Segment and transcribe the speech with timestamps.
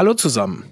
[0.00, 0.64] Hallo zusammen.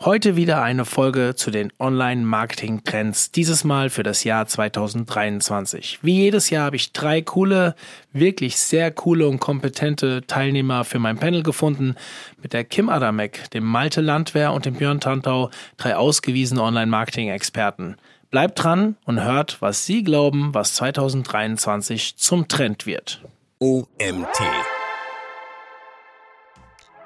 [0.00, 6.00] Heute wieder eine Folge zu den Online-Marketing-Trends, dieses Mal für das Jahr 2023.
[6.02, 7.76] Wie jedes Jahr habe ich drei coole,
[8.12, 11.94] wirklich sehr coole und kompetente Teilnehmer für mein Panel gefunden.
[12.42, 17.98] Mit der Kim Adamek, dem Malte Landwehr und dem Björn Tantau, drei ausgewiesene Online-Marketing-Experten.
[18.32, 23.22] Bleibt dran und hört, was Sie glauben, was 2023 zum Trend wird.
[23.60, 24.40] OMT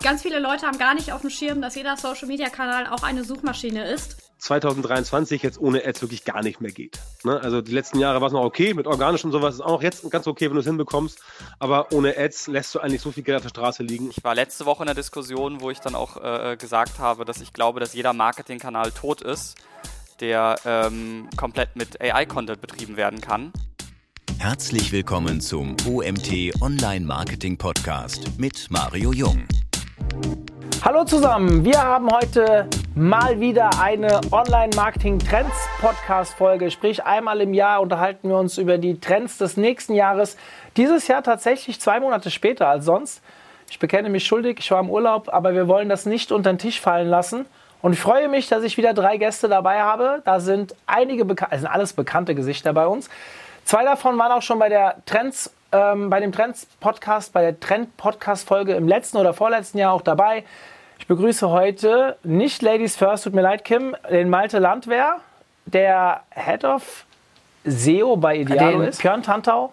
[0.02, 3.91] Ganz viele Leute haben gar nicht auf dem Schirm, dass jeder Social-Media-Kanal auch eine Suchmaschine
[3.91, 4.16] ist.
[4.38, 7.00] 2023 jetzt ohne Ads wirklich gar nicht mehr geht.
[7.24, 7.41] Ne?
[7.41, 10.09] Also die letzten Jahre war es noch okay, mit organisch und sowas ist auch jetzt
[10.10, 11.20] ganz okay, wenn du es hinbekommst,
[11.59, 14.10] aber ohne Ads lässt du eigentlich so viel Geld auf der Straße liegen.
[14.10, 17.41] Ich war letzte Woche in der Diskussion, wo ich dann auch äh, gesagt habe, dass
[17.41, 19.56] ich glaube, dass jeder Marketingkanal tot ist,
[20.20, 23.52] der ähm, komplett mit AI-Content betrieben werden kann.
[24.38, 29.48] Herzlich willkommen zum OMT Online Marketing Podcast mit Mario Jung.
[30.83, 36.70] Hallo zusammen, wir haben heute mal wieder eine Online-Marketing-Trends-Podcast-Folge.
[36.70, 40.36] Sprich, einmal im Jahr unterhalten wir uns über die Trends des nächsten Jahres.
[40.77, 43.20] Dieses Jahr tatsächlich zwei Monate später als sonst.
[43.69, 46.58] Ich bekenne mich schuldig, ich war im Urlaub, aber wir wollen das nicht unter den
[46.58, 47.47] Tisch fallen lassen.
[47.83, 50.23] Und ich freue mich, dass ich wieder drei Gäste dabei habe.
[50.25, 53.11] Da sind einige, Beka also sind alles bekannte Gesichter bei uns.
[53.64, 58.74] Zwei davon waren auch schon bei der Trends ähm, bei dem Trends-Podcast, bei der Trend-Podcast-Folge
[58.74, 60.44] im letzten oder vorletzten Jahr auch dabei.
[60.98, 65.16] Ich begrüße heute nicht Ladies First, tut mir leid, Kim, den Malte Landwehr,
[65.66, 67.05] der Head of
[67.64, 69.02] SEO bei Idealo den ist.
[69.02, 69.72] Björn Tantau,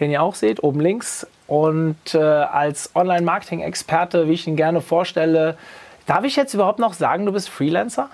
[0.00, 1.26] den ihr auch seht, oben links.
[1.46, 5.56] Und äh, als Online-Marketing-Experte, wie ich ihn gerne vorstelle,
[6.06, 8.10] darf ich jetzt überhaupt noch sagen, du bist Freelancer?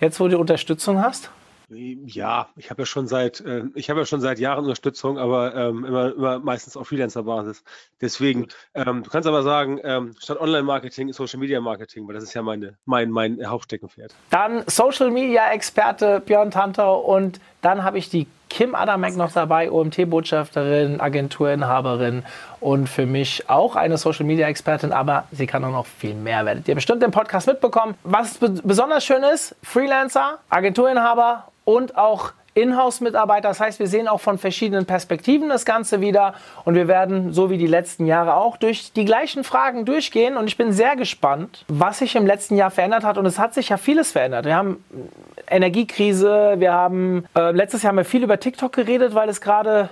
[0.00, 1.30] Jetzt, wo du Unterstützung hast?
[1.68, 5.54] Ja, ich habe ja schon seit äh, ich habe ja schon seit Jahren Unterstützung, aber
[5.54, 7.64] ähm, immer, immer meistens auf Freelancer-Basis.
[8.00, 12.34] Deswegen, ähm, du kannst aber sagen, ähm, statt Online-Marketing Social Media Marketing, weil das ist
[12.34, 14.14] ja meine, mein, mein Hauptsteckenpferd.
[14.30, 21.00] Dann Social Media-Experte Björn Tantau und dann habe ich die Kim Adamek noch dabei, OMT-Botschafterin,
[21.00, 22.24] Agenturinhaberin
[22.60, 26.44] und für mich auch eine Social-Media-Expertin, aber sie kann auch noch viel mehr.
[26.46, 27.94] Werdet ihr bestimmt im Podcast mitbekommen.
[28.04, 33.48] Was besonders schön ist, Freelancer, Agenturinhaber und auch Inhouse-Mitarbeiter.
[33.48, 37.50] Das heißt, wir sehen auch von verschiedenen Perspektiven das Ganze wieder und wir werden, so
[37.50, 41.64] wie die letzten Jahre auch, durch die gleichen Fragen durchgehen und ich bin sehr gespannt,
[41.68, 44.44] was sich im letzten Jahr verändert hat und es hat sich ja vieles verändert.
[44.44, 44.84] Wir haben
[45.48, 49.90] Energiekrise, wir haben, äh, letztes Jahr haben wir viel über TikTok geredet, weil es gerade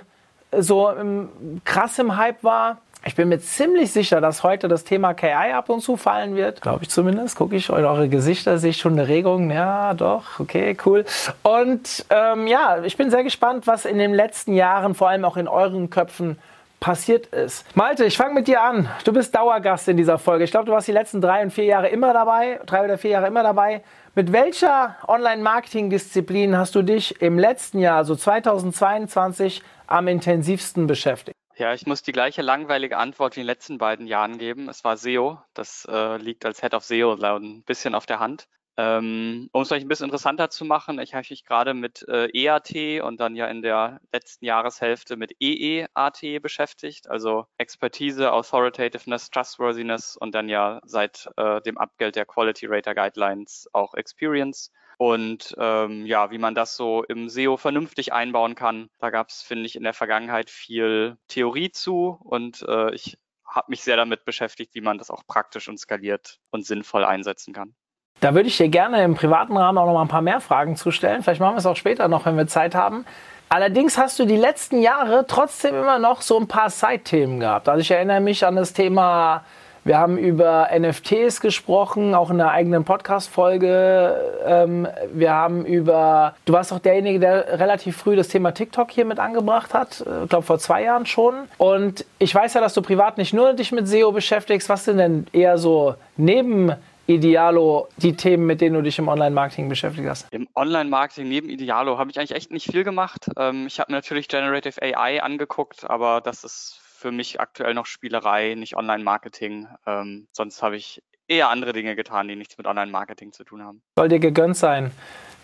[0.57, 1.29] so ähm,
[1.65, 2.77] krass im Hype war.
[3.05, 6.61] Ich bin mir ziemlich sicher, dass heute das Thema KI ab und zu fallen wird.
[6.61, 7.35] Glaube ich zumindest.
[7.35, 9.51] Gucke ich eure Gesichter, sehe ich schon eine Regung.
[9.51, 11.03] Ja, doch, okay, cool.
[11.41, 15.35] Und ähm, ja, ich bin sehr gespannt, was in den letzten Jahren, vor allem auch
[15.35, 16.37] in euren Köpfen,
[16.83, 17.65] passiert ist.
[17.77, 18.89] Malte, ich fange mit dir an.
[19.05, 20.43] Du bist Dauergast in dieser Folge.
[20.43, 23.11] Ich glaube, du warst die letzten drei und vier Jahre immer dabei, drei oder vier
[23.11, 23.85] Jahre immer dabei.
[24.15, 31.37] Mit welcher Online-Marketing-Disziplin hast du dich im letzten Jahr, also 2022, am intensivsten beschäftigt?
[31.55, 34.67] Ja, ich muss die gleiche langweilige Antwort wie in den letzten beiden Jahren geben.
[34.67, 35.39] Es war SEO.
[35.53, 38.49] Das äh, liegt als Head of SEO ein bisschen auf der Hand.
[38.75, 42.27] Ähm, um es vielleicht ein bisschen interessanter zu machen, ich habe mich gerade mit äh,
[42.33, 50.17] EAT und dann ja in der letzten Jahreshälfte mit EEAT beschäftigt, also Expertise, Authoritativeness, Trustworthiness
[50.17, 56.05] und dann ja seit äh, dem Abgeld der Quality Rater Guidelines auch Experience und ähm,
[56.05, 58.89] ja, wie man das so im SEO vernünftig einbauen kann.
[58.99, 63.69] Da gab es, finde ich, in der Vergangenheit viel Theorie zu und äh, ich habe
[63.69, 67.75] mich sehr damit beschäftigt, wie man das auch praktisch und skaliert und sinnvoll einsetzen kann.
[68.23, 70.77] Da würde ich dir gerne im privaten Rahmen auch noch mal ein paar mehr Fragen
[70.77, 71.23] zu stellen.
[71.23, 73.03] Vielleicht machen wir es auch später noch, wenn wir Zeit haben.
[73.49, 77.67] Allerdings hast du die letzten Jahre trotzdem immer noch so ein paar Side-Themen gehabt.
[77.67, 79.43] Also ich erinnere mich an das Thema
[79.85, 84.15] wir haben über NFTs gesprochen, auch in einer eigenen Podcast-Folge.
[84.45, 89.03] Ähm, wir haben über, du warst auch derjenige, der relativ früh das Thema TikTok hier
[89.03, 90.05] mit angebracht hat.
[90.23, 91.33] Ich glaube vor zwei Jahren schon.
[91.57, 94.69] Und ich weiß ja, dass du privat nicht nur dich mit SEO beschäftigst.
[94.69, 96.71] Was sind denn eher so neben
[97.07, 100.27] Idealo die Themen, mit denen du dich im Online-Marketing beschäftigt hast?
[100.31, 103.29] Im Online-Marketing neben Idealo habe ich eigentlich echt nicht viel gemacht.
[103.37, 107.85] Ähm, ich habe mir natürlich Generative AI angeguckt, aber das ist für mich aktuell noch
[107.85, 109.67] Spielerei, nicht Online-Marketing.
[109.85, 113.81] Ähm, sonst habe ich eher andere Dinge getan, die nichts mit Online-Marketing zu tun haben.
[113.97, 114.91] Soll dir gegönnt sein.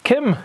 [0.06, 0.38] Kim,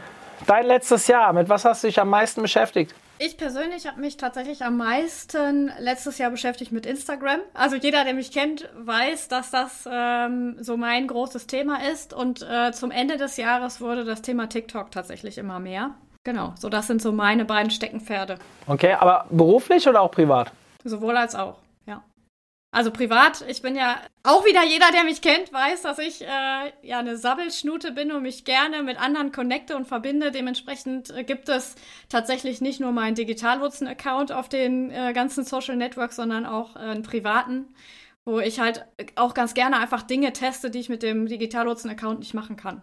[0.46, 2.94] dein letztes Jahr, mit was hast du dich am meisten beschäftigt?
[3.18, 7.38] Ich persönlich habe mich tatsächlich am meisten letztes Jahr beschäftigt mit Instagram.
[7.54, 12.12] Also jeder, der mich kennt, weiß, dass das ähm, so mein großes Thema ist.
[12.12, 15.90] Und äh, zum Ende des Jahres wurde das Thema TikTok tatsächlich immer mehr.
[16.24, 18.36] Genau, so das sind so meine beiden Steckenpferde.
[18.66, 20.50] Okay, aber beruflich oder auch privat?
[20.82, 21.58] Sowohl als auch.
[22.74, 26.72] Also privat, ich bin ja auch wieder jeder, der mich kennt, weiß, dass ich äh,
[26.82, 30.32] ja eine Sabbelschnute bin und mich gerne mit anderen connecte und verbinde.
[30.32, 31.76] Dementsprechend äh, gibt es
[32.08, 37.04] tatsächlich nicht nur meinen Digitalwurzen-Account auf den äh, ganzen Social Networks, sondern auch äh, einen
[37.04, 37.72] privaten,
[38.24, 38.84] wo ich halt
[39.14, 42.82] auch ganz gerne einfach Dinge teste, die ich mit dem Digitalwurzen-Account nicht machen kann.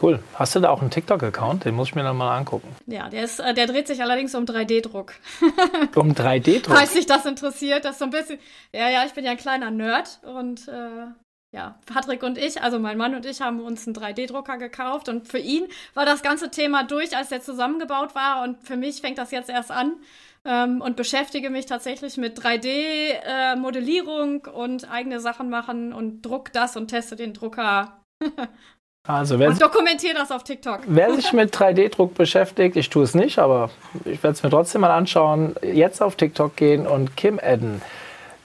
[0.00, 0.20] Cool.
[0.34, 1.64] Hast du da auch einen TikTok-Account?
[1.64, 2.68] Den muss ich mir dann mal angucken.
[2.86, 5.14] Ja, der, ist, äh, der dreht sich allerdings um 3D-Druck.
[5.96, 6.76] um 3D-Druck?
[6.76, 8.38] Falls sich das interessiert, das ist so ein bisschen.
[8.72, 11.06] Ja, ja, ich bin ja ein kleiner Nerd und äh,
[11.52, 15.26] ja, Patrick und ich, also mein Mann und ich, haben uns einen 3D-Drucker gekauft und
[15.26, 19.18] für ihn war das ganze Thema durch, als der zusammengebaut war und für mich fängt
[19.18, 19.94] das jetzt erst an.
[20.42, 26.76] Ähm, und beschäftige mich tatsächlich mit 3D-Modellierung äh, und eigene Sachen machen und druck das
[26.76, 28.00] und teste den Drucker
[29.06, 30.80] Also wer und dokumentiere das auf TikTok.
[30.86, 33.70] Wer sich mit 3D-Druck beschäftigt, ich tue es nicht, aber
[34.04, 37.80] ich werde es mir trotzdem mal anschauen, jetzt auf TikTok gehen und Kim adden.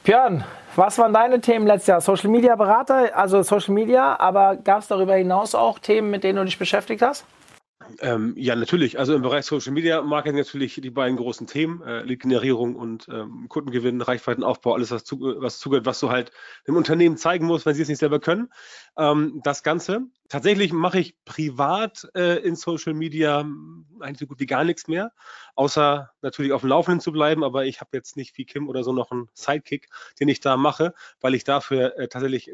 [0.03, 0.45] Björn,
[0.77, 2.01] was waren deine Themen letztes Jahr?
[2.01, 6.37] Social Media Berater, also Social Media, aber gab es darüber hinaus auch Themen, mit denen
[6.37, 7.25] du dich beschäftigt hast?
[7.99, 8.97] Ähm, ja, natürlich.
[8.99, 13.45] Also im Bereich Social Media Marketing natürlich die beiden großen Themen, äh, Lead-Generierung und ähm,
[13.47, 16.31] Kundengewinn, Reichweitenaufbau, alles, was, zu, was zugehört, was du halt
[16.67, 18.49] dem Unternehmen zeigen musst, wenn sie es nicht selber können.
[18.97, 20.07] Ähm, das Ganze.
[20.27, 23.45] Tatsächlich mache ich privat äh, in Social Media
[23.99, 25.11] eigentlich so gut wie gar nichts mehr,
[25.53, 27.43] außer natürlich auf dem Laufenden zu bleiben.
[27.43, 29.89] Aber ich habe jetzt nicht wie Kim oder so noch einen Sidekick,
[30.19, 32.51] den ich da mache, weil ich dafür äh, tatsächlich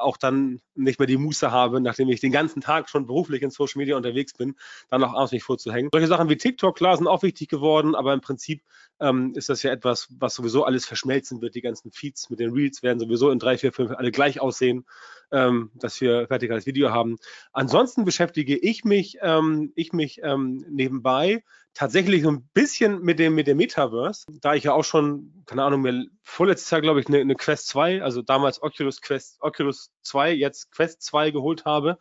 [0.00, 3.50] auch dann nicht mehr die Muße habe, nachdem ich den ganzen Tag schon beruflich in
[3.50, 4.56] Social Media unterwegs bin,
[4.88, 5.90] dann auch abends nicht vorzuhängen.
[5.92, 8.62] Solche Sachen wie TikTok, klar, sind auch wichtig geworden, aber im Prinzip
[9.00, 11.54] ähm, ist das ja etwas, was sowieso alles verschmelzen wird.
[11.54, 14.86] Die ganzen Feeds mit den Reels werden sowieso in drei, vier, fünf alle gleich aussehen,
[15.32, 17.16] ähm, dass wir vertikales Video haben.
[17.52, 21.42] Ansonsten beschäftige ich mich, ähm, ich mich ähm, nebenbei
[21.72, 25.62] tatsächlich so ein bisschen mit dem, mit dem Metaverse, da ich ja auch schon, keine
[25.62, 29.92] Ahnung, mir vorletztes Jahr, glaube ich, eine, eine Quest 2, also damals Oculus Quest, Oculus
[30.02, 31.98] 2, jetzt Quest 2 geholt habe.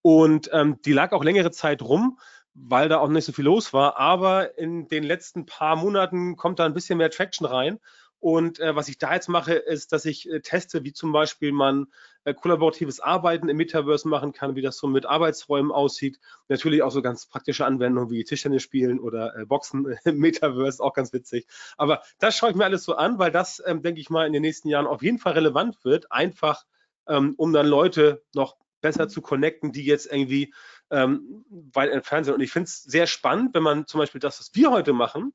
[0.00, 2.18] Und ähm, die lag auch längere Zeit rum,
[2.54, 3.98] weil da auch nicht so viel los war.
[3.98, 7.78] Aber in den letzten paar Monaten kommt da ein bisschen mehr Traction rein.
[8.22, 11.50] Und äh, was ich da jetzt mache, ist, dass ich äh, teste, wie zum Beispiel
[11.50, 11.88] man
[12.22, 16.20] äh, kollaboratives Arbeiten im Metaverse machen kann, wie das so mit Arbeitsräumen aussieht.
[16.48, 20.94] Natürlich auch so ganz praktische Anwendungen wie Tischtennis spielen oder äh, Boxen im Metaverse, auch
[20.94, 21.48] ganz witzig.
[21.76, 24.32] Aber das schaue ich mir alles so an, weil das, ähm, denke ich mal, in
[24.32, 26.64] den nächsten Jahren auf jeden Fall relevant wird, einfach
[27.08, 30.52] ähm, um dann Leute noch besser zu connecten, die jetzt irgendwie
[30.92, 32.34] ähm, weit entfernt sind.
[32.34, 35.32] Und ich finde es sehr spannend, wenn man zum Beispiel das, was wir heute machen,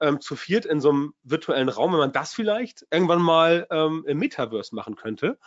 [0.00, 4.04] ähm, zu viert in so einem virtuellen Raum, wenn man das vielleicht irgendwann mal ähm,
[4.06, 5.38] im Metaverse machen könnte,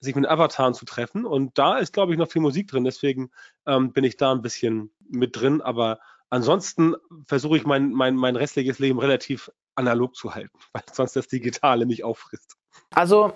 [0.00, 1.24] sich mit Avataren zu treffen.
[1.24, 2.84] Und da ist, glaube ich, noch viel Musik drin.
[2.84, 3.30] Deswegen
[3.66, 5.60] ähm, bin ich da ein bisschen mit drin.
[5.62, 6.94] Aber ansonsten
[7.26, 11.86] versuche ich mein, mein, mein restliches Leben relativ analog zu halten, weil sonst das Digitale
[11.86, 12.56] mich auffrisst.
[12.90, 13.34] Also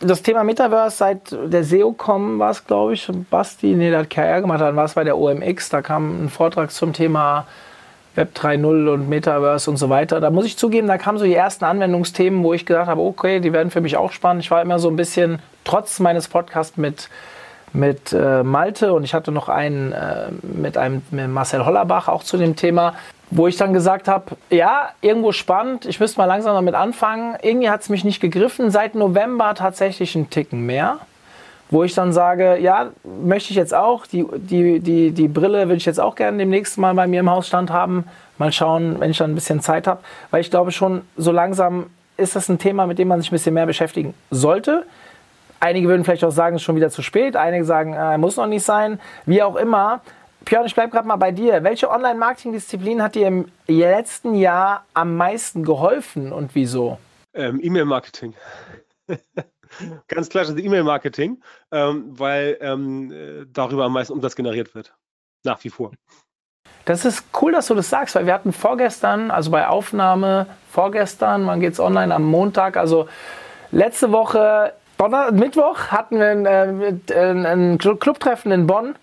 [0.00, 4.40] das Thema Metaverse seit der SEO-Com war es, glaube ich, Basti, nee, der hat KR
[4.40, 7.46] gemacht, dann war es bei der OMX, da kam ein Vortrag zum Thema
[8.14, 10.20] Web 3.0 und Metaverse und so weiter.
[10.20, 13.40] Da muss ich zugeben, da kamen so die ersten Anwendungsthemen, wo ich gedacht habe, okay,
[13.40, 14.44] die werden für mich auch spannend.
[14.44, 17.08] Ich war immer so ein bisschen, trotz meines Podcasts mit,
[17.72, 22.22] mit äh, Malte und ich hatte noch einen äh, mit einem mit Marcel Hollerbach auch
[22.22, 22.94] zu dem Thema,
[23.30, 27.36] wo ich dann gesagt habe, ja, irgendwo spannend, ich müsste mal langsam damit anfangen.
[27.42, 28.70] Irgendwie hat es mich nicht gegriffen.
[28.70, 31.00] Seit November tatsächlich einen Ticken mehr
[31.70, 35.76] wo ich dann sage, ja, möchte ich jetzt auch, die, die, die, die Brille will
[35.76, 38.04] ich jetzt auch gerne demnächst mal bei mir im Hausstand haben.
[38.38, 40.00] Mal schauen, wenn ich dann ein bisschen Zeit habe,
[40.30, 43.34] weil ich glaube schon, so langsam ist das ein Thema, mit dem man sich ein
[43.34, 44.84] bisschen mehr beschäftigen sollte.
[45.60, 47.36] Einige würden vielleicht auch sagen, es ist schon wieder zu spät.
[47.36, 49.00] Einige sagen, äh, muss noch nicht sein.
[49.24, 50.00] Wie auch immer.
[50.44, 51.64] Björn, ich bleibe gerade mal bei dir.
[51.64, 56.98] Welche Online-Marketing-Disziplin hat dir im letzten Jahr am meisten geholfen und wieso?
[57.32, 58.34] Ähm, E-Mail-Marketing.
[60.08, 61.40] Ganz klar, das E-Mail-Marketing,
[61.72, 64.94] ähm, weil ähm, äh, darüber am meisten Umsatz generiert wird.
[65.44, 65.92] Nach wie vor.
[66.84, 71.46] Das ist cool, dass du das sagst, weil wir hatten vorgestern, also bei Aufnahme vorgestern,
[71.46, 72.14] wann geht es online?
[72.14, 73.08] Am Montag, also
[73.70, 78.94] letzte Woche, Donner Mittwoch hatten wir ein, äh, ein Clubtreffen in Bonn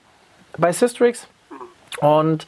[0.58, 1.27] bei Systrix
[2.00, 2.48] und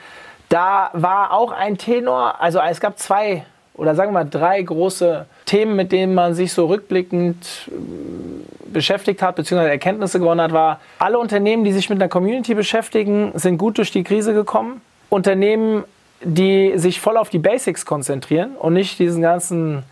[0.50, 3.46] da war auch ein Tenor, also es gab zwei
[3.76, 9.22] oder sagen wir mal drei große Themen, mit denen man sich so rückblickend äh, beschäftigt
[9.22, 13.58] hat, beziehungsweise Erkenntnisse gewonnen hat, war, alle Unternehmen, die sich mit einer Community beschäftigen, sind
[13.58, 14.82] gut durch die Krise gekommen.
[15.10, 15.84] Unternehmen,
[16.24, 19.84] die sich voll auf die Basics konzentrieren und nicht diesen ganzen,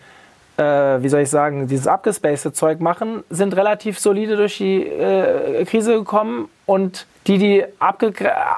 [0.62, 5.66] äh, wie soll ich sagen, dieses abgespacede Zeug machen, sind relativ solide durch die äh,
[5.66, 8.14] Krise gekommen und die, die abge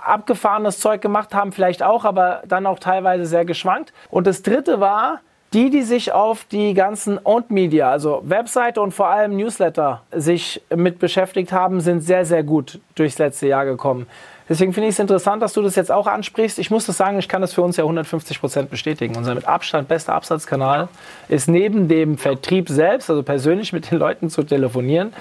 [0.05, 3.93] abgefahrenes Zeug gemacht haben, vielleicht auch, aber dann auch teilweise sehr geschwankt.
[4.09, 5.21] Und das dritte war,
[5.53, 10.63] Die, die sich auf die ganzen Owned Media, also Webseite und vor allem Newsletter, sich
[10.75, 14.07] mit beschäftigt haben, sind sehr, sehr gut durchs letzte Jahr gekommen.
[14.49, 16.59] Deswegen finde ich es interessant, dass du das jetzt auch ansprichst.
[16.59, 19.15] Ich muss das sagen, ich kann das für uns ja 150 Prozent bestätigen.
[19.15, 20.89] Unser mit Abstand bester Absatzkanal
[21.29, 25.13] ist neben dem Vertrieb selbst, also persönlich mit den Leuten zu telefonieren,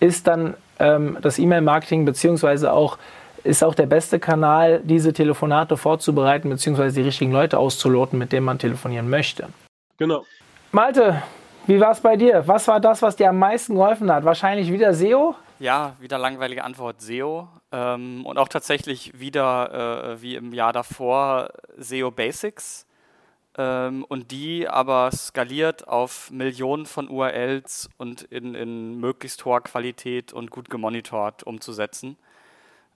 [0.00, 2.98] ist dann ähm, das E-Mail-Marketing beziehungsweise auch
[3.44, 8.44] ist auch der beste Kanal, diese Telefonate vorzubereiten beziehungsweise die richtigen Leute auszuloten, mit denen
[8.44, 9.48] man telefonieren möchte.
[9.96, 10.24] Genau.
[10.72, 11.22] Malte,
[11.66, 12.42] wie war es bei dir?
[12.46, 14.24] Was war das, was dir am meisten geholfen hat?
[14.24, 15.34] Wahrscheinlich wieder SEO?
[15.60, 17.48] Ja, wieder langweilige Antwort SEO.
[17.72, 22.86] Ähm, und auch tatsächlich wieder äh, wie im Jahr davor SEO Basics.
[23.56, 30.32] Ähm, und die aber skaliert auf Millionen von URLs und in, in möglichst hoher Qualität
[30.32, 32.16] und gut gemonitort umzusetzen.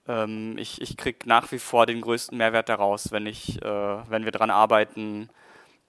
[0.06, 4.24] Ähm, ich ich kriege nach wie vor den größten Mehrwert daraus, wenn, ich, äh, wenn
[4.24, 5.30] wir daran arbeiten,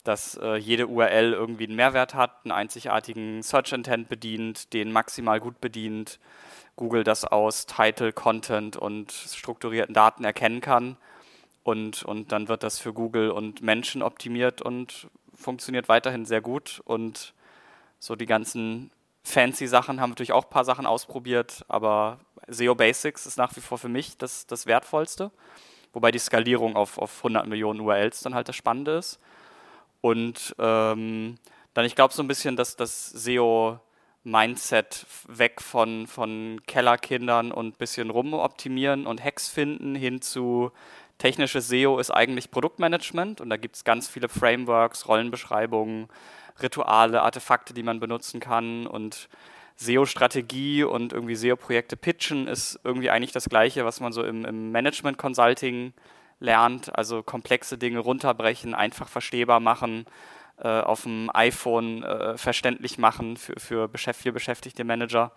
[0.03, 5.39] dass äh, jede URL irgendwie einen Mehrwert hat, einen einzigartigen Search Intent bedient, den maximal
[5.39, 6.19] gut bedient,
[6.75, 10.97] Google das aus Title, Content und strukturierten Daten erkennen kann
[11.63, 16.81] und, und dann wird das für Google und Menschen optimiert und funktioniert weiterhin sehr gut.
[16.85, 17.33] Und
[17.99, 18.91] so die ganzen
[19.23, 23.61] fancy Sachen haben natürlich auch ein paar Sachen ausprobiert, aber SEO Basics ist nach wie
[23.61, 25.31] vor für mich das, das Wertvollste.
[25.93, 29.19] Wobei die Skalierung auf, auf 100 Millionen URLs dann halt das Spannende ist.
[30.01, 31.35] Und ähm,
[31.73, 33.79] dann, ich glaube so ein bisschen, dass das SEO
[34.23, 40.71] Mindset weg von, von Kellerkindern und bisschen rumoptimieren und Hacks finden hin zu
[41.17, 46.07] Technisches SEO ist eigentlich Produktmanagement und da gibt es ganz viele Frameworks, Rollenbeschreibungen,
[46.61, 49.29] Rituale, Artefakte, die man benutzen kann und
[49.75, 54.71] SEO-Strategie und irgendwie SEO-Projekte pitchen ist irgendwie eigentlich das Gleiche, was man so im, im
[54.71, 55.93] Management-Consulting
[56.39, 60.05] lernt, also komplexe Dinge runterbrechen, einfach verstehbar machen,
[60.67, 65.31] auf dem iPhone äh, verständlich machen für, für viel beschäftigte Manager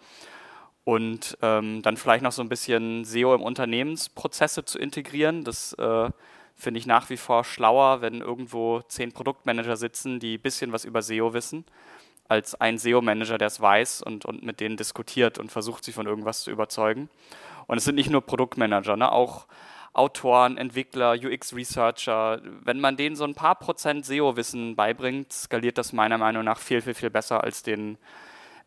[0.86, 5.42] und ähm, dann vielleicht noch so ein bisschen SEO im Unternehmensprozesse zu integrieren.
[5.42, 6.10] Das äh,
[6.54, 10.84] finde ich nach wie vor schlauer, wenn irgendwo zehn Produktmanager sitzen, die ein bisschen was
[10.84, 11.64] über SEO wissen,
[12.28, 16.06] als ein SEO-Manager, der es weiß und, und mit denen diskutiert und versucht, sie von
[16.06, 17.10] irgendwas zu überzeugen.
[17.66, 19.10] Und es sind nicht nur Produktmanager, ne?
[19.10, 19.46] auch
[19.96, 22.40] Autoren, Entwickler, UX-Researcher.
[22.62, 26.82] Wenn man denen so ein paar Prozent SEO-Wissen beibringt, skaliert das meiner Meinung nach viel,
[26.82, 27.96] viel, viel besser als den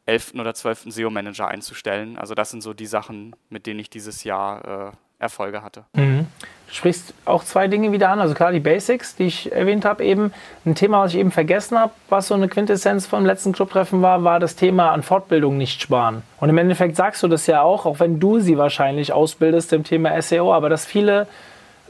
[0.05, 0.33] 11.
[0.35, 0.85] oder 12.
[0.91, 2.17] SEO-Manager einzustellen.
[2.17, 5.83] Also das sind so die Sachen, mit denen ich dieses Jahr äh, Erfolge hatte.
[5.93, 6.27] Mhm.
[6.67, 8.19] Du sprichst auch zwei Dinge wieder an.
[8.19, 10.31] Also klar, die Basics, die ich erwähnt habe, eben
[10.65, 14.23] ein Thema, was ich eben vergessen habe, was so eine Quintessenz vom letzten Clubtreffen war,
[14.23, 16.21] war das Thema an Fortbildung nicht sparen.
[16.39, 19.83] Und im Endeffekt sagst du das ja auch, auch wenn du sie wahrscheinlich ausbildest im
[19.83, 21.27] Thema SEO, aber dass viele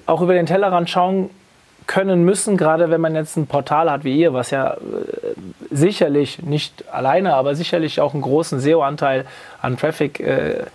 [0.06, 1.30] auch über den Tellerrand schauen
[1.86, 4.78] können müssen, gerade wenn man jetzt ein Portal hat wie ihr, was ja äh,
[5.72, 9.26] sicherlich nicht alleine, aber sicherlich auch einen großen SEO-Anteil
[9.62, 10.66] an Traffic äh,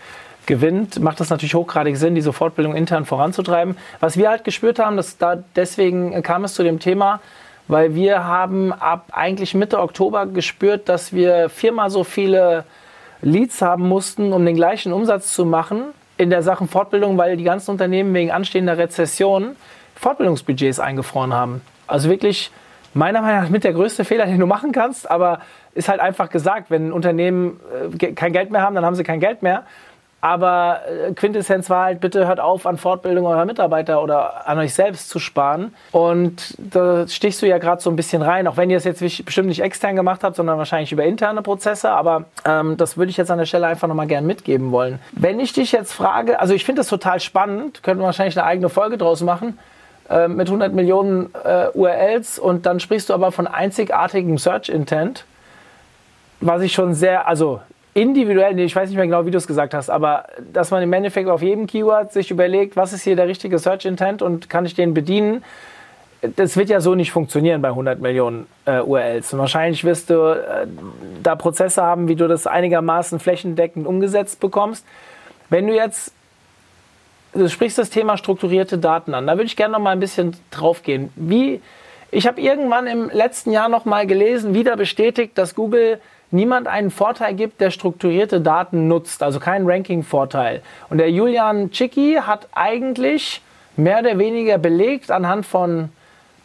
[0.46, 3.76] gewinnt, macht das natürlich hochgradig Sinn, diese Fortbildung intern voranzutreiben.
[4.00, 7.20] Was wir halt gespürt haben, dass da deswegen kam es zu dem Thema,
[7.68, 12.64] weil wir haben ab eigentlich Mitte Oktober gespürt, dass wir viermal so viele
[13.22, 15.84] Leads haben mussten, um den gleichen Umsatz zu machen
[16.16, 19.56] in der Sachen Fortbildung, weil die ganzen Unternehmen wegen anstehender Rezession
[19.96, 21.62] Fortbildungsbudgets eingefroren haben.
[21.86, 22.50] Also wirklich
[22.92, 25.40] meiner Meinung nach mit der größte Fehler, den du machen kannst, aber
[25.74, 27.58] ist halt einfach gesagt, wenn Unternehmen
[28.00, 29.64] äh, kein Geld mehr haben, dann haben sie kein Geld mehr.
[30.25, 34.73] Aber äh, Quintessenz war halt, bitte hört auf, an Fortbildung eurer Mitarbeiter oder an euch
[34.73, 35.75] selbst zu sparen.
[35.93, 39.00] Und da stichst du ja gerade so ein bisschen rein, auch wenn ihr es jetzt
[39.00, 41.90] bestimmt nicht extern gemacht habt, sondern wahrscheinlich über interne Prozesse.
[41.90, 44.99] Aber ähm, das würde ich jetzt an der Stelle einfach nochmal gern mitgeben wollen.
[45.12, 48.47] Wenn ich dich jetzt frage, also ich finde das total spannend, könnten wir wahrscheinlich eine
[48.47, 49.59] eigene Folge draus machen
[50.09, 55.26] äh, mit 100 Millionen äh, URLs und dann sprichst du aber von einzigartigem Search Intent,
[56.40, 57.61] was ich schon sehr, also
[57.94, 60.92] individuell, ich weiß nicht mehr genau, wie du es gesagt hast, aber dass man im
[60.92, 64.66] Endeffekt auf jedem Keyword sich überlegt, was ist hier der richtige Search Intent und kann
[64.66, 65.44] ich den bedienen,
[66.36, 69.32] das wird ja so nicht funktionieren bei 100 Millionen äh, URLs.
[69.34, 70.66] Und wahrscheinlich wirst du äh,
[71.22, 74.86] da Prozesse haben, wie du das einigermaßen flächendeckend umgesetzt bekommst.
[75.50, 76.14] Wenn du jetzt
[77.34, 79.26] du sprichst das Thema strukturierte Daten an.
[79.26, 81.10] Da würde ich gerne noch mal ein bisschen drauf gehen.
[81.16, 81.60] Wie,
[82.10, 86.00] ich habe irgendwann im letzten Jahr noch mal gelesen, wieder bestätigt, dass Google
[86.34, 90.60] niemand einen Vorteil gibt, der strukturierte Daten nutzt, also keinen Ranking-Vorteil.
[90.90, 93.40] Und der Julian Cicki hat eigentlich
[93.76, 95.90] mehr oder weniger belegt anhand von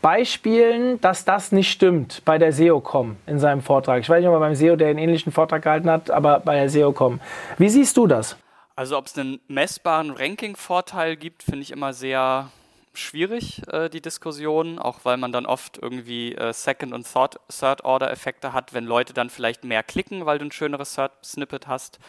[0.01, 3.99] Beispielen, dass das nicht stimmt bei der SEO.com in seinem Vortrag.
[3.99, 6.55] Ich weiß nicht, ob er beim SEO der einen ähnlichen Vortrag gehalten hat, aber bei
[6.55, 7.19] der SEO.com.
[7.57, 8.37] Wie siehst du das?
[8.77, 12.49] Also ob es einen messbaren Ranking-Vorteil gibt, finde ich immer sehr
[12.93, 18.73] schwierig, äh, die Diskussion, auch weil man dann oft irgendwie äh, Second- und Third-Order-Effekte hat,
[18.73, 21.99] wenn Leute dann vielleicht mehr klicken, weil du ein schöneres Third-Snippet hast.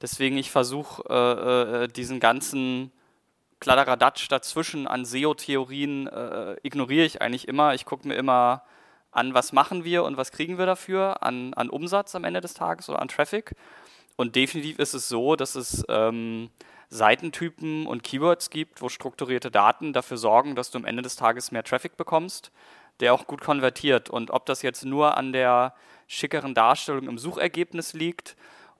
[0.00, 2.92] Deswegen, ich versuche äh, äh, diesen ganzen
[3.60, 7.74] Kladderadatsch dazwischen an SEO-Theorien äh, ignoriere ich eigentlich immer.
[7.74, 8.62] Ich gucke mir immer
[9.10, 12.54] an, was machen wir und was kriegen wir dafür an, an Umsatz am Ende des
[12.54, 13.54] Tages oder an Traffic.
[14.16, 16.50] Und definitiv ist es so, dass es ähm,
[16.90, 21.52] Seitentypen und Keywords gibt, wo strukturierte Daten dafür sorgen, dass du am Ende des Tages
[21.52, 22.50] mehr Traffic bekommst,
[23.00, 24.08] der auch gut konvertiert.
[24.08, 25.74] Und ob das jetzt nur an der
[26.06, 28.36] schickeren Darstellung im Suchergebnis liegt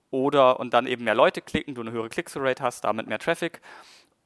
[0.09, 3.61] oder und dann eben mehr Leute klicken, du eine höhere Click-through-Rate hast, damit mehr Traffic,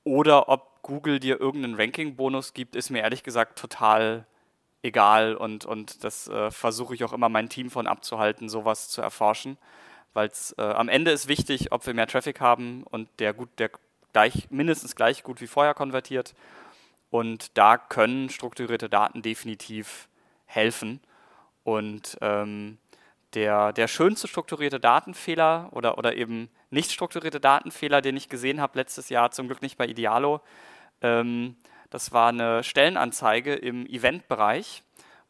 [0.06, 4.26] oder ob Google dir irgendeinen Ranking-Bonus gibt, ist mir ehrlich gesagt total
[4.82, 9.02] egal und, und das äh, versuche ich auch immer mein Team von abzuhalten, sowas zu
[9.02, 9.58] erforschen
[10.14, 13.50] weil es äh, am Ende ist wichtig, ob wir mehr Traffic haben und der gut,
[13.58, 13.72] der
[14.14, 16.34] gleich, mindestens gleich gut wie vorher konvertiert.
[17.10, 20.08] Und da können strukturierte Daten definitiv
[20.46, 21.00] helfen.
[21.64, 22.78] Und ähm,
[23.34, 28.78] der, der schönste strukturierte Datenfehler oder, oder eben nicht strukturierte Datenfehler, den ich gesehen habe
[28.78, 30.42] letztes Jahr, zum Glück nicht bei Idealo,
[31.02, 31.56] ähm,
[31.90, 34.82] das war eine Stellenanzeige im Eventbereich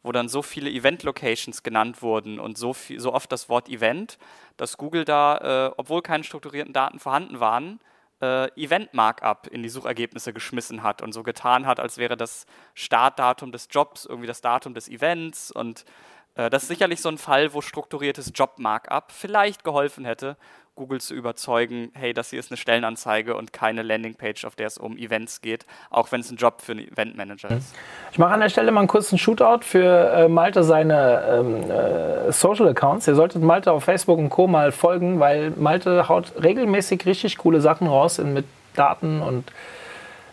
[0.04, 4.18] wo dann so viele Event-Locations genannt wurden und so, viel, so oft das Wort Event,
[4.56, 7.80] dass Google da, äh, obwohl keine strukturierten Daten vorhanden waren,
[8.20, 13.50] äh, Event-Markup in die Suchergebnisse geschmissen hat und so getan hat, als wäre das Startdatum
[13.50, 15.50] des Jobs irgendwie das Datum des Events.
[15.50, 15.86] Und
[16.34, 20.36] äh, das ist sicherlich so ein Fall, wo strukturiertes Job-Markup vielleicht geholfen hätte,
[20.76, 24.76] Google zu überzeugen, hey, das hier ist eine Stellenanzeige und keine Landingpage, auf der es
[24.76, 27.74] um Events geht, auch wenn es ein Job für einen Eventmanager ist.
[28.10, 32.32] Ich mache an der Stelle mal einen kurzen Shootout für äh, Malte seine ähm, äh,
[32.32, 33.06] Social Accounts.
[33.06, 34.46] Ihr solltet Malte auf Facebook und Co.
[34.46, 39.52] mal folgen, weil Malte haut regelmäßig richtig coole Sachen raus mit Daten und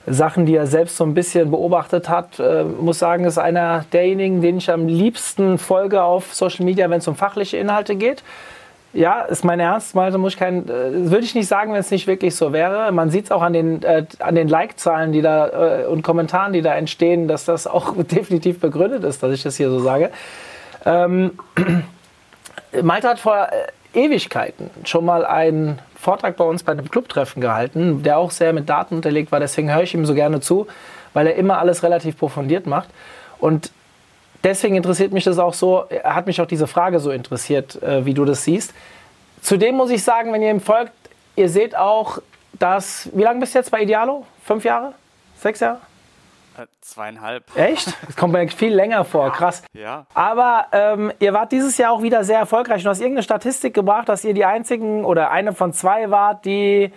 [0.07, 2.39] Sachen, die er selbst so ein bisschen beobachtet hat.
[2.39, 6.97] Äh, muss sagen, ist einer derjenigen, den ich am liebsten folge auf Social Media, wenn
[6.97, 8.23] es um fachliche Inhalte geht.
[8.93, 9.95] Ja, ist mein Ernst.
[9.95, 12.91] Mal muss ich kein, äh, würde ich nicht sagen, wenn es nicht wirklich so wäre.
[12.91, 16.51] Man sieht es auch an den, äh, an den Like-Zahlen, die da äh, und Kommentaren,
[16.51, 20.11] die da entstehen, dass das auch definitiv begründet ist, dass ich das hier so sage.
[20.85, 21.39] Ähm,
[22.81, 23.47] Malte hat vor
[23.93, 28.51] äh, Ewigkeiten schon mal einen Vortrag bei uns bei einem Clubtreffen gehalten, der auch sehr
[28.51, 29.39] mit Daten unterlegt war.
[29.39, 30.67] Deswegen höre ich ihm so gerne zu,
[31.13, 32.89] weil er immer alles relativ profundiert macht.
[33.39, 33.71] Und
[34.43, 38.13] deswegen interessiert mich das auch so, hat mich auch diese Frage so interessiert, äh, wie
[38.13, 38.73] du das siehst.
[39.41, 40.93] Zudem muss ich sagen, wenn ihr ihm folgt,
[41.35, 42.19] ihr seht auch,
[42.53, 44.25] dass, wie lange bist du jetzt bei Idealo?
[44.43, 44.93] Fünf Jahre?
[45.37, 45.79] Sechs Jahre?
[46.57, 47.43] Äh, zweieinhalb.
[47.55, 47.93] Echt?
[48.05, 49.29] Das kommt mir viel länger vor, ja.
[49.31, 49.63] krass.
[49.73, 50.05] Ja.
[50.13, 52.83] Aber ähm, ihr wart dieses Jahr auch wieder sehr erfolgreich.
[52.83, 56.91] Du hast irgendeine Statistik gebracht, dass ihr die einzigen oder eine von zwei wart, die,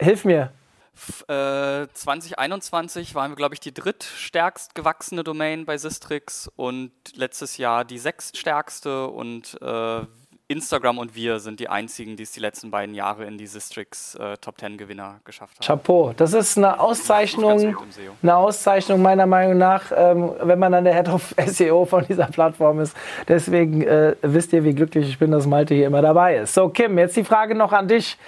[0.00, 0.50] hilf mir,
[0.94, 7.84] 2021 äh, waren wir, glaube ich, die drittstärkst gewachsene Domain bei Sistrix und letztes Jahr
[7.84, 10.02] die sechststärkste und äh,
[10.46, 14.14] Instagram und wir sind die einzigen, die es die letzten beiden Jahre in die Sistrix
[14.16, 15.64] äh, Top 10 Gewinner geschafft haben.
[15.64, 17.74] Chapeau, das ist eine Auszeichnung,
[18.22, 22.26] eine Auszeichnung meiner Meinung nach, ähm, wenn man dann der Head of SEO von dieser
[22.26, 22.94] Plattform ist.
[23.26, 26.52] Deswegen äh, wisst ihr, wie glücklich ich bin, dass Malte hier immer dabei ist.
[26.52, 28.18] So, Kim, jetzt die Frage noch an dich.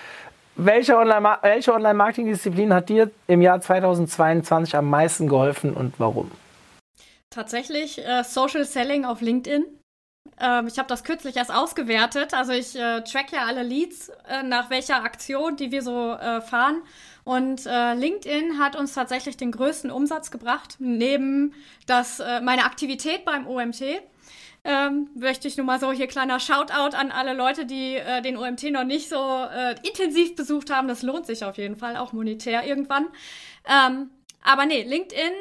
[0.56, 6.30] Welche Online-Marketing-Disziplin hat dir im Jahr 2022 am meisten geholfen und warum?
[7.28, 9.66] Tatsächlich äh, Social Selling auf LinkedIn.
[10.40, 12.32] Ähm, ich habe das kürzlich erst ausgewertet.
[12.32, 16.40] Also ich äh, track ja alle Leads äh, nach welcher Aktion, die wir so äh,
[16.40, 16.82] fahren.
[17.24, 21.52] Und äh, LinkedIn hat uns tatsächlich den größten Umsatz gebracht, neben
[21.86, 23.82] das, äh, meine Aktivität beim OMT
[24.66, 28.36] ähm, möchte ich nur mal so hier kleiner Shoutout an alle Leute, die äh, den
[28.36, 30.88] OMT noch nicht so äh, intensiv besucht haben.
[30.88, 33.06] Das lohnt sich auf jeden Fall, auch monetär irgendwann.
[33.64, 34.10] Ähm,
[34.42, 35.32] aber nee, LinkedIn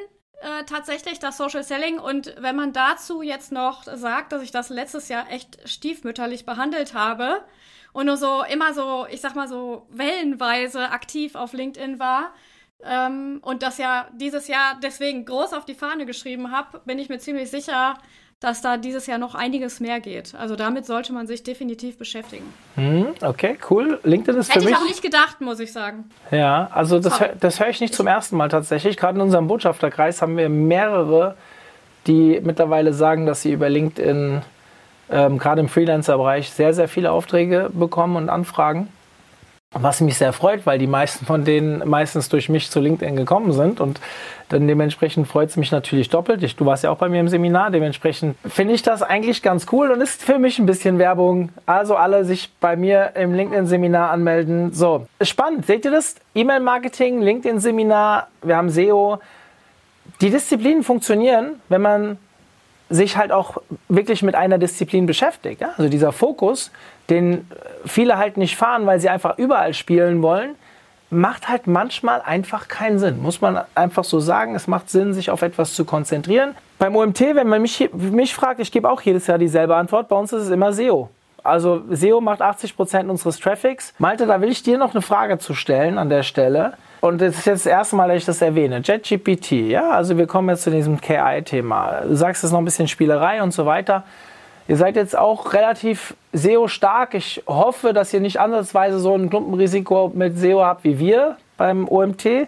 [0.42, 4.70] äh, tatsächlich das Social Selling und wenn man dazu jetzt noch sagt, dass ich das
[4.70, 7.44] letztes Jahr echt stiefmütterlich behandelt habe
[7.94, 12.32] und nur so immer so, ich sag mal so wellenweise aktiv auf LinkedIn war,
[12.84, 17.10] ähm, und das ja dieses Jahr deswegen groß auf die Fahne geschrieben habe, bin ich
[17.10, 17.98] mir ziemlich sicher,
[18.40, 20.36] dass da dieses Jahr noch einiges mehr geht.
[20.36, 22.46] Also damit sollte man sich definitiv beschäftigen.
[22.76, 24.00] Hm, okay, cool.
[24.04, 24.76] LinkedIn ist Hätte für mich...
[24.76, 26.10] Hätte ich auch nicht gedacht, muss ich sagen.
[26.32, 28.98] Ja, also das, das höre ich nicht zum ersten Mal tatsächlich.
[28.98, 31.36] Gerade in unserem Botschafterkreis haben wir mehrere,
[32.08, 34.42] die mittlerweile sagen, dass sie über LinkedIn
[35.10, 38.90] ähm, gerade im Freelancer-Bereich sehr, sehr viele Aufträge bekommen und Anfragen.
[39.78, 43.52] Was mich sehr freut, weil die meisten von denen meistens durch mich zu LinkedIn gekommen
[43.52, 43.82] sind.
[43.82, 44.00] Und
[44.48, 46.44] dann dementsprechend freut es mich natürlich doppelt.
[46.44, 47.72] Ich, du warst ja auch bei mir im Seminar.
[47.72, 51.50] Dementsprechend finde ich das eigentlich ganz cool und ist für mich ein bisschen Werbung.
[51.66, 54.72] Also alle sich bei mir im LinkedIn-Seminar anmelden.
[54.72, 55.66] So, spannend.
[55.66, 56.16] Seht ihr das?
[56.36, 59.20] E-Mail-Marketing, LinkedIn-Seminar, wir haben SEO.
[60.22, 62.18] die Disziplinen funktionieren, wenn man
[62.90, 63.58] sich halt auch
[63.90, 65.64] wirklich mit einer Disziplin beschäftigt.
[65.64, 66.72] Also dieser Fokus,
[67.10, 67.48] den
[67.86, 70.56] viele halt nicht fahren, weil sie einfach überall spielen wollen,
[71.10, 73.22] macht halt manchmal einfach keinen Sinn.
[73.22, 74.56] Muss man einfach so sagen.
[74.56, 76.56] Es macht Sinn, sich auf etwas zu konzentrieren.
[76.80, 80.10] Beim OMT, wenn man mich, mich fragt, ich gebe auch jedes Jahr dieselbe Antwort.
[80.10, 81.10] Bei uns ist es immer SEO.
[81.44, 83.94] Also SEO macht 80 Prozent unseres Traffics.
[84.00, 86.74] Malte, da will ich dir noch eine Frage zu stellen an der Stelle.
[87.02, 88.82] Und das ist jetzt das erste Mal, dass ich das erwähne.
[88.84, 92.02] JetGPT, ja, also wir kommen jetzt zu diesem KI-Thema.
[92.02, 94.04] Du sagst, es ist noch ein bisschen Spielerei und so weiter.
[94.68, 97.14] Ihr seid jetzt auch relativ SEO-stark.
[97.14, 101.88] Ich hoffe, dass ihr nicht ansatzweise so ein Klumpenrisiko mit SEO habt wie wir beim
[101.88, 102.48] OMT.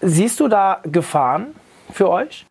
[0.00, 1.54] Siehst du da Gefahren
[1.92, 2.46] für euch?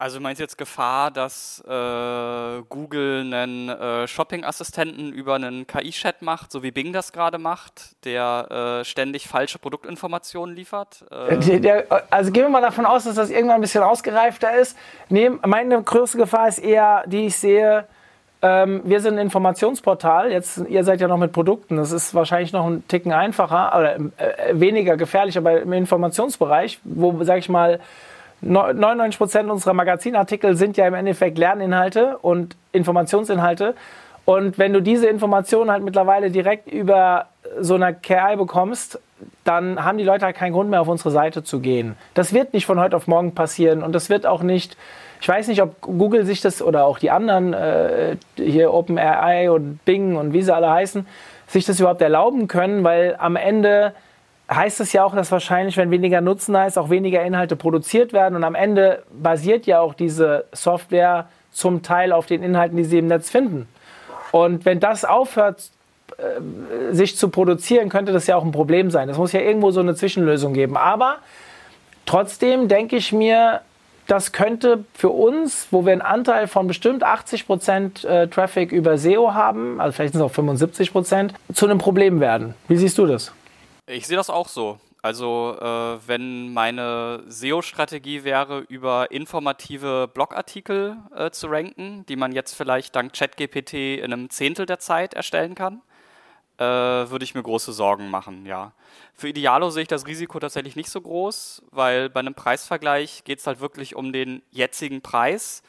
[0.00, 6.52] Also meinst du jetzt Gefahr, dass äh, Google einen äh, Shopping-Assistenten über einen KI-Chat macht,
[6.52, 11.04] so wie Bing das gerade macht, der äh, ständig falsche Produktinformationen liefert?
[11.10, 14.56] Äh, der, der, also gehen wir mal davon aus, dass das irgendwann ein bisschen ausgereifter
[14.56, 14.78] ist.
[15.08, 17.88] Nee, meine größte Gefahr ist eher, die ich sehe,
[18.40, 20.30] ähm, wir sind ein Informationsportal.
[20.30, 21.76] Jetzt, ihr seid ja noch mit Produkten.
[21.76, 27.24] Das ist wahrscheinlich noch ein Ticken einfacher oder äh, weniger gefährlich, aber im Informationsbereich, wo,
[27.24, 27.80] sag ich mal,
[28.40, 33.74] 99 Prozent unserer Magazinartikel sind ja im Endeffekt Lerninhalte und Informationsinhalte.
[34.24, 37.26] Und wenn du diese Informationen halt mittlerweile direkt über
[37.60, 39.00] so eine KI bekommst,
[39.44, 41.96] dann haben die Leute halt keinen Grund mehr, auf unsere Seite zu gehen.
[42.14, 44.76] Das wird nicht von heute auf morgen passieren und das wird auch nicht,
[45.20, 49.84] ich weiß nicht, ob Google sich das oder auch die anderen, äh, hier OpenAI und
[49.84, 51.06] Bing und wie sie alle heißen,
[51.46, 53.94] sich das überhaupt erlauben können, weil am Ende
[54.50, 58.12] heißt es ja auch, dass wahrscheinlich, wenn weniger Nutzen da ist, auch weniger Inhalte produziert
[58.12, 58.34] werden.
[58.34, 62.98] Und am Ende basiert ja auch diese Software zum Teil auf den Inhalten, die sie
[62.98, 63.68] im Netz finden.
[64.32, 65.70] Und wenn das aufhört,
[66.16, 69.08] äh, sich zu produzieren, könnte das ja auch ein Problem sein.
[69.08, 70.76] Das muss ja irgendwo so eine Zwischenlösung geben.
[70.76, 71.16] Aber
[72.06, 73.60] trotzdem denke ich mir,
[74.08, 78.96] das könnte für uns, wo wir einen Anteil von bestimmt 80 Prozent äh, Traffic über
[78.98, 82.54] SEO haben, also vielleicht sind es auch 75 Prozent, zu einem Problem werden.
[82.68, 83.32] Wie siehst du das?
[83.86, 84.78] Ich sehe das auch so.
[85.02, 92.54] Also äh, wenn meine SEO-Strategie wäre, über informative Blogartikel äh, zu ranken, die man jetzt
[92.54, 95.82] vielleicht dank ChatGPT in einem Zehntel der Zeit erstellen kann,
[96.58, 98.72] äh, würde ich mir große Sorgen machen, ja.
[99.14, 103.38] Für Idealo sehe ich das Risiko tatsächlich nicht so groß, weil bei einem Preisvergleich geht
[103.38, 105.62] es halt wirklich um den jetzigen Preis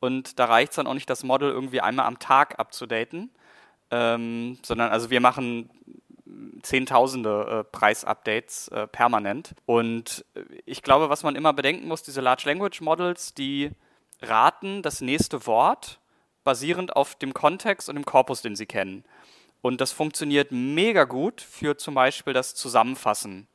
[0.00, 3.30] und da reicht es dann auch nicht, das Model irgendwie einmal am Tag abzudaten,
[3.90, 5.70] ähm, sondern also wir machen
[6.62, 9.54] Zehntausende äh, Preisupdates äh, permanent.
[9.66, 13.70] Und äh, ich glaube, was man immer bedenken muss, diese Large Language Models, die
[14.22, 16.00] raten das nächste Wort
[16.44, 19.04] basierend auf dem Kontext und dem Korpus, den sie kennen.
[19.62, 23.46] Und das funktioniert mega gut für zum Beispiel das Zusammenfassen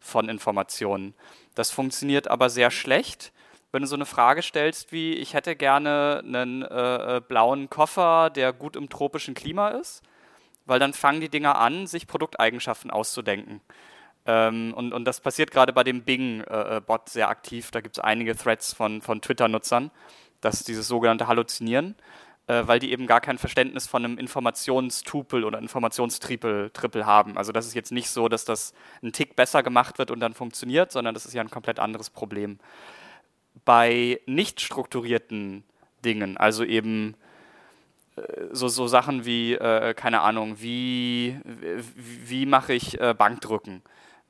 [0.00, 1.14] von Informationen.
[1.54, 3.32] Das funktioniert aber sehr schlecht,
[3.70, 8.28] wenn du so eine Frage stellst wie, ich hätte gerne einen äh, äh blauen Koffer,
[8.28, 10.02] der gut im tropischen Klima ist
[10.66, 13.60] weil dann fangen die Dinger an, sich Produkteigenschaften auszudenken.
[14.24, 17.70] Ähm, und, und das passiert gerade bei dem Bing-Bot äh, sehr aktiv.
[17.70, 19.90] Da gibt es einige Threads von, von Twitter-Nutzern,
[20.40, 21.96] dass dieses sogenannte Halluzinieren,
[22.46, 27.36] äh, weil die eben gar kein Verständnis von einem Informationstupel oder Informationstrippel Triple haben.
[27.36, 30.34] Also das ist jetzt nicht so, dass das ein Tick besser gemacht wird und dann
[30.34, 32.58] funktioniert, sondern das ist ja ein komplett anderes Problem.
[33.64, 35.64] Bei nicht strukturierten
[36.04, 37.14] Dingen, also eben
[38.52, 43.82] so, so Sachen wie, äh, keine Ahnung, wie, wie, wie mache ich äh, Bankdrücken?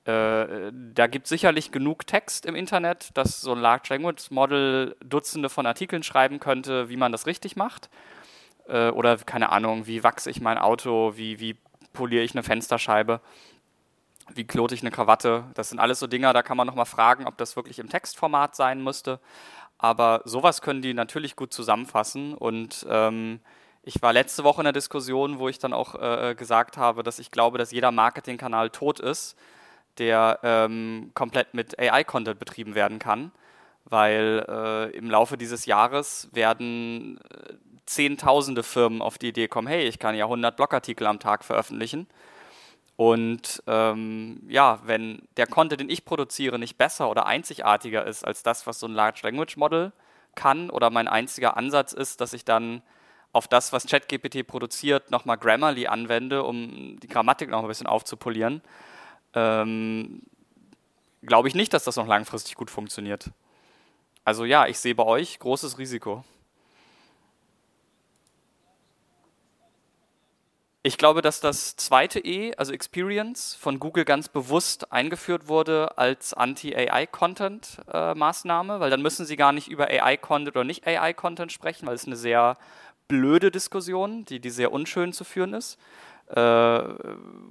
[0.05, 4.97] Äh, da gibt es sicherlich genug Text im Internet, dass so ein Large Language Model
[5.05, 7.89] Dutzende von Artikeln schreiben könnte, wie man das richtig macht.
[8.69, 11.57] Äh, oder keine Ahnung, wie wachse ich mein Auto, wie, wie
[11.93, 13.21] poliere ich eine Fensterscheibe,
[14.35, 15.45] wie klote ich eine Krawatte.
[15.55, 18.57] Das sind alles so Dinge, da kann man nochmal fragen, ob das wirklich im Textformat
[18.57, 19.21] sein müsste.
[19.79, 23.41] Aber sowas können die natürlich gut zusammenfassen und ähm,
[23.85, 27.03] ich war letzte Woche in der Diskussion, wo ich dann auch äh, äh, gesagt habe,
[27.03, 29.37] dass ich glaube, dass jeder Marketingkanal tot ist,
[29.99, 33.33] der ähm, komplett mit AI-Content betrieben werden kann,
[33.85, 39.87] weil äh, im Laufe dieses Jahres werden äh, Zehntausende Firmen auf die Idee kommen, hey,
[39.87, 42.07] ich kann ja 100 Blogartikel am Tag veröffentlichen.
[42.97, 48.43] Und ähm, ja, wenn der Content, den ich produziere, nicht besser oder einzigartiger ist als
[48.45, 49.93] das, was so ein Large Language Model
[50.37, 52.83] kann, oder mein einziger Ansatz ist, dass ich dann
[53.33, 58.63] auf das, was ChatGPT produziert, nochmal Grammarly anwende, um die Grammatik noch ein bisschen aufzupolieren,
[59.35, 60.23] ähm,
[61.23, 63.31] glaube ich nicht, dass das noch langfristig gut funktioniert.
[64.25, 66.25] Also ja, ich sehe bei euch großes Risiko.
[70.85, 76.35] Ich glaube, dass das zweite E, also Experience, von Google ganz bewusst eingeführt wurde als
[76.35, 82.07] Anti-AI-Content-Maßnahme, weil dann müssen sie gar nicht über AI-Content oder nicht AI-Content sprechen, weil es
[82.07, 82.57] eine sehr
[83.07, 85.79] blöde Diskussion, die, die sehr unschön zu führen ist.
[86.29, 86.83] Äh,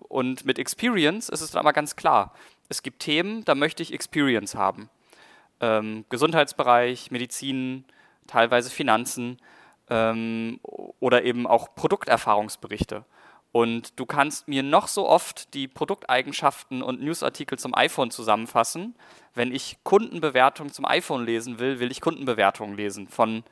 [0.08, 2.34] und mit Experience ist es dann aber ganz klar.
[2.70, 4.90] Es gibt Themen, da möchte ich Experience haben.
[5.60, 7.86] Ähm, Gesundheitsbereich, Medizin,
[8.28, 9.38] teilweise Finanzen
[9.90, 13.06] ähm, oder eben auch Produkterfahrungsberichte.
[13.52, 18.96] Und du kannst mir noch so oft die Produkteigenschaften und Newsartikel zum iPhone zusammenfassen.
[19.34, 23.44] Wenn ich Kundenbewertungen zum iPhone lesen will, will ich Kundenbewertungen lesen von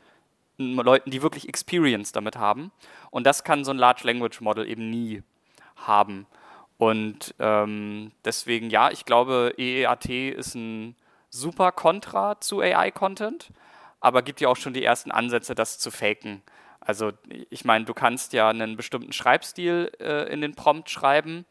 [0.60, 2.72] Leuten, die wirklich Experience damit haben.
[3.12, 5.24] Und das kann so ein Large Language Model eben nie
[5.76, 6.28] haben.
[6.78, 10.96] Und ähm, deswegen, ja, ich glaube, EEAT ist ein
[11.30, 13.52] super Kontra zu AI-Content,
[14.00, 16.42] aber gibt ja auch schon die ersten Ansätze, das zu faken.
[16.80, 17.12] Also
[17.50, 21.46] ich meine, du kannst ja einen bestimmten Schreibstil äh, in den Prompt schreiben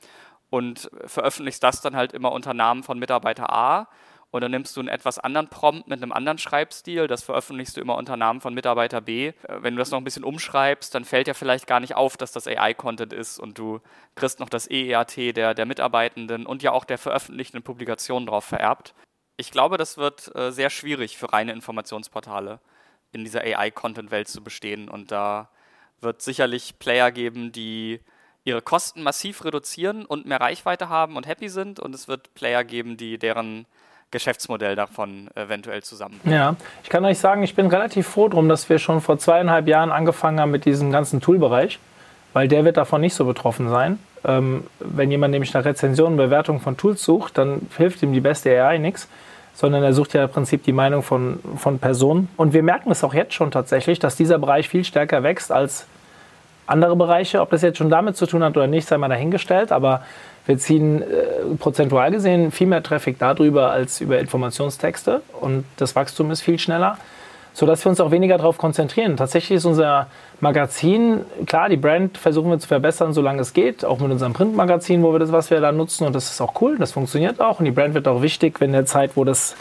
[0.51, 3.89] und veröffentlichst das dann halt immer unter Namen von Mitarbeiter A.
[4.33, 7.97] Dann nimmst du einen etwas anderen Prompt mit einem anderen Schreibstil, das veröffentlichst du immer
[7.97, 9.29] unter Namen von Mitarbeiter B.
[9.29, 12.17] Äh, wenn du das noch ein bisschen umschreibst, dann fällt ja vielleicht gar nicht auf,
[12.17, 13.81] dass das AI-Content ist und du
[14.15, 18.95] kriegst noch das EEAT der, der Mitarbeitenden und ja auch der veröffentlichten Publikationen drauf vererbt.
[19.37, 22.61] Ich glaube, das wird äh, sehr schwierig für reine Informationsportale
[23.13, 24.89] in dieser AI-Content-Welt zu bestehen.
[24.89, 25.49] Und da
[26.01, 28.01] wird sicherlich Player geben, die
[28.45, 31.81] ihre Kosten massiv reduzieren und mehr Reichweite haben und happy sind.
[31.81, 33.67] Und es wird Player geben, die deren
[34.11, 36.21] Geschäftsmodell davon eventuell zusammen.
[36.25, 39.69] Ja, ich kann euch sagen, ich bin relativ froh drum, dass wir schon vor zweieinhalb
[39.69, 41.79] Jahren angefangen haben mit diesem ganzen Toolbereich,
[42.33, 43.99] weil der wird davon nicht so betroffen sein.
[44.25, 48.51] Ähm, wenn jemand nämlich nach Rezensionen, Bewertungen von Tools sucht, dann hilft ihm die beste
[48.51, 49.09] AI nichts
[49.59, 52.29] sondern er sucht ja im Prinzip die Meinung von, von Personen.
[52.37, 55.89] Und wir merken es auch jetzt schon tatsächlich, dass dieser Bereich viel stärker wächst als
[56.69, 57.41] andere Bereiche.
[57.41, 59.73] Ob das jetzt schon damit zu tun hat oder nicht, sei mal dahingestellt.
[59.73, 60.05] Aber
[60.49, 61.05] wir ziehen äh,
[61.59, 65.21] prozentual gesehen viel mehr Traffic darüber als über Informationstexte.
[65.41, 66.99] Und das Wachstum ist viel schneller
[67.59, 69.17] sodass wir uns auch weniger darauf konzentrieren.
[69.17, 70.07] Tatsächlich ist unser
[70.39, 75.03] Magazin, klar, die Brand versuchen wir zu verbessern, solange es geht, auch mit unserem Printmagazin,
[75.03, 77.59] wo wir das, was wir da nutzen und das ist auch cool, das funktioniert auch
[77.59, 79.57] und die Brand wird auch wichtig, wenn in der Zeit, wo das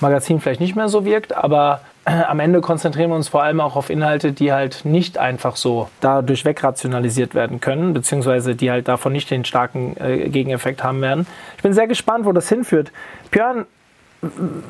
[0.00, 1.82] Magazin vielleicht nicht mehr so wirkt, aber
[2.28, 5.88] am Ende konzentrieren wir uns vor allem auch auf Inhalte, die halt nicht einfach so
[6.00, 11.26] dadurch wegrationalisiert werden können, beziehungsweise die halt davon nicht den starken äh, Gegeneffekt haben werden.
[11.56, 12.92] Ich bin sehr gespannt, wo das hinführt.
[13.30, 13.66] Björn,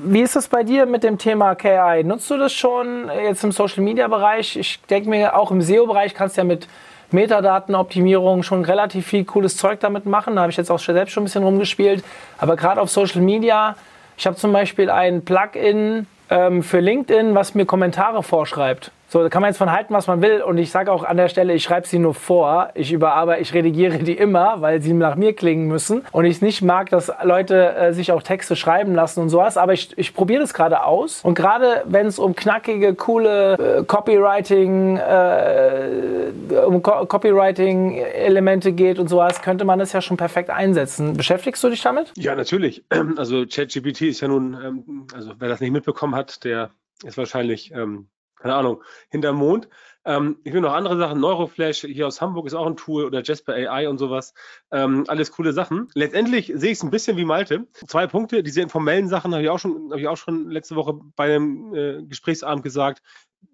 [0.05, 2.03] wie ist das bei dir mit dem Thema KI?
[2.05, 4.57] Nutzt du das schon jetzt im Social Media Bereich?
[4.57, 6.67] Ich denke mir, auch im SEO-Bereich kannst du ja mit
[7.13, 10.35] Metadatenoptimierung schon relativ viel cooles Zeug damit machen.
[10.35, 12.03] Da habe ich jetzt auch selbst schon ein bisschen rumgespielt.
[12.39, 13.77] Aber gerade auf Social Media,
[14.17, 18.91] ich habe zum Beispiel ein Plugin ähm, für LinkedIn, was mir Kommentare vorschreibt.
[19.09, 20.43] So, da kann man jetzt von halten, was man will.
[20.43, 22.71] Und ich sage auch an der Stelle, ich schreibe sie nur vor.
[22.75, 26.03] Ich überarbeite, ich redigiere die immer, weil sie nach mir klingen müssen.
[26.11, 29.57] Und ich nicht mag, dass Leute äh, sich auch Texte schreiben lassen und sowas.
[29.57, 31.21] Aber ich, ich probiere das gerade aus.
[31.23, 39.09] Und gerade wenn es um knackige, coole äh, Copywriting, äh, um Co Copywriting-Elemente geht und
[39.09, 41.17] sowas, könnte man das ja schon perfekt einsetzen.
[41.17, 42.13] Beschäftigst du dich damit?
[42.17, 42.85] Ja, natürlich.
[43.17, 46.71] Also ChatGPT ist ja nun, ähm, also wer das nicht mitbekommen hat, der
[47.05, 49.69] ist wahrscheinlich ähm, keine Ahnung, hinterm Mond.
[50.05, 53.23] Ähm, ich will noch andere Sachen, Neuroflash hier aus Hamburg ist auch ein Tool oder
[53.23, 54.35] Jasper AI und sowas.
[54.71, 55.89] Ähm, alles coole Sachen.
[55.95, 57.67] Letztendlich sehe ich es ein bisschen wie Malte.
[57.73, 60.95] Zwei Punkte, diese informellen Sachen habe ich auch schon, habe ich auch schon letzte Woche
[61.17, 63.03] bei einem äh, Gesprächsabend gesagt.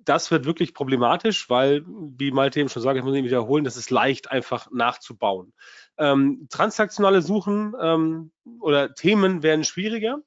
[0.05, 3.77] Das wird wirklich problematisch, weil, wie Malte eben schon sagt, ich muss nicht wiederholen, das
[3.77, 5.55] ist leicht einfach nachzubauen.
[5.97, 10.18] Ähm, transaktionale Suchen ähm, oder Themen werden schwieriger.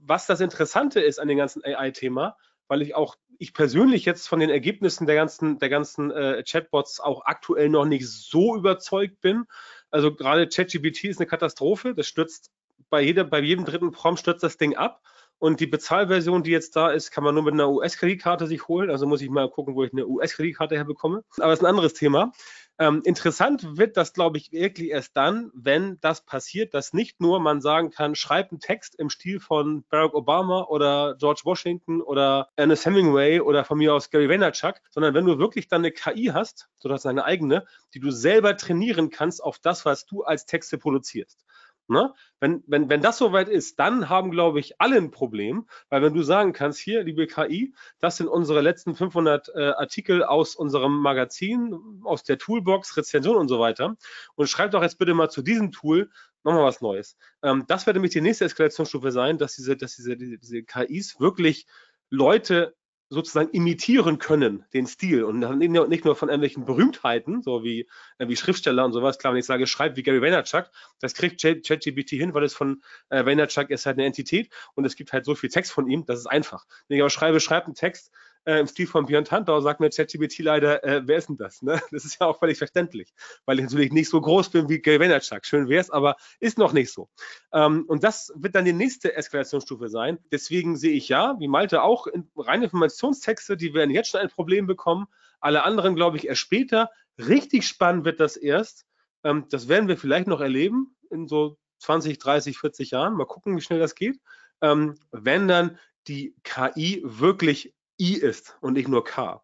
[0.00, 2.36] Was das Interessante ist an dem ganzen AI-Thema,
[2.68, 7.00] weil ich auch ich persönlich jetzt von den Ergebnissen der ganzen, der ganzen äh, Chatbots
[7.00, 9.44] auch aktuell noch nicht so überzeugt bin.
[9.90, 11.94] Also gerade ChatGPT ist eine Katastrophe.
[11.94, 12.50] Das stürzt
[12.90, 15.02] bei, jeder, bei jedem dritten Prompt stürzt das Ding ab.
[15.38, 18.90] Und die Bezahlversion, die jetzt da ist, kann man nur mit einer US-Kreditkarte sich holen.
[18.90, 21.22] Also muss ich mal gucken, wo ich eine US-Kreditkarte herbekomme.
[21.36, 22.32] Aber das ist ein anderes Thema.
[22.80, 27.40] Ähm, interessant wird das, glaube ich, wirklich erst dann, wenn das passiert, dass nicht nur
[27.40, 32.50] man sagen kann, schreib einen Text im Stil von Barack Obama oder George Washington oder
[32.54, 36.30] Ernest Hemingway oder von mir aus Gary Vaynerchuk, sondern wenn du wirklich dann eine KI
[36.32, 40.46] hast, so dass eine eigene, die du selber trainieren kannst auf das, was du als
[40.46, 41.44] Texte produzierst.
[41.88, 42.12] Ne?
[42.38, 46.12] Wenn, wenn, wenn das soweit ist, dann haben, glaube ich, alle ein Problem, weil wenn
[46.12, 50.98] du sagen kannst, hier, liebe KI, das sind unsere letzten 500 äh, Artikel aus unserem
[51.00, 51.74] Magazin,
[52.04, 53.96] aus der Toolbox, Rezension und so weiter
[54.34, 56.10] und schreib doch jetzt bitte mal zu diesem Tool
[56.44, 57.16] nochmal was Neues.
[57.42, 61.18] Ähm, das wird nämlich die nächste Eskalationsstufe sein, dass diese, dass diese, diese, diese KIs
[61.20, 61.66] wirklich
[62.10, 62.74] Leute
[63.10, 65.24] sozusagen imitieren können, den Stil.
[65.24, 69.18] Und nicht nur von irgendwelchen Berühmtheiten, so wie, wie Schriftsteller und sowas.
[69.18, 72.82] Klar, wenn ich sage, schreib wie Gary Vaynerchuk, das kriegt ChatGPT hin, weil es von
[73.08, 76.04] äh, Vaynerchuk ist halt eine Entität und es gibt halt so viel Text von ihm,
[76.04, 76.66] das ist einfach.
[76.88, 78.12] Wenn ich aber schreibe, schreib einen Text,
[78.48, 81.60] äh, im Stil von Björn Tantau, sagt mir ChatGPT leider, äh, wer ist denn das?
[81.60, 81.78] Ne?
[81.90, 83.12] Das ist ja auch völlig verständlich,
[83.44, 85.08] weil ich natürlich nicht so groß bin wie Gary.
[85.42, 87.10] Schön wäre es, aber ist noch nicht so.
[87.52, 90.18] Ähm, und das wird dann die nächste Eskalationsstufe sein.
[90.32, 94.30] Deswegen sehe ich ja, wie Malte auch, in, reine Informationstexte, die werden jetzt schon ein
[94.30, 95.08] Problem bekommen.
[95.40, 96.90] Alle anderen, glaube ich, erst später.
[97.18, 98.86] Richtig spannend wird das erst.
[99.24, 103.14] Ähm, das werden wir vielleicht noch erleben in so 20, 30, 40 Jahren.
[103.14, 104.18] Mal gucken, wie schnell das geht.
[104.62, 109.42] Ähm, wenn dann die KI wirklich I ist und nicht nur K.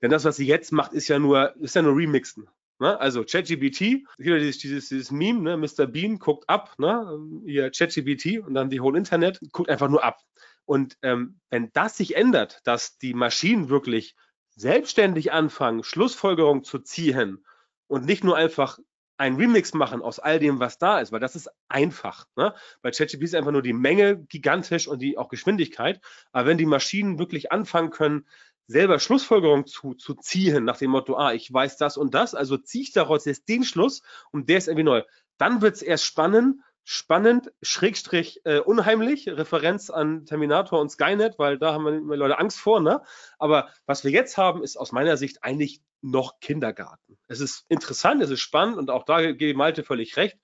[0.00, 2.48] Denn das, was sie jetzt macht, ist ja nur, ist ja nur Remixen.
[2.80, 2.98] Ne?
[2.98, 5.56] Also ChatGPT, hier dieses, dieses, dieses Meme, ne?
[5.56, 5.86] Mr.
[5.86, 7.18] Bean guckt ab, ne?
[7.46, 10.18] hier ChatGPT und dann die whole Internet, guckt einfach nur ab.
[10.64, 14.16] Und ähm, wenn das sich ändert, dass die Maschinen wirklich
[14.56, 17.44] selbstständig anfangen, Schlussfolgerungen zu ziehen
[17.86, 18.78] und nicht nur einfach
[19.16, 22.26] ein Remix machen aus all dem, was da ist, weil das ist einfach.
[22.36, 22.54] Ne?
[22.80, 26.00] Bei ChatGPT ist einfach nur die Menge gigantisch und die auch Geschwindigkeit.
[26.32, 28.26] Aber wenn die Maschinen wirklich anfangen können,
[28.66, 32.56] selber Schlussfolgerungen zu, zu ziehen, nach dem Motto, ah, ich weiß das und das, also
[32.56, 35.02] ziehe ich daraus jetzt den Schluss und der ist irgendwie neu.
[35.38, 41.58] Dann wird es erst spannend, spannend, Schrägstrich äh, unheimlich, Referenz an Terminator und Skynet, weil
[41.58, 43.02] da haben wir Leute Angst vor, ne?
[43.38, 47.18] Aber was wir jetzt haben, ist aus meiner Sicht eigentlich noch Kindergarten.
[47.28, 50.38] Es ist interessant, es ist spannend und auch da gebe Malte völlig recht.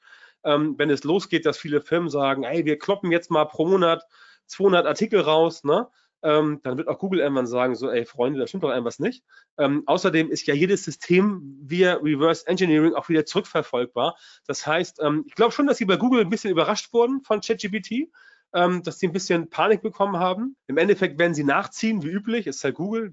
[0.45, 4.05] Ähm, wenn es losgeht, dass viele Firmen sagen, hey, wir kloppen jetzt mal pro Monat
[4.47, 5.89] 200 Artikel raus, ne?
[6.23, 9.23] Ähm, dann wird auch Google irgendwann sagen, so, ey Freunde, da stimmt doch irgendwas nicht.
[9.57, 14.17] Ähm, außerdem ist ja jedes System via Reverse Engineering auch wieder zurückverfolgbar.
[14.47, 17.41] Das heißt, ähm, ich glaube schon, dass sie bei Google ein bisschen überrascht wurden von
[17.41, 18.11] ChatGPT,
[18.55, 20.57] ähm, dass sie ein bisschen Panik bekommen haben.
[20.67, 23.11] Im Endeffekt werden sie nachziehen, wie üblich, ist halt Google,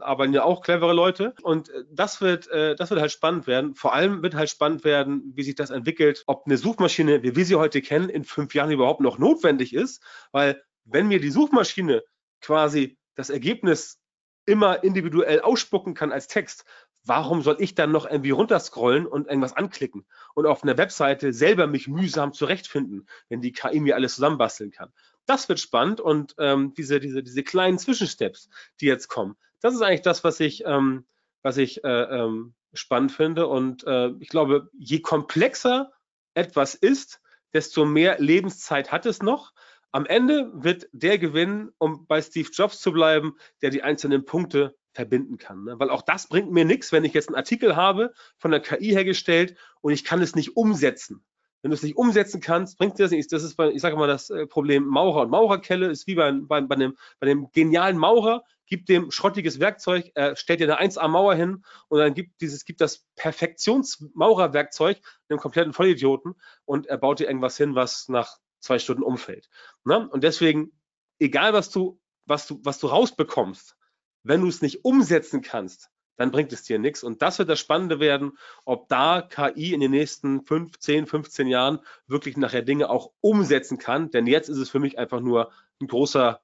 [0.00, 1.34] arbeiten ja auch clevere Leute.
[1.42, 3.74] Und äh, das wird, äh, das wird halt spannend werden.
[3.74, 7.44] Vor allem wird halt spannend werden, wie sich das entwickelt, ob eine Suchmaschine, wie wir
[7.44, 10.02] sie heute kennen, in fünf Jahren überhaupt noch notwendig ist.
[10.32, 12.02] Weil wenn mir die Suchmaschine
[12.40, 14.00] quasi das Ergebnis
[14.44, 16.64] immer individuell ausspucken kann als Text,
[17.04, 21.66] warum soll ich dann noch irgendwie runterscrollen und irgendwas anklicken und auf einer Webseite selber
[21.66, 24.92] mich mühsam zurechtfinden, wenn die KI mir alles zusammenbasteln kann?
[25.24, 28.48] Das wird spannend und ähm, diese, diese, diese kleinen Zwischensteps,
[28.80, 31.06] die jetzt kommen, das ist eigentlich das, was ich, ähm,
[31.42, 33.46] was ich äh, ähm, spannend finde.
[33.46, 35.92] Und äh, ich glaube, je komplexer
[36.34, 37.20] etwas ist,
[37.52, 39.52] desto mehr Lebenszeit hat es noch.
[39.96, 44.76] Am Ende wird der gewinnen, um bei Steve Jobs zu bleiben, der die einzelnen Punkte
[44.92, 45.64] verbinden kann.
[45.64, 45.80] Ne?
[45.80, 48.90] Weil auch das bringt mir nichts, wenn ich jetzt einen Artikel habe, von der KI
[48.90, 51.24] hergestellt und ich kann es nicht umsetzen.
[51.62, 53.28] Wenn du es nicht umsetzen kannst, bringt dir das nichts.
[53.28, 56.30] Das ist, bei, ich sage mal, das äh, Problem Maurer und Maurerkelle ist wie bei,
[56.30, 60.90] bei, bei, dem, bei dem genialen Maurer, gibt dem schrottiges Werkzeug, er stellt dir eine
[60.90, 66.34] 1A-Mauer hin und dann gibt dieses, gibt das Perfektionsmaurerwerkzeug dem kompletten Vollidioten
[66.66, 69.48] und er baut dir irgendwas hin, was nach zwei Stunden umfällt.
[69.84, 70.08] Ne?
[70.08, 70.72] Und deswegen,
[71.18, 73.76] egal was du, was du, was du rausbekommst,
[74.22, 77.02] wenn du es nicht umsetzen kannst, dann bringt es dir nichts.
[77.02, 81.46] Und das wird das Spannende werden, ob da KI in den nächsten 5, 10, 15
[81.46, 84.10] Jahren wirklich nachher Dinge auch umsetzen kann.
[84.10, 86.40] Denn jetzt ist es für mich einfach nur ein großer,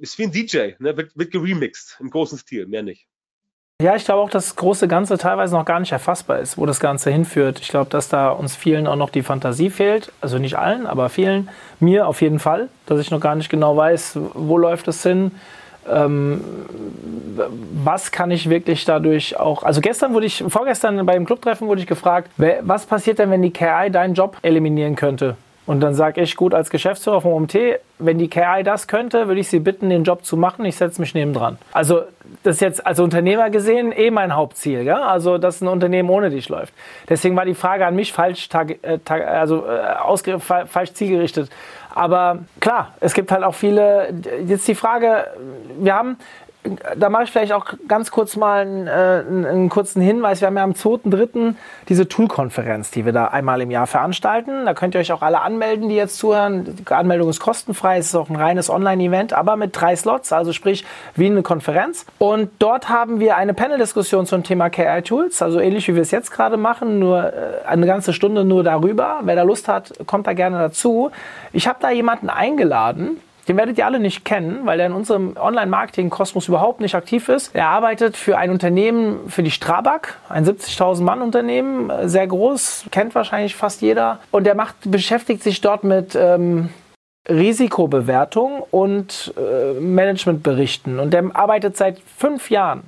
[0.00, 0.96] ist wie ein DJ, ne?
[0.96, 3.08] wird, wird geremixed im großen Stil, mehr nicht.
[3.80, 6.66] Ja, ich glaube auch, dass das große Ganze teilweise noch gar nicht erfassbar ist, wo
[6.66, 7.60] das Ganze hinführt.
[7.60, 10.10] Ich glaube, dass da uns vielen auch noch die Fantasie fehlt.
[10.20, 11.48] Also nicht allen, aber vielen.
[11.78, 15.30] Mir auf jeden Fall, dass ich noch gar nicht genau weiß, wo läuft es hin
[15.90, 16.44] ähm,
[17.84, 19.62] was kann ich wirklich dadurch auch.
[19.62, 22.30] Also gestern wurde ich, vorgestern beim Clubtreffen wurde ich gefragt,
[22.62, 25.36] was passiert denn, wenn die KI deinen Job eliminieren könnte?
[25.68, 27.54] Und dann sage ich, gut, als Geschäftsführer vom OMT,
[27.98, 30.64] wenn die KI das könnte, würde ich sie bitten, den Job zu machen.
[30.64, 31.58] Ich setze mich neben dran.
[31.72, 32.04] Also,
[32.42, 34.84] das ist jetzt als Unternehmer gesehen eh mein Hauptziel.
[34.84, 34.94] Gell?
[34.94, 36.72] Also, dass ein Unternehmen ohne dich läuft.
[37.10, 41.50] Deswegen war die Frage an mich falsch, äh, also, äh, falsch zielgerichtet.
[41.94, 44.08] Aber klar, es gibt halt auch viele.
[44.46, 45.26] Jetzt die Frage,
[45.78, 46.16] wir haben
[46.96, 50.40] da mache ich vielleicht auch ganz kurz mal einen, äh, einen kurzen Hinweis.
[50.40, 51.54] Wir haben ja am 2.3.
[51.88, 54.66] diese Tool-Konferenz, die wir da einmal im Jahr veranstalten.
[54.66, 56.76] Da könnt ihr euch auch alle anmelden, die jetzt zuhören.
[56.76, 60.52] Die Anmeldung ist kostenfrei, es ist auch ein reines Online-Event, aber mit drei Slots, also
[60.52, 62.04] sprich wie eine Konferenz.
[62.18, 66.30] Und dort haben wir eine Panel-Diskussion zum Thema KI-Tools, also ähnlich wie wir es jetzt
[66.30, 69.20] gerade machen, nur äh, eine ganze Stunde nur darüber.
[69.22, 71.10] Wer da Lust hat, kommt da gerne dazu.
[71.52, 75.34] Ich habe da jemanden eingeladen, den werdet ihr alle nicht kennen, weil er in unserem
[75.36, 77.54] Online-Marketing-Kosmos überhaupt nicht aktiv ist.
[77.54, 83.56] Er arbeitet für ein Unternehmen, für die Strabag, ein 70.000 Mann-Unternehmen, sehr groß, kennt wahrscheinlich
[83.56, 84.20] fast jeder.
[84.30, 86.68] Und er macht, beschäftigt sich dort mit ähm,
[87.26, 90.98] Risikobewertung und äh, Managementberichten.
[90.98, 92.82] Und der arbeitet seit fünf Jahren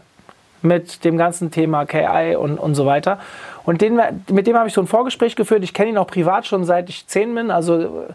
[0.63, 3.19] mit dem ganzen Thema KI und, und so weiter.
[3.65, 4.01] Und den,
[4.31, 5.63] mit dem habe ich so ein Vorgespräch geführt.
[5.65, 8.07] Ich kenne ihn auch privat schon seit ich zehn bin, also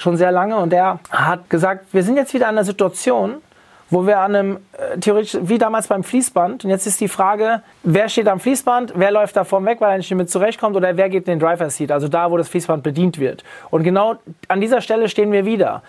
[0.00, 0.56] schon sehr lange.
[0.56, 3.42] Und er hat gesagt, wir sind jetzt wieder an einer Situation,
[3.90, 7.62] wo wir an einem, äh, theoretisch, wie damals beim Fließband, und jetzt ist die Frage,
[7.82, 11.08] wer steht am Fließband, wer läuft davon weg, weil er nicht mit zurechtkommt, oder wer
[11.08, 13.42] geht in den Driver Seat, also da, wo das Fließband bedient wird.
[13.70, 15.82] Und genau an dieser Stelle stehen wir wieder.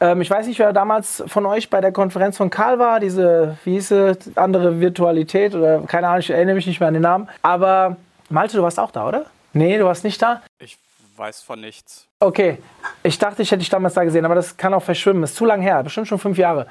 [0.00, 3.56] Ähm, ich weiß nicht, wer damals von euch bei der Konferenz von Karl war, diese,
[3.64, 7.02] wie hieß es, andere Virtualität, oder keine Ahnung, ich erinnere mich nicht mehr an den
[7.02, 7.28] Namen.
[7.40, 7.96] Aber
[8.28, 9.24] Malte, du warst auch da, oder?
[9.54, 10.42] Nee, du warst nicht da?
[10.58, 10.76] Ich
[11.16, 12.06] weiß von nichts.
[12.20, 12.58] Okay,
[13.06, 15.22] ich dachte, ich hätte dich damals da gesehen, aber das kann auch verschwimmen.
[15.22, 16.66] Ist zu lang her, bestimmt schon fünf Jahre.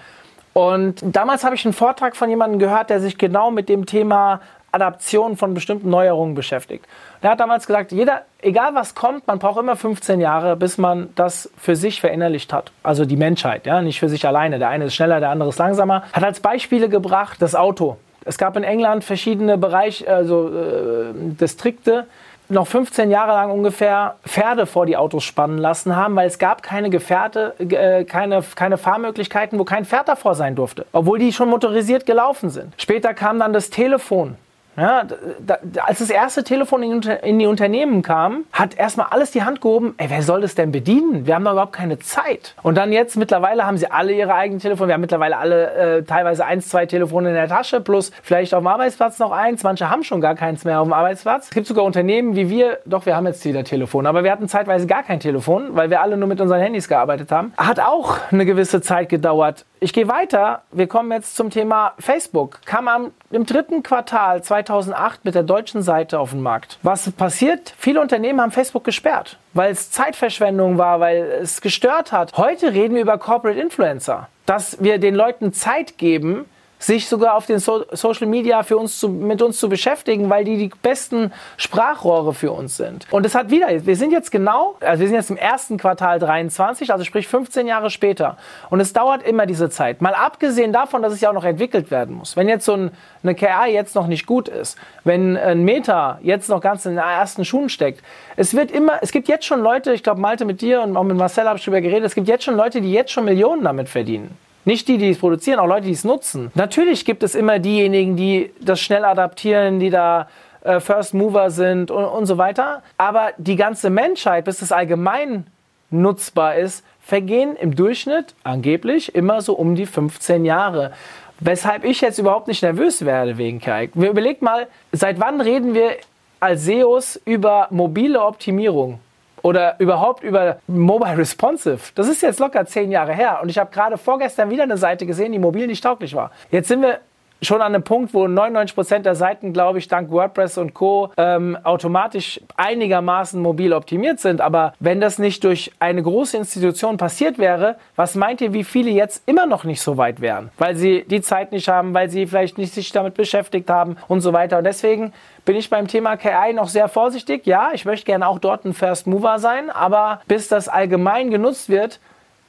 [0.54, 4.42] Und damals habe ich einen Vortrag von jemandem gehört, der sich genau mit dem Thema
[4.72, 6.86] Adaption von bestimmten Neuerungen beschäftigt.
[7.24, 11.10] Der hat damals gesagt, jeder, egal was kommt, man braucht immer 15 Jahre, bis man
[11.16, 12.72] das für sich verinnerlicht hat.
[12.84, 14.60] Also die Menschheit, ja, nicht für sich alleine.
[14.60, 16.04] Der eine ist schneller, der andere ist langsamer.
[16.12, 17.98] Hat als Beispiele gebracht das Auto.
[18.26, 22.08] Es gab in England verschiedene Bereiche, also äh, Distrikte,
[22.50, 26.64] noch 15 Jahre lang ungefähr Pferde vor die Autos spannen lassen haben, weil es gab
[26.64, 31.50] keine Gefährte, äh, keine, keine Fahrmöglichkeiten, wo kein Pferd davor sein durfte, obwohl die schon
[31.50, 32.74] motorisiert gelaufen sind.
[32.78, 34.38] Später kam dann das Telefon.
[34.78, 35.06] Ja,
[35.40, 39.62] da, als das erste Telefon in, in, die Unternehmen kam, hat erstmal alles die Hand
[39.62, 41.26] gehoben, ey, wer soll das denn bedienen?
[41.26, 42.56] Wir haben da überhaupt keine Zeit.
[42.62, 44.90] Und dann jetzt mittlerweile haben sie alle ihre eigenen Telefone.
[44.90, 48.62] Wir haben mittlerweile alle äh, teilweise eins, zwei Telefone in der Tasche, plus vielleicht auf
[48.62, 49.64] dem Arbeitsplatz noch eins.
[49.64, 51.46] Manche haben schon gar keins mehr auf dem Arbeitsplatz.
[51.46, 54.48] Es gibt sogar Unternehmen wie wir, doch, wir haben jetzt wieder Telefon, aber wir hatten
[54.48, 57.54] zeitweise gar kein Telefon, weil wir alle nur mit unseren Handys gearbeitet haben.
[57.58, 59.66] Hat auch eine gewisse Zeit gedauert.
[59.86, 60.64] Ich gehe weiter.
[60.72, 62.60] Wir kommen jetzt zum Thema Facebook.
[62.66, 66.80] Kam am, im dritten Quartal 2008 mit der deutschen Seite auf den Markt.
[66.82, 67.76] Was passiert?
[67.78, 72.36] Viele Unternehmen haben Facebook gesperrt, weil es Zeitverschwendung war, weil es gestört hat.
[72.36, 74.28] Heute reden wir über Corporate Influencer.
[74.48, 76.46] Dass wir den Leuten Zeit geben,
[76.80, 80.44] sich sogar auf den so Social Media für uns zu, mit uns zu beschäftigen, weil
[80.44, 83.08] die die besten Sprachrohre für uns sind.
[83.12, 86.20] Und es hat wieder, wir sind jetzt genau, also wir sind jetzt im ersten Quartal
[86.20, 88.38] 23, also sprich 15 Jahre später.
[88.70, 90.02] Und es dauert immer diese Zeit.
[90.02, 92.36] Mal abgesehen davon, dass es ja auch noch entwickelt werden muss.
[92.36, 92.92] Wenn jetzt so ein,
[93.24, 97.00] eine KI jetzt noch nicht gut ist, wenn ein Meta jetzt noch ganz in den
[97.00, 98.04] ersten Schuhen steckt,
[98.36, 101.04] es wird immer, es gibt jetzt schon Leute, ich glaube Malte mit dir und auch
[101.04, 103.64] mit Marcel habe ich darüber geredet, es gibt jetzt schon Leute, die jetzt schon Millionen
[103.64, 104.38] damit verdienen.
[104.66, 106.52] Nicht die, die es produzieren, auch Leute, die es nutzen.
[106.56, 110.28] Natürlich gibt es immer diejenigen, die das schnell adaptieren, die da
[110.64, 112.82] äh, First Mover sind und, und so weiter.
[112.98, 115.46] Aber die ganze Menschheit, bis es allgemein
[115.92, 120.92] nutzbar ist, vergehen im Durchschnitt angeblich immer so um die 15 Jahre.
[121.40, 123.92] Weshalb ich jetzt überhaupt nicht nervös werde wegen KI.
[123.94, 125.98] Überlegt mal, seit wann reden wir
[126.40, 129.00] als SEOs über mobile Optimierung?
[129.46, 131.92] Oder überhaupt über Mobile Responsive.
[131.94, 133.42] Das ist jetzt locker zehn Jahre her.
[133.44, 136.32] Und ich habe gerade vorgestern wieder eine Seite gesehen, die mobil nicht tauglich war.
[136.50, 137.00] Jetzt sind wir
[137.42, 141.12] schon an einem Punkt, wo 99% der Seiten, glaube ich, dank WordPress und Co.
[141.18, 144.42] Ähm, automatisch einigermaßen mobil optimiert sind.
[144.42, 148.92] Aber wenn das nicht durch eine große Institution passiert wäre, was meint ihr, wie viele
[148.92, 150.50] jetzt immer noch nicht so weit wären?
[150.58, 154.22] Weil sie die Zeit nicht haben, weil sie vielleicht nicht sich damit beschäftigt haben und
[154.22, 154.58] so weiter.
[154.58, 155.14] Und deswegen
[155.46, 157.46] bin ich beim Thema KI noch sehr vorsichtig.
[157.46, 161.70] Ja, ich möchte gerne auch dort ein First Mover sein, aber bis das allgemein genutzt
[161.70, 162.00] wird,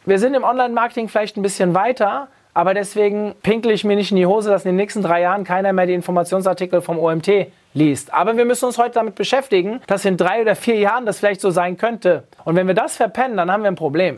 [0.07, 4.17] wir sind im Online-Marketing vielleicht ein bisschen weiter, aber deswegen pinkle ich mir nicht in
[4.17, 8.15] die Hose, dass in den nächsten drei Jahren keiner mehr die Informationsartikel vom OMT liest.
[8.15, 11.43] Aber wir müssen uns heute damit beschäftigen, dass in drei oder vier Jahren das vielleicht
[11.43, 12.25] so sein könnte.
[12.47, 14.17] Und wenn wir das verpennen, dann haben wir ein Problem.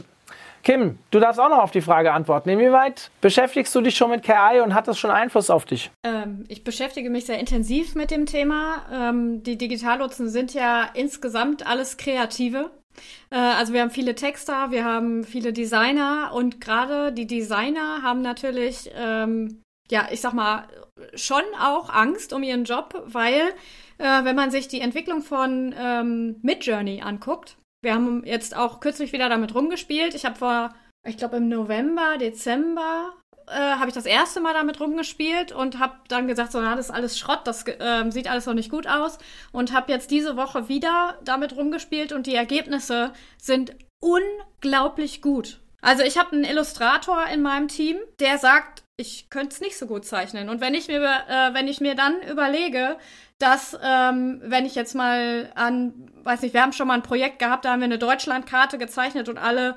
[0.62, 2.50] Kim, du darfst auch noch auf die Frage antworten.
[2.50, 5.90] Inwieweit beschäftigst du dich schon mit KI und hat das schon Einfluss auf dich?
[6.04, 8.84] Ähm, ich beschäftige mich sehr intensiv mit dem Thema.
[8.92, 12.70] Ähm, die Digitallotsen sind ja insgesamt alles Kreative.
[13.30, 18.22] Äh, also wir haben viele Texter, wir haben viele Designer und gerade die Designer haben
[18.22, 20.68] natürlich, ähm, ja, ich sag mal,
[21.14, 23.52] schon auch Angst um ihren Job, weil
[23.98, 29.12] äh, wenn man sich die Entwicklung von ähm, Midjourney anguckt, wir haben jetzt auch kürzlich
[29.12, 30.14] wieder damit rumgespielt.
[30.14, 30.74] Ich habe vor,
[31.06, 33.14] ich glaube im November, Dezember
[33.50, 36.86] äh, habe ich das erste Mal damit rumgespielt und habe dann gesagt, so, na, das
[36.86, 39.18] ist alles Schrott, das äh, sieht alles noch nicht gut aus
[39.52, 45.60] und habe jetzt diese Woche wieder damit rumgespielt und die Ergebnisse sind unglaublich gut.
[45.80, 49.86] Also ich habe einen Illustrator in meinem Team, der sagt, ich könnte es nicht so
[49.86, 50.48] gut zeichnen.
[50.48, 52.96] Und wenn ich mir, äh, wenn ich mir dann überlege,
[53.38, 57.38] dass, ähm, wenn ich jetzt mal an, weiß nicht, wir haben schon mal ein Projekt
[57.38, 59.76] gehabt, da haben wir eine Deutschlandkarte gezeichnet und alle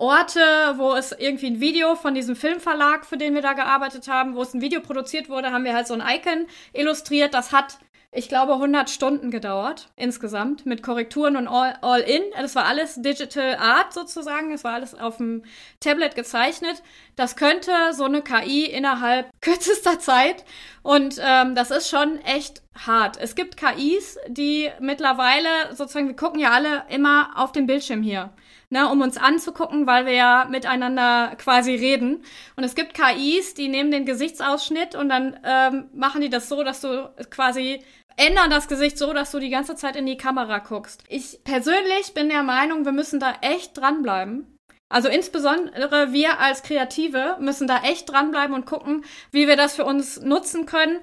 [0.00, 0.40] Orte,
[0.76, 4.40] wo es irgendwie ein Video von diesem Filmverlag, für den wir da gearbeitet haben, wo
[4.40, 7.34] es ein Video produziert wurde, haben wir halt so ein Icon illustriert.
[7.34, 7.78] Das hat
[8.12, 12.22] ich glaube, 100 Stunden gedauert insgesamt mit Korrekturen und All-In.
[12.34, 14.52] All das war alles Digital Art sozusagen.
[14.52, 15.44] Es war alles auf dem
[15.78, 16.82] Tablet gezeichnet.
[17.14, 20.44] Das könnte so eine KI innerhalb kürzester Zeit.
[20.82, 23.16] Und ähm, das ist schon echt hart.
[23.16, 28.32] Es gibt KIs, die mittlerweile sozusagen, wir gucken ja alle immer auf den Bildschirm hier
[28.70, 32.24] ne, um uns anzugucken, weil wir ja miteinander quasi reden.
[32.56, 36.62] Und es gibt KIs, die nehmen den Gesichtsausschnitt und dann ähm, machen die das so,
[36.62, 37.82] dass du quasi
[38.16, 41.04] ändern das Gesicht so, dass du die ganze Zeit in die Kamera guckst.
[41.08, 44.56] Ich persönlich bin der Meinung, wir müssen da echt dranbleiben.
[44.92, 49.84] Also insbesondere wir als Kreative müssen da echt dranbleiben und gucken, wie wir das für
[49.84, 50.98] uns nutzen können.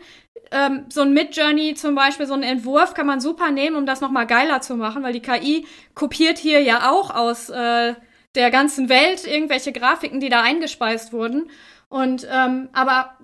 [0.51, 4.01] Ähm, so ein Mid-Journey zum Beispiel, so ein Entwurf kann man super nehmen, um das
[4.01, 7.95] nochmal geiler zu machen, weil die KI kopiert hier ja auch aus äh,
[8.35, 11.49] der ganzen Welt irgendwelche Grafiken, die da eingespeist wurden.
[11.89, 13.17] Und ähm, aber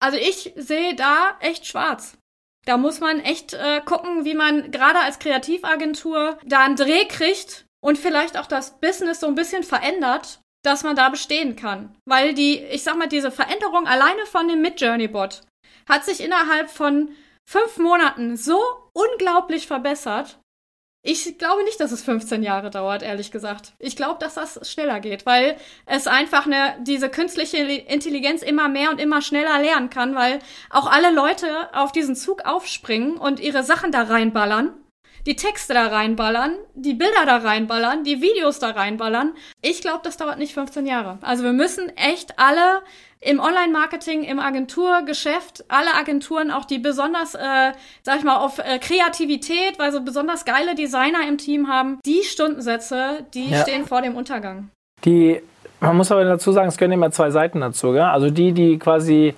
[0.00, 2.16] also ich sehe da echt schwarz.
[2.66, 7.66] Da muss man echt äh, gucken, wie man gerade als Kreativagentur da einen Dreh kriegt,
[7.80, 11.96] und vielleicht auch das Business so ein bisschen verändert, dass man da bestehen kann.
[12.04, 15.42] Weil die, ich sag mal, diese Veränderung alleine von dem Mid-Journey-Bot
[15.88, 17.10] hat sich innerhalb von
[17.48, 18.60] fünf Monaten so
[18.92, 20.38] unglaublich verbessert.
[21.02, 23.72] Ich glaube nicht, dass es 15 Jahre dauert, ehrlich gesagt.
[23.78, 25.56] Ich glaube, dass das schneller geht, weil
[25.86, 30.86] es einfach eine, diese künstliche Intelligenz immer mehr und immer schneller lernen kann, weil auch
[30.90, 34.74] alle Leute auf diesen Zug aufspringen und ihre Sachen da reinballern
[35.26, 39.34] die Texte da reinballern, die Bilder da reinballern, die Videos da reinballern.
[39.62, 41.18] Ich glaube, das dauert nicht 15 Jahre.
[41.22, 42.82] Also wir müssen echt alle
[43.22, 48.78] im Online-Marketing, im Agenturgeschäft, alle Agenturen, auch die besonders, äh, sag ich mal, auf äh,
[48.78, 53.62] Kreativität, weil sie besonders geile Designer im Team haben, die Stundensätze, die ja.
[53.62, 54.70] stehen vor dem Untergang.
[55.04, 55.40] Die,
[55.80, 57.92] man muss aber dazu sagen, es gehören immer zwei Seiten dazu.
[57.92, 58.00] Gell?
[58.00, 59.34] Also die, die quasi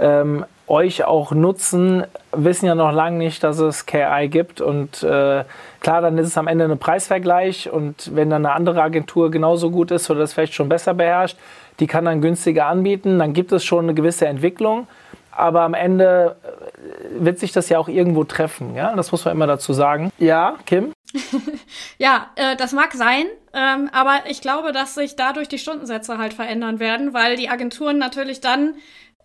[0.00, 4.60] ähm, euch auch nutzen, wissen ja noch lange nicht, dass es KI gibt.
[4.60, 5.44] Und äh,
[5.80, 7.70] klar, dann ist es am Ende ein Preisvergleich.
[7.70, 11.36] Und wenn dann eine andere Agentur genauso gut ist oder das vielleicht schon besser beherrscht,
[11.80, 14.86] die kann dann günstiger anbieten, dann gibt es schon eine gewisse Entwicklung.
[15.32, 18.74] Aber am Ende äh, wird sich das ja auch irgendwo treffen.
[18.74, 18.94] Ja?
[18.94, 20.12] Das muss man immer dazu sagen.
[20.18, 20.92] Ja, Kim?
[21.98, 26.34] ja, äh, das mag sein, ähm, aber ich glaube, dass sich dadurch die Stundensätze halt
[26.34, 28.74] verändern werden, weil die Agenturen natürlich dann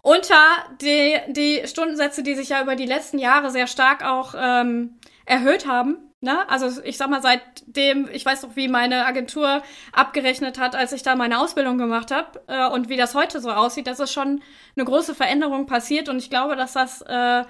[0.01, 0.39] unter
[0.81, 5.67] die, die Stundensätze, die sich ja über die letzten Jahre sehr stark auch ähm, erhöht
[5.67, 5.97] haben.
[6.25, 6.49] Ne?
[6.49, 9.61] Also ich sag mal, seitdem, ich weiß noch, wie meine Agentur
[9.93, 13.51] abgerechnet hat, als ich da meine Ausbildung gemacht habe äh, und wie das heute so
[13.51, 14.41] aussieht, dass es schon
[14.75, 17.43] eine große Veränderung passiert und ich glaube, dass das äh,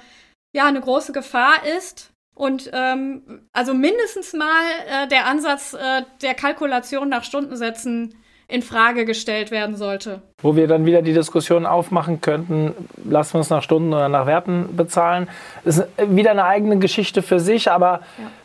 [0.54, 2.12] ja eine große Gefahr ist.
[2.38, 8.14] Und ähm, also mindestens mal äh, der Ansatz äh, der Kalkulation nach Stundensätzen
[8.50, 10.22] in Frage gestellt werden sollte.
[10.46, 14.28] Wo wir dann wieder die Diskussion aufmachen könnten, lassen wir uns nach Stunden oder nach
[14.28, 15.28] Werten bezahlen.
[15.64, 18.02] Das ist wieder eine eigene Geschichte für sich, aber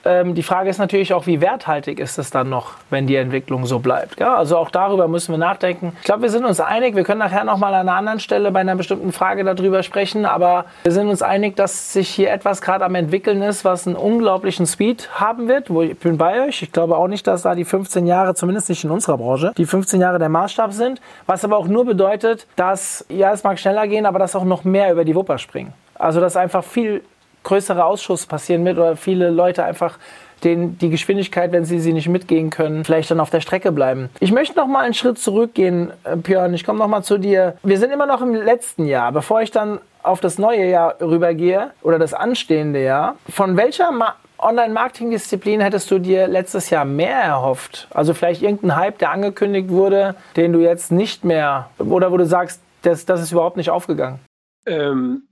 [0.07, 0.21] ja.
[0.21, 3.67] ähm, die Frage ist natürlich auch, wie werthaltig ist es dann noch, wenn die Entwicklung
[3.67, 4.19] so bleibt.
[4.19, 5.93] Ja, also auch darüber müssen wir nachdenken.
[5.99, 8.61] Ich glaube, wir sind uns einig, wir können nachher nochmal an einer anderen Stelle bei
[8.61, 12.83] einer bestimmten Frage darüber sprechen, aber wir sind uns einig, dass sich hier etwas gerade
[12.87, 15.69] am entwickeln ist, was einen unglaublichen Speed haben wird.
[15.69, 16.63] Wo ich bin bei euch.
[16.63, 19.67] Ich glaube auch nicht, dass da die 15 Jahre, zumindest nicht in unserer Branche, die
[19.67, 23.89] 15 Jahre der Maßstab sind, was aber auch nur bedeutet, dass, ja, es mag schneller
[23.89, 25.73] gehen, aber dass auch noch mehr über die Wupper springen.
[25.99, 27.03] Also, dass einfach viel
[27.43, 29.99] größere Ausschuss passieren wird oder viele Leute einfach
[30.45, 34.09] den, die Geschwindigkeit, wenn sie sie nicht mitgehen können, vielleicht dann auf der Strecke bleiben.
[34.21, 36.55] Ich möchte noch mal einen Schritt zurückgehen, äh, Björn.
[36.55, 37.57] Ich komme noch mal zu dir.
[37.63, 41.73] Wir sind immer noch im letzten Jahr, bevor ich dann auf das neue Jahr rübergehe
[41.83, 43.17] oder das anstehende Jahr.
[43.29, 47.89] Von welcher Ma Online-Marketing-Disziplin hättest du dir letztes Jahr mehr erhofft?
[47.91, 52.27] Also vielleicht irgendein Hype, der angekündigt wurde, den du jetzt nicht mehr, oder wo du
[52.27, 54.21] sagst, das, das ist überhaupt nicht aufgegangen?
[54.67, 55.29] Ähm,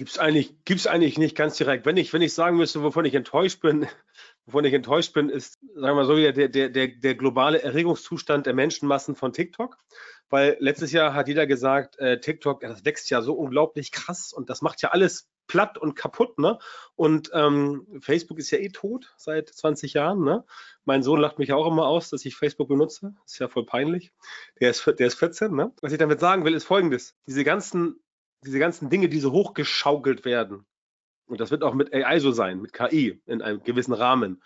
[0.00, 1.84] Gibt es eigentlich, gibt's eigentlich nicht ganz direkt.
[1.84, 3.86] Wenn ich, wenn ich sagen müsste, wovon ich enttäuscht bin,
[4.46, 8.46] wovon ich enttäuscht bin, ist, sagen wir mal so, der, der, der, der globale Erregungszustand
[8.46, 9.76] der Menschenmassen von TikTok.
[10.30, 14.48] Weil letztes Jahr hat jeder gesagt, äh, TikTok, das wächst ja so unglaublich krass und
[14.48, 16.60] das macht ja alles platt und kaputt, ne?
[16.94, 20.44] Und ähm, Facebook ist ja eh tot seit 20 Jahren, ne?
[20.84, 23.14] Mein Sohn lacht mich auch immer aus, dass ich Facebook benutze.
[23.26, 24.12] Ist ja voll peinlich.
[24.60, 25.72] Der ist, der ist 14, ne?
[25.82, 27.16] Was ich damit sagen will, ist folgendes.
[27.26, 28.00] Diese ganzen,
[28.44, 30.64] diese ganzen Dinge, die so hochgeschaukelt werden,
[31.26, 34.42] und das wird auch mit AI so sein, mit KI in einem gewissen Rahmen,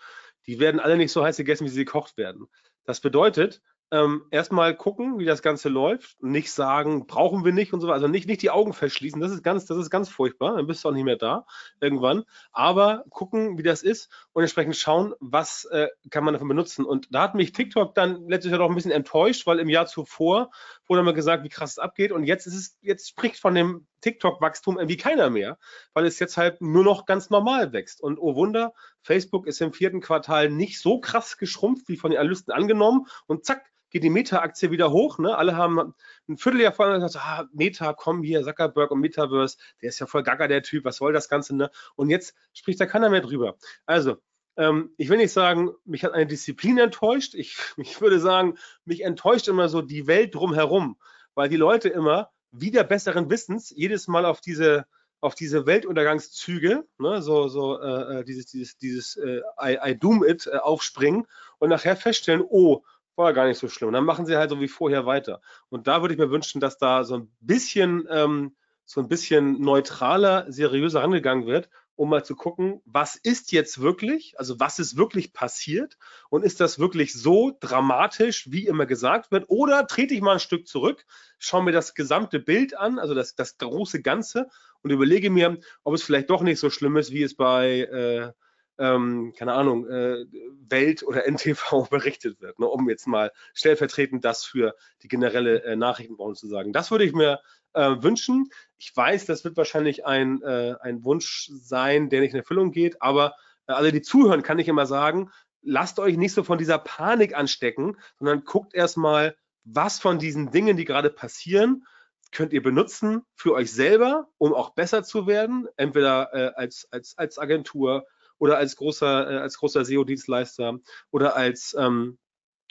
[0.47, 2.47] die werden alle nicht so heiß gegessen, wie sie gekocht werden.
[2.83, 3.61] Das bedeutet,
[3.95, 6.21] ähm, erstmal gucken, wie das Ganze läuft.
[6.21, 7.95] Nicht sagen, brauchen wir nicht und so weiter.
[7.95, 9.21] Also nicht, nicht die Augen verschließen.
[9.21, 10.57] Das ist ganz, das ist ganz furchtbar.
[10.57, 11.45] Dann bist du auch nicht mehr da
[11.79, 12.23] irgendwann.
[12.51, 16.83] Aber gucken, wie das ist und entsprechend schauen, was äh, kann man davon benutzen.
[16.83, 19.85] Und da hat mich TikTok dann letztes Jahr doch ein bisschen enttäuscht, weil im Jahr
[19.85, 20.51] zuvor
[20.87, 22.11] wurde mal gesagt, wie krass es abgeht.
[22.11, 25.57] Und jetzt ist es, jetzt spricht von dem TikTok-Wachstum irgendwie keiner mehr,
[25.93, 28.01] weil es jetzt halt nur noch ganz normal wächst.
[28.01, 32.19] Und oh Wunder, Facebook ist im vierten Quartal nicht so krass geschrumpft, wie von den
[32.19, 33.07] Analysten angenommen.
[33.25, 35.19] Und zack, geht die Meta-Aktie wieder hoch.
[35.19, 35.35] Ne?
[35.37, 35.93] Alle haben
[36.27, 40.21] ein Vierteljahr vorher gesagt, ah, Meta, komm hier, Zuckerberg und Metaverse, der ist ja voll
[40.21, 41.55] gaga, der Typ, was soll das Ganze?
[41.55, 41.71] Ne?
[41.95, 43.55] Und jetzt spricht da keiner mehr drüber.
[43.85, 44.17] Also,
[44.57, 47.35] ähm, ich will nicht sagen, mich hat eine Disziplin enttäuscht.
[47.35, 50.97] Ich, ich würde sagen, mich enttäuscht immer so die Welt drumherum,
[51.33, 54.85] weil die Leute immer wieder besseren Wissens jedes Mal auf diese
[55.21, 60.23] auf diese Weltuntergangszüge, ne, so, so äh, äh dieses, dieses, dieses äh, I, I doom
[60.23, 61.25] it äh, aufspringen
[61.57, 62.83] und nachher feststellen, oh,
[63.15, 63.87] war gar nicht so schlimm.
[63.87, 65.41] Und dann machen sie halt so wie vorher weiter.
[65.69, 69.61] Und da würde ich mir wünschen, dass da so ein bisschen, ähm, so ein bisschen
[69.61, 74.97] neutraler, seriöser rangegangen wird, um mal zu gucken, was ist jetzt wirklich, also was ist
[74.97, 75.97] wirklich passiert
[76.29, 80.39] und ist das wirklich so dramatisch, wie immer gesagt wird, oder trete ich mal ein
[80.39, 81.05] Stück zurück,
[81.37, 84.49] schaue mir das gesamte Bild an, also das, das große Ganze
[84.81, 88.31] und überlege mir, ob es vielleicht doch nicht so schlimm ist, wie es bei äh,
[88.77, 90.25] ähm, keine Ahnung, äh,
[90.69, 95.75] Welt oder NTV berichtet wird, ne, um jetzt mal stellvertretend das für die generelle äh,
[95.75, 96.73] Nachrichtenbranche zu sagen.
[96.73, 97.39] Das würde ich mir
[97.73, 98.49] äh, wünschen.
[98.77, 103.01] Ich weiß, das wird wahrscheinlich ein, äh, ein Wunsch sein, der nicht in Erfüllung geht,
[103.01, 103.35] aber
[103.67, 107.35] äh, alle, die zuhören, kann ich immer sagen, lasst euch nicht so von dieser Panik
[107.35, 111.85] anstecken, sondern guckt erstmal, was von diesen Dingen, die gerade passieren,
[112.31, 117.17] könnt ihr benutzen für euch selber, um auch besser zu werden, entweder äh, als, als,
[117.17, 118.05] als Agentur
[118.37, 120.79] oder als großer, äh, als großer SEO-Dienstleister
[121.11, 122.17] oder als ähm,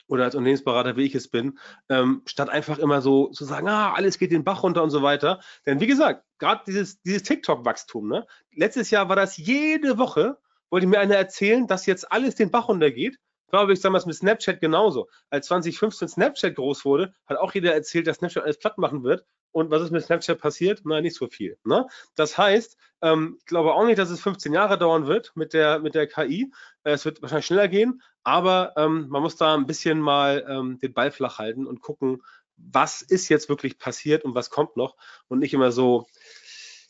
[0.07, 1.57] oder als Unternehmensberater, wie ich es bin,
[1.89, 5.01] ähm, statt einfach immer so zu sagen, ah, alles geht den Bach runter und so
[5.01, 5.39] weiter.
[5.65, 8.27] Denn wie gesagt, gerade dieses, dieses TikTok-Wachstum, ne?
[8.51, 10.37] letztes Jahr war das jede Woche,
[10.69, 13.17] wollte mir einer erzählen, dass jetzt alles den Bach runtergeht.
[13.49, 15.07] Glaube ich damals mit Snapchat genauso.
[15.29, 19.25] Als 2015 Snapchat groß wurde, hat auch jeder erzählt, dass Snapchat alles platt machen wird.
[19.51, 20.81] Und was ist mit Snapchat passiert?
[20.83, 21.57] Nein, nicht so viel.
[21.63, 21.87] Ne?
[22.15, 25.79] Das heißt, ähm, ich glaube auch nicht, dass es 15 Jahre dauern wird mit der,
[25.79, 26.51] mit der KI.
[26.83, 30.79] Äh, es wird wahrscheinlich schneller gehen, aber ähm, man muss da ein bisschen mal ähm,
[30.79, 32.21] den Ball flach halten und gucken,
[32.57, 34.95] was ist jetzt wirklich passiert und was kommt noch
[35.27, 36.07] und nicht immer so,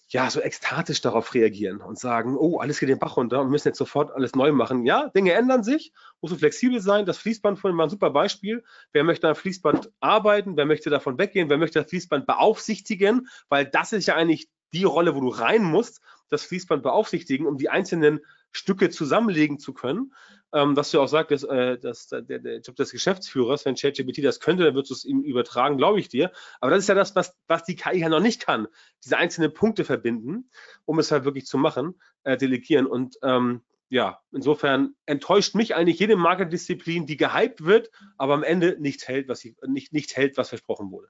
[0.07, 3.69] ja, so ekstatisch darauf reagieren und sagen, oh, alles geht den Bach runter und müssen
[3.69, 4.85] jetzt sofort alles neu machen.
[4.85, 7.05] Ja, Dinge ändern sich, muss so flexibel sein.
[7.05, 8.63] Das Fließband vorhin war ein super Beispiel.
[8.91, 10.57] Wer möchte am Fließband arbeiten?
[10.57, 11.49] Wer möchte davon weggehen?
[11.49, 13.27] Wer möchte das Fließband beaufsichtigen?
[13.49, 17.57] Weil das ist ja eigentlich die Rolle, wo du rein musst, das Fließband beaufsichtigen, um
[17.57, 18.19] die einzelnen
[18.51, 20.11] Stücke zusammenlegen zu können
[20.55, 24.23] ähm, dass du auch sagst, dass, äh, dass der, der Job des Geschäftsführers, wenn ChatGPT
[24.23, 26.31] das könnte, dann würdest du es ihm übertragen, glaube ich dir.
[26.61, 28.67] Aber das ist ja das, was, was die KI ja noch nicht kann.
[29.03, 30.49] Diese einzelnen Punkte verbinden,
[30.85, 32.87] um es halt wirklich zu machen, äh, delegieren.
[32.87, 38.77] Und ähm, ja, insofern enttäuscht mich eigentlich jede Marketdisziplin, die gehypt wird, aber am Ende
[38.79, 41.09] nichts hält, was, sie, nicht, nicht hält, was versprochen wurde.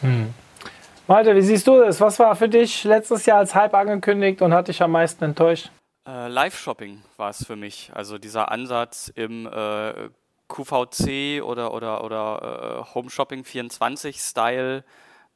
[0.00, 0.32] Hm.
[1.08, 2.02] Malte, wie siehst du das?
[2.02, 5.70] Was war für dich letztes Jahr als Hype angekündigt und hat dich am meisten enttäuscht?
[6.06, 7.90] Äh, Live-Shopping war es für mich.
[7.94, 10.10] Also dieser Ansatz im äh,
[10.48, 14.84] QVC oder, oder, oder äh, Home Shopping 24-Style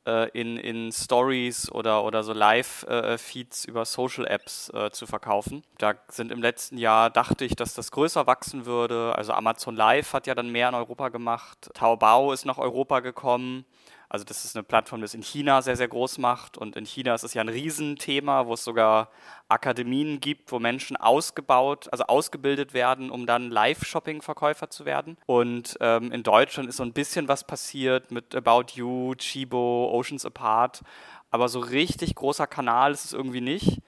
[0.07, 5.63] äh, in, in Stories oder, oder so Live-Feeds über Social-Apps äh, zu verkaufen.
[5.79, 9.15] Da sind im letzten Jahr, dachte ich, dass das größer wachsen würde.
[9.17, 11.71] Also Amazon Live hat ja dann mehr in Europa gemacht.
[11.73, 13.65] Taobao ist nach Europa gekommen.
[14.13, 16.59] Also das ist eine Plattform, die es in China sehr, sehr groß macht.
[16.59, 19.09] Und in China ist es ja ein Riesenthema, wo es sogar
[19.49, 25.17] Akademien gibt, wo Menschen ausgebaut, also ausgebildet werden, um dann Live-Shopping-Verkäufer zu werden.
[25.25, 30.27] Und ähm, in Deutschland ist so ein bisschen was passiert mit About You, Chibo, Oceans
[30.27, 30.83] Apart.
[31.31, 33.79] Aber so richtig großer Kanal ist es irgendwie nicht.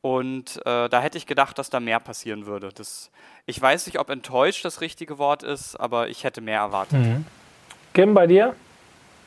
[0.00, 2.70] Und äh, da hätte ich gedacht, dass da mehr passieren würde.
[2.74, 3.12] Das,
[3.46, 6.98] ich weiß nicht, ob enttäuscht das richtige Wort ist, aber ich hätte mehr erwartet.
[6.98, 7.26] Mhm.
[7.94, 8.56] Kim, bei dir?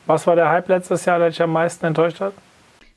[0.06, 2.32] Was war der Hype letztes Jahr, der dich am meisten enttäuscht hat?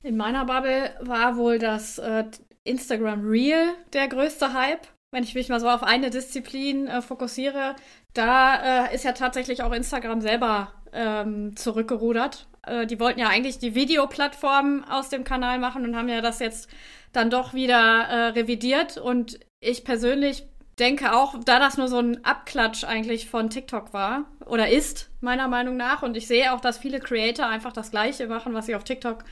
[0.03, 2.25] In meiner Bubble war wohl das äh,
[2.63, 4.87] Instagram Reel der größte Hype.
[5.11, 7.75] Wenn ich mich mal so auf eine Disziplin äh, fokussiere,
[8.13, 12.47] da äh, ist ja tatsächlich auch Instagram selber ähm, zurückgerudert.
[12.65, 16.39] Äh, die wollten ja eigentlich die Videoplattform aus dem Kanal machen und haben ja das
[16.39, 16.69] jetzt
[17.11, 18.97] dann doch wieder äh, revidiert.
[18.97, 20.45] Und ich persönlich
[20.79, 25.47] denke auch, da das nur so ein Abklatsch eigentlich von TikTok war oder ist, meiner
[25.47, 28.75] Meinung nach, und ich sehe auch, dass viele Creator einfach das Gleiche machen, was sie
[28.75, 29.23] auf TikTok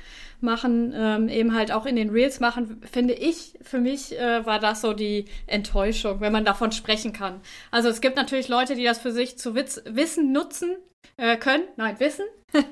[0.42, 4.60] machen, ähm, eben halt auch in den Reels machen, finde ich, für mich äh, war
[4.60, 7.42] das so die Enttäuschung, wenn man davon sprechen kann.
[7.72, 10.76] Also es gibt natürlich Leute, die das für sich zu Witz Wissen nutzen
[11.18, 11.64] äh, können.
[11.78, 12.26] Nein, Wissen.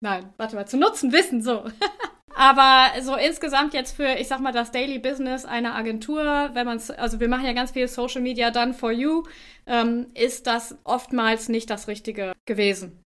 [0.00, 1.64] Nein, warte mal, zu nutzen, Wissen, so.
[2.34, 6.76] Aber so insgesamt jetzt für, ich sag mal, das Daily Business einer Agentur, wenn man
[6.76, 9.22] es, also wir machen ja ganz viel Social Media done for you,
[9.66, 13.00] ähm, ist das oftmals nicht das Richtige gewesen.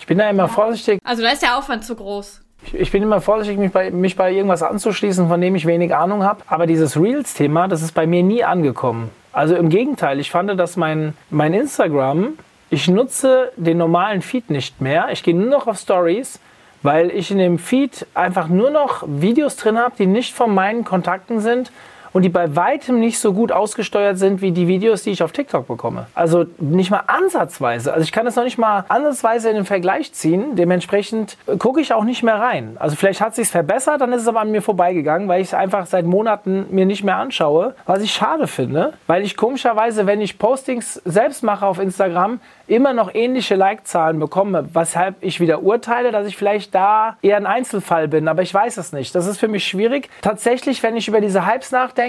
[0.00, 0.98] Ich bin da immer vorsichtig.
[1.04, 2.42] Also da ist der Aufwand zu groß.
[2.72, 6.24] Ich bin immer vorsichtig, mich bei, mich bei irgendwas anzuschließen, von dem ich wenig Ahnung
[6.24, 6.42] habe.
[6.46, 9.10] Aber dieses Reels-Thema, das ist bei mir nie angekommen.
[9.32, 12.34] Also im Gegenteil, ich fand, dass mein, mein Instagram,
[12.70, 15.08] ich nutze den normalen Feed nicht mehr.
[15.12, 16.40] Ich gehe nur noch auf Stories,
[16.82, 20.84] weil ich in dem Feed einfach nur noch Videos drin habe, die nicht von meinen
[20.84, 21.70] Kontakten sind
[22.12, 25.32] und die bei weitem nicht so gut ausgesteuert sind wie die Videos, die ich auf
[25.32, 26.06] TikTok bekomme.
[26.14, 27.92] Also nicht mal ansatzweise.
[27.92, 30.56] Also ich kann das noch nicht mal ansatzweise in den Vergleich ziehen.
[30.56, 32.76] Dementsprechend äh, gucke ich auch nicht mehr rein.
[32.78, 35.48] Also vielleicht hat es sich verbessert, dann ist es aber an mir vorbeigegangen, weil ich
[35.48, 40.06] es einfach seit Monaten mir nicht mehr anschaue, was ich schade finde, weil ich komischerweise,
[40.06, 45.62] wenn ich Postings selbst mache auf Instagram, immer noch ähnliche Like-Zahlen bekomme, weshalb ich wieder
[45.62, 49.14] urteile, dass ich vielleicht da eher ein Einzelfall bin, aber ich weiß es nicht.
[49.14, 50.08] Das ist für mich schwierig.
[50.22, 51.99] Tatsächlich, wenn ich über diese Hypes nachdenke,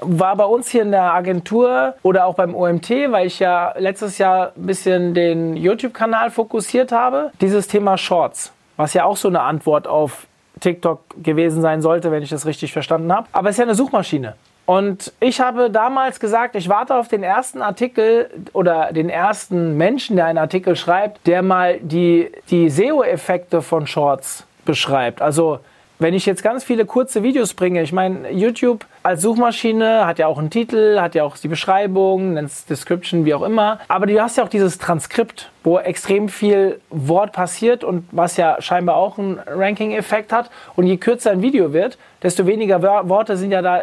[0.00, 4.18] war bei uns hier in der Agentur oder auch beim OMT, weil ich ja letztes
[4.18, 9.40] Jahr ein bisschen den YouTube-Kanal fokussiert habe, dieses Thema Shorts, was ja auch so eine
[9.40, 10.26] Antwort auf
[10.60, 13.26] TikTok gewesen sein sollte, wenn ich das richtig verstanden habe.
[13.32, 14.34] Aber es ist ja eine Suchmaschine.
[14.66, 20.16] Und ich habe damals gesagt, ich warte auf den ersten Artikel oder den ersten Menschen,
[20.16, 25.22] der einen Artikel schreibt, der mal die, die SEO-Effekte von Shorts beschreibt.
[25.22, 25.60] Also
[25.98, 30.26] wenn ich jetzt ganz viele kurze Videos bringe, ich meine, YouTube als Suchmaschine hat ja
[30.26, 33.78] auch einen Titel, hat ja auch die Beschreibung, nennt es Description, wie auch immer.
[33.88, 38.60] Aber du hast ja auch dieses Transkript, wo extrem viel Wort passiert und was ja
[38.60, 40.50] scheinbar auch einen Ranking-Effekt hat.
[40.76, 43.82] Und je kürzer ein Video wird, desto weniger Worte sind ja da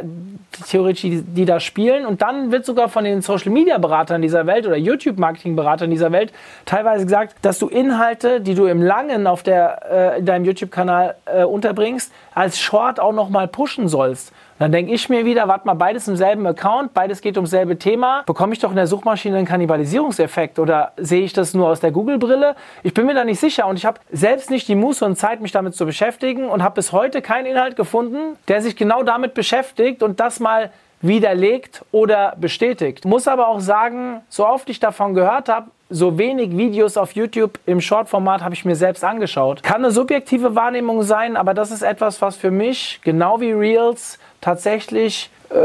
[0.68, 2.06] theoretisch, die, die da spielen.
[2.06, 6.34] Und dann wird sogar von den Social-Media-Beratern dieser Welt oder YouTube-Marketing-Beratern dieser Welt
[6.66, 11.16] teilweise gesagt, dass du Inhalte, die du im Langen auf der, äh, in deinem YouTube-Kanal
[11.26, 14.32] äh, unterbringst, als Short auch nochmal pushen sollst.
[14.58, 17.78] Dann denke ich mir wieder, warte mal, beides im selben Account, beides geht ums selbe
[17.78, 18.24] Thema.
[18.26, 21.92] Bekomme ich doch in der Suchmaschine einen Kannibalisierungseffekt oder sehe ich das nur aus der
[21.92, 22.56] Google-Brille?
[22.82, 25.42] Ich bin mir da nicht sicher und ich habe selbst nicht die Muße und Zeit,
[25.42, 29.34] mich damit zu beschäftigen und habe bis heute keinen Inhalt gefunden, der sich genau damit
[29.34, 33.04] beschäftigt und das mal widerlegt oder bestätigt.
[33.04, 37.60] Muss aber auch sagen, so oft ich davon gehört habe, so wenig Videos auf YouTube
[37.66, 39.62] im Short-Format habe ich mir selbst angeschaut.
[39.62, 44.18] Kann eine subjektive Wahrnehmung sein, aber das ist etwas, was für mich, genau wie Reels,
[44.46, 45.58] tatsächlich äh,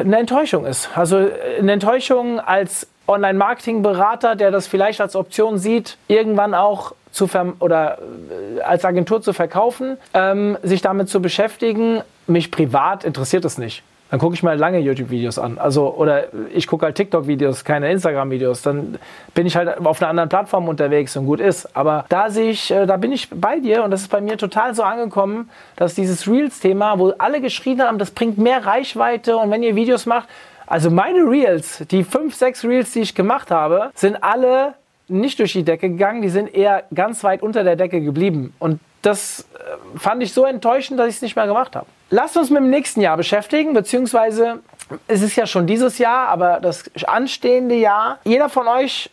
[0.00, 0.90] eine Enttäuschung ist.
[0.96, 7.28] Also äh, eine Enttäuschung als Online-Marketing-Berater, der das vielleicht als Option sieht, irgendwann auch zu
[7.60, 12.02] oder äh, als Agentur zu verkaufen, ähm, sich damit zu beschäftigen.
[12.26, 13.84] Mich privat interessiert es nicht.
[14.10, 15.58] Dann gucke ich mal lange YouTube-Videos an.
[15.58, 18.62] Also, oder ich gucke halt TikTok-Videos, keine Instagram-Videos.
[18.62, 18.98] Dann
[19.34, 21.76] bin ich halt auf einer anderen Plattform unterwegs und gut ist.
[21.76, 24.38] Aber da sehe ich, äh, da bin ich bei dir und das ist bei mir
[24.38, 29.50] total so angekommen, dass dieses Reels-Thema, wo alle geschrien haben, das bringt mehr Reichweite und
[29.50, 30.28] wenn ihr Videos macht,
[30.66, 34.74] also meine Reels, die fünf, sechs Reels, die ich gemacht habe, sind alle
[35.08, 38.54] nicht durch die Decke gegangen, die sind eher ganz weit unter der Decke geblieben.
[38.58, 41.86] Und das äh, fand ich so enttäuschend, dass ich es nicht mehr gemacht habe.
[42.10, 44.60] Lasst uns mit dem nächsten Jahr beschäftigen, beziehungsweise
[45.06, 48.18] es ist ja schon dieses Jahr, aber das anstehende Jahr.
[48.24, 49.10] Jeder von euch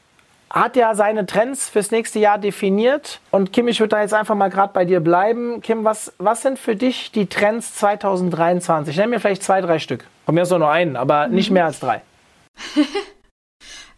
[0.49, 3.19] hat ja seine Trends fürs nächste Jahr definiert.
[3.31, 5.59] Und Kim, ich würde da jetzt einfach mal gerade bei dir bleiben.
[5.61, 8.95] Kim, was, was sind für dich die Trends 2023?
[8.95, 10.05] Nenn mir vielleicht zwei, drei Stück.
[10.25, 12.01] Von mir ist nur einen, aber nicht mehr als drei.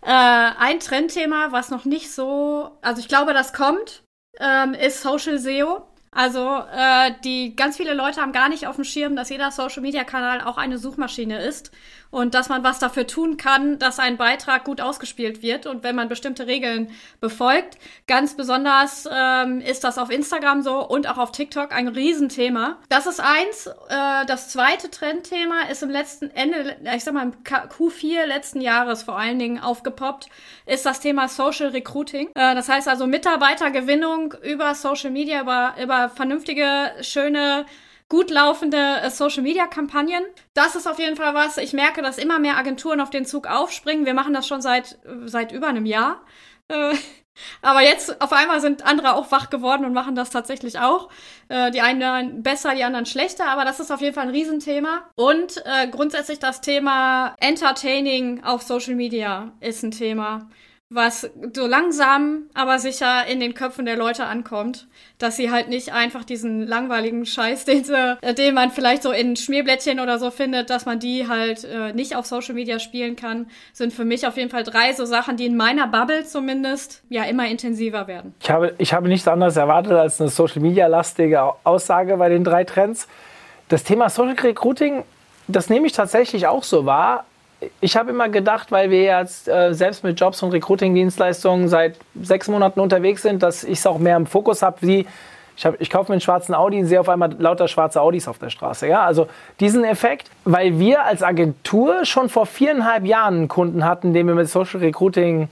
[0.02, 4.02] äh, ein Trendthema, was noch nicht so, also ich glaube, das kommt,
[4.40, 5.84] ähm, ist Social SEO.
[6.12, 9.82] Also äh, die ganz viele Leute haben gar nicht auf dem Schirm, dass jeder Social
[9.82, 11.72] Media Kanal auch eine Suchmaschine ist
[12.10, 15.96] und dass man was dafür tun kann, dass ein Beitrag gut ausgespielt wird und wenn
[15.96, 16.90] man bestimmte Regeln
[17.20, 17.78] befolgt.
[18.08, 22.78] Ganz besonders ähm, ist das auf Instagram so und auch auf TikTok ein Riesenthema.
[22.90, 23.68] Das ist eins.
[23.68, 29.04] Äh, das zweite Trendthema ist im letzten Ende, ich sag mal im Q4 letzten Jahres
[29.04, 30.30] vor allen Dingen aufgepoppt,
[30.66, 32.30] ist das Thema Social Recruiting.
[32.36, 37.66] Äh, das heißt also Mitarbeitergewinnung über Social Media, über, über vernünftige, schöne
[38.10, 40.24] gut laufende äh, Social Media Kampagnen.
[40.54, 41.58] Das ist auf jeden Fall was.
[41.58, 44.06] Ich merke, dass immer mehr Agenturen auf den Zug aufspringen.
[44.06, 46.22] Wir machen das schon seit, äh, seit über einem Jahr.
[46.70, 46.94] Äh,
[47.62, 51.10] aber jetzt auf einmal sind andere auch wach geworden und machen das tatsächlich auch.
[51.50, 55.08] Die einen besser, die anderen schlechter, aber das ist auf jeden Fall ein Riesenthema.
[55.16, 60.50] Und grundsätzlich das Thema Entertaining auf Social Media ist ein Thema
[60.90, 65.92] was so langsam, aber sicher in den Köpfen der Leute ankommt, dass sie halt nicht
[65.92, 70.32] einfach diesen langweiligen Scheiß, den, sie, äh, den man vielleicht so in Schmierblättchen oder so
[70.32, 74.26] findet, dass man die halt äh, nicht auf Social Media spielen kann, sind für mich
[74.28, 78.34] auf jeden Fall drei so Sachen, die in meiner Bubble zumindest ja immer intensiver werden.
[78.42, 82.46] Ich habe, ich habe nichts anderes erwartet als eine Social Media lastige Aussage bei den
[82.46, 83.10] drei Trends.
[83.68, 85.04] Das Thema Social Recruiting,
[85.50, 87.26] das nehme ich tatsächlich auch so wahr
[87.82, 92.48] ich habe immer gedacht, weil wir jetzt äh, selbst mit Jobs und Recruiting-Dienstleistungen seit sechs
[92.48, 95.08] Monaten unterwegs sind, dass ich es auch mehr im Fokus habe, wie,
[95.56, 98.28] Ich, hab, ich kaufe mir einen schwarzen Audi und sehe auf einmal lauter schwarze Audis
[98.28, 98.88] auf der Straße.
[98.88, 99.04] Ja?
[99.04, 99.28] Also
[99.60, 104.36] diesen Effekt, weil wir als Agentur schon vor viereinhalb Jahren einen Kunden hatten, den wir
[104.36, 105.50] mit Social Recruiting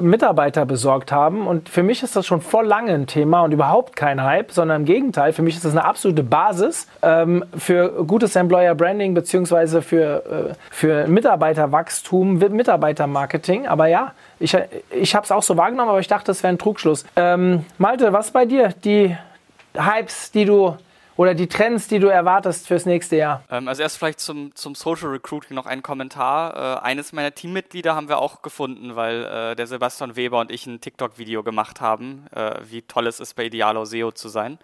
[0.00, 1.46] Mitarbeiter besorgt haben.
[1.46, 4.82] Und für mich ist das schon vor lange ein Thema und überhaupt kein Hype, sondern
[4.82, 9.82] im Gegenteil, für mich ist das eine absolute Basis ähm, für gutes Employer Branding beziehungsweise
[9.82, 13.66] für, äh, für Mitarbeiterwachstum, Mitarbeitermarketing.
[13.66, 14.56] Aber ja, ich,
[14.90, 17.04] ich habe es auch so wahrgenommen, aber ich dachte, das wäre ein Trugschluss.
[17.16, 18.70] Ähm, Malte, was bei dir?
[18.84, 19.16] Die
[19.76, 20.76] Hypes, die du
[21.16, 23.44] oder die Trends, die du erwartest fürs nächste Jahr?
[23.50, 26.80] Ähm, also erst vielleicht zum, zum Social Recruiting noch ein Kommentar.
[26.82, 30.66] Äh, eines meiner Teammitglieder haben wir auch gefunden, weil äh, der Sebastian Weber und ich
[30.66, 34.58] ein TikTok-Video gemacht haben, äh, wie toll es ist, bei Idealo SEO zu sein.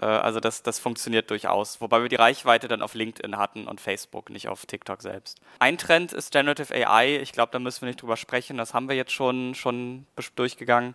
[0.00, 3.80] Äh, also das, das funktioniert durchaus, wobei wir die Reichweite dann auf LinkedIn hatten und
[3.80, 5.38] Facebook, nicht auf TikTok selbst.
[5.58, 7.16] Ein Trend ist Generative AI.
[7.16, 8.58] Ich glaube, da müssen wir nicht drüber sprechen.
[8.58, 10.94] Das haben wir jetzt schon, schon durchgegangen.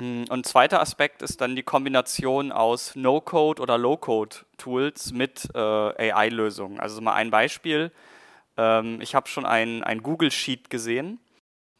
[0.00, 6.80] Mm, und zweiter Aspekt ist dann die Kombination aus No-Code oder Low-Code-Tools mit äh, AI-Lösungen.
[6.80, 7.92] Also mal ein Beispiel.
[8.56, 11.20] Ähm, ich habe schon ein, ein Google Sheet gesehen.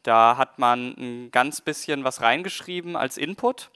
[0.03, 3.71] Da hat man ein ganz bisschen was reingeschrieben als Input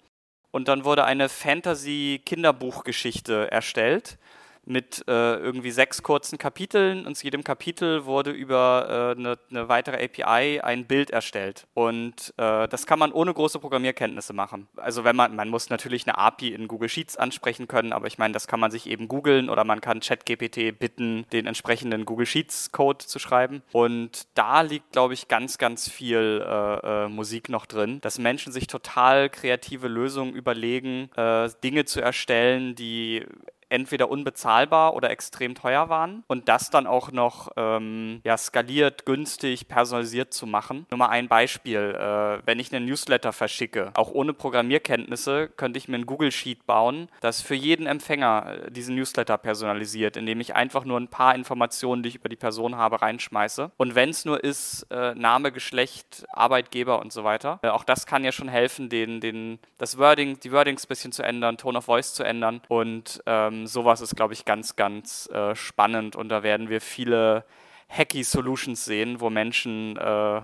[0.52, 4.20] und dann wurde eine Fantasy-Kinderbuchgeschichte erstellt
[4.66, 9.70] mit äh, irgendwie sechs kurzen Kapiteln und zu jedem Kapitel wurde über äh, eine, eine,
[9.70, 11.68] weitere API ein Bild erstellt.
[11.74, 14.68] Und äh, das kann man ohne große Programmierkenntnisse machen.
[14.78, 18.18] Also wenn man, man muss natürlich eine API in Google Sheets ansprechen können, aber ich
[18.18, 22.26] meine, das kann man sich eben googeln oder man kann ChatGPT bitten, den entsprechenden Google
[22.26, 23.62] Sheets Code zu schreiben.
[23.72, 28.52] Und da liegt, glaube ich, ganz, ganz viel äh, äh, Musik noch drin, dass Menschen
[28.52, 33.26] sich total kreative Lösungen überlegen, äh, Dinge zu erstellen, die
[33.70, 39.68] entweder unbezahlbar oder extrem teuer waren und das dann auch noch ähm, ja, skaliert, günstig,
[39.68, 40.86] personalisiert zu machen.
[40.90, 41.96] Nur mal ein Beispiel.
[41.96, 46.66] Äh, wenn ich einen Newsletter verschicke, auch ohne Programmierkenntnisse, könnte ich mir ein Google Sheet
[46.66, 51.36] bauen, das für jeden Empfänger äh, diesen Newsletter personalisiert, indem ich einfach nur ein paar
[51.36, 53.72] Informationen, die ich über die Person habe, reinschmeiße.
[53.78, 57.60] Und wenn es nur ist, äh, Name, Geschlecht, Arbeitgeber und so weiter.
[57.62, 61.12] Äh, auch das kann ja schon helfen, den, den, das Wording, die Wordings ein bisschen
[61.12, 64.76] zu ändern, Tone of Voice zu ändern und ähm, ähm, sowas ist, glaube ich, ganz,
[64.76, 67.46] ganz äh, spannend und da werden wir viele
[67.90, 70.42] hacky Solutions sehen, wo Menschen äh,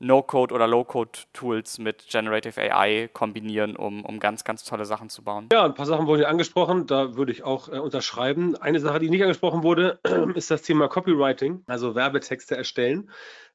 [0.00, 5.48] No-Code oder Low-Code-Tools mit Generative AI kombinieren, um, um ganz, ganz tolle Sachen zu bauen.
[5.52, 8.56] Ja, ein paar Sachen wurden angesprochen, da würde ich auch äh, unterschreiben.
[8.56, 10.00] Eine Sache, die nicht angesprochen wurde,
[10.34, 13.10] ist das Thema Copywriting, also Werbetexte erstellen,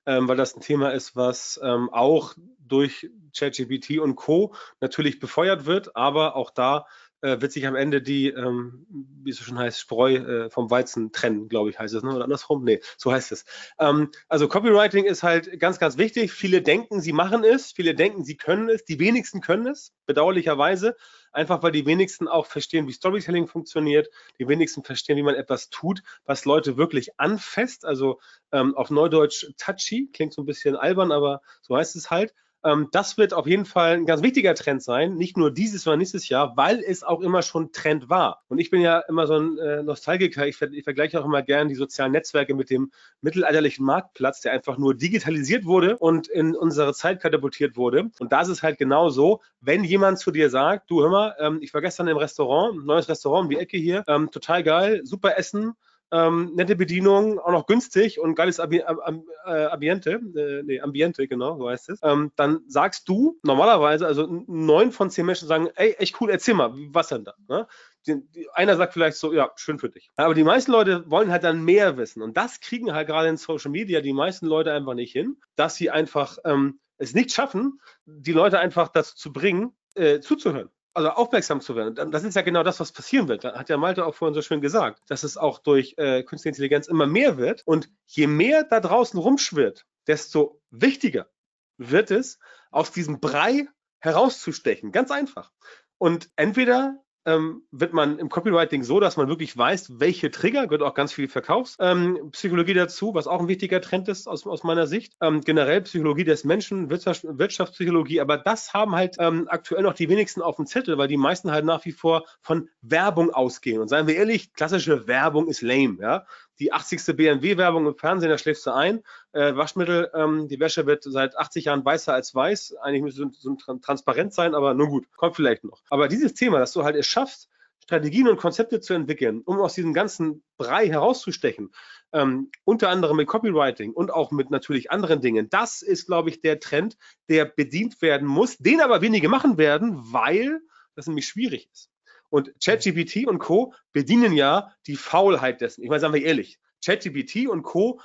[0.06, 4.54] ähm, weil das ein Thema ist, was ähm, auch durch ChatGPT und Co.
[4.80, 6.86] natürlich befeuert wird, aber auch da
[7.22, 8.86] äh, wird sich am Ende die, ähm,
[9.24, 12.13] wie es so schon heißt, Spreu äh, vom Weizen trennen, glaube ich, heißt es, ne?
[12.13, 12.63] oder andersrum?
[12.63, 13.45] Nee, so heißt es.
[13.80, 16.32] Ähm, also Copywriting ist halt ganz, ganz wichtig.
[16.32, 20.95] Viele denken, sie machen es, viele denken, sie können es, die wenigsten können es, bedauerlicherweise,
[21.32, 24.09] einfach weil die wenigsten auch verstehen, wie Storytelling funktioniert,
[24.39, 28.20] die wenigsten verstehen, wie man etwas tut, was Leute wirklich anfasst, also
[28.51, 32.34] ähm, auf Neudeutsch touchy, klingt so ein bisschen albern, aber so heißt es halt.
[32.64, 35.99] Ähm, das wird auf jeden Fall ein ganz wichtiger Trend sein, nicht nur dieses, sondern
[35.99, 38.43] nächstes Jahr, weil es auch immer schon Trend war.
[38.47, 41.70] Und ich bin ja immer so ein äh, Nostalgiker, ich, ich vergleiche auch immer gern
[41.70, 42.91] die sozialen Netzwerke mit dem
[43.22, 48.12] mittelalterlichen Marktplatz, der einfach nur digitalisiert wurde und in unsere Zeit katapultiert wurde.
[48.20, 51.36] Und da ist es halt genau so, wenn jemand zu dir sagt, du hör mal,
[51.39, 55.01] ähm, ich war gestern im Restaurant, neues Restaurant um die Ecke hier, ähm, total geil,
[55.05, 55.76] super Essen,
[56.12, 58.97] ähm, nette Bedienung, auch noch günstig und geiles Abi Ab
[59.45, 64.28] äh, Ambiente, äh, nee, Ambiente, genau, so heißt es, ähm, dann sagst du normalerweise, also
[64.47, 67.34] neun von zehn Menschen sagen, ey, echt cool, erzähl mal, was denn da?
[67.47, 67.68] Ne?
[68.07, 70.10] Die, die, einer sagt vielleicht so, ja, schön für dich.
[70.16, 73.38] Aber die meisten Leute wollen halt dann mehr wissen und das kriegen halt gerade in
[73.38, 77.80] Social Media die meisten Leute einfach nicht hin, dass sie einfach ähm, es nicht schaffen,
[78.05, 82.12] die Leute einfach dazu zu bringen, äh, zuzuhören also aufmerksam zu werden.
[82.12, 83.44] Das ist ja genau das, was passieren wird.
[83.44, 86.50] Da hat ja Malte auch vorhin so schön gesagt, dass es auch durch äh, künstliche
[86.50, 87.62] Intelligenz immer mehr wird.
[87.66, 91.30] Und je mehr da draußen rumschwirrt, desto wichtiger
[91.78, 92.40] wird es,
[92.72, 93.68] aus diesem Brei
[94.00, 94.92] herauszustechen.
[94.92, 95.52] Ganz einfach.
[95.98, 100.82] Und entweder ähm, wird man im Copywriting so, dass man wirklich weiß, welche Trigger, gehört
[100.82, 104.88] auch ganz viel Verkaufspsychologie ähm, dazu, was auch ein wichtiger Trend ist aus, aus meiner
[104.88, 105.14] Sicht.
[105.22, 110.10] Ähm, generell Psychologie des Menschen, Wirtschaft, Wirtschaftspsychologie, aber das haben halt ähm, aktuell noch die
[110.10, 113.82] wenigsten auf dem Zettel, weil die meisten halt nach wie vor von Werbung ausgehen.
[113.82, 116.26] Und seien wir ehrlich, klassische Werbung ist lame, ja
[116.60, 117.16] die 80.
[117.16, 119.01] BMW-Werbung im Fernsehen, da schläfst du ein.
[119.32, 122.76] Äh, Waschmittel, ähm, die Wäsche wird seit 80 Jahren weißer als weiß.
[122.82, 125.82] Eigentlich müsste so, so transparent sein, aber nur gut, kommt vielleicht noch.
[125.89, 127.49] Aber dieses Thema, dass du halt es schaffst,
[127.89, 131.72] Strategien und Konzepte zu entwickeln, um aus diesem ganzen Brei herauszustechen,
[132.14, 135.49] ähm, unter anderem mit Copywriting und auch mit natürlich anderen Dingen.
[135.49, 136.97] Das ist, glaube ich, der Trend,
[137.30, 140.62] der bedient werden muss, den aber wenige machen werden, weil
[140.95, 141.89] das nämlich schwierig ist.
[142.30, 143.74] Und ChatGPT und Co.
[143.92, 145.84] bedienen ja die Faulheit dessen.
[145.84, 148.00] Ich meine, sagen wir ehrlich, ChatGPT und Co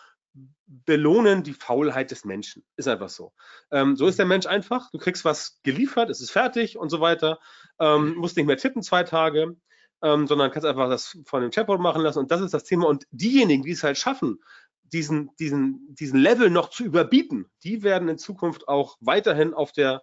[0.66, 2.64] belohnen die Faulheit des Menschen.
[2.76, 3.32] Ist einfach so.
[3.70, 4.90] Ähm, so ist der Mensch einfach.
[4.90, 7.38] Du kriegst was geliefert, es ist fertig und so weiter.
[7.78, 9.56] Ähm, musst nicht mehr tippen zwei Tage,
[10.02, 12.18] ähm, sondern kannst einfach das von dem Chatbot machen lassen.
[12.20, 12.88] Und das ist das Thema.
[12.88, 14.40] Und diejenigen, die es halt schaffen,
[14.82, 20.02] diesen, diesen, diesen Level noch zu überbieten, die werden in Zukunft auch weiterhin auf der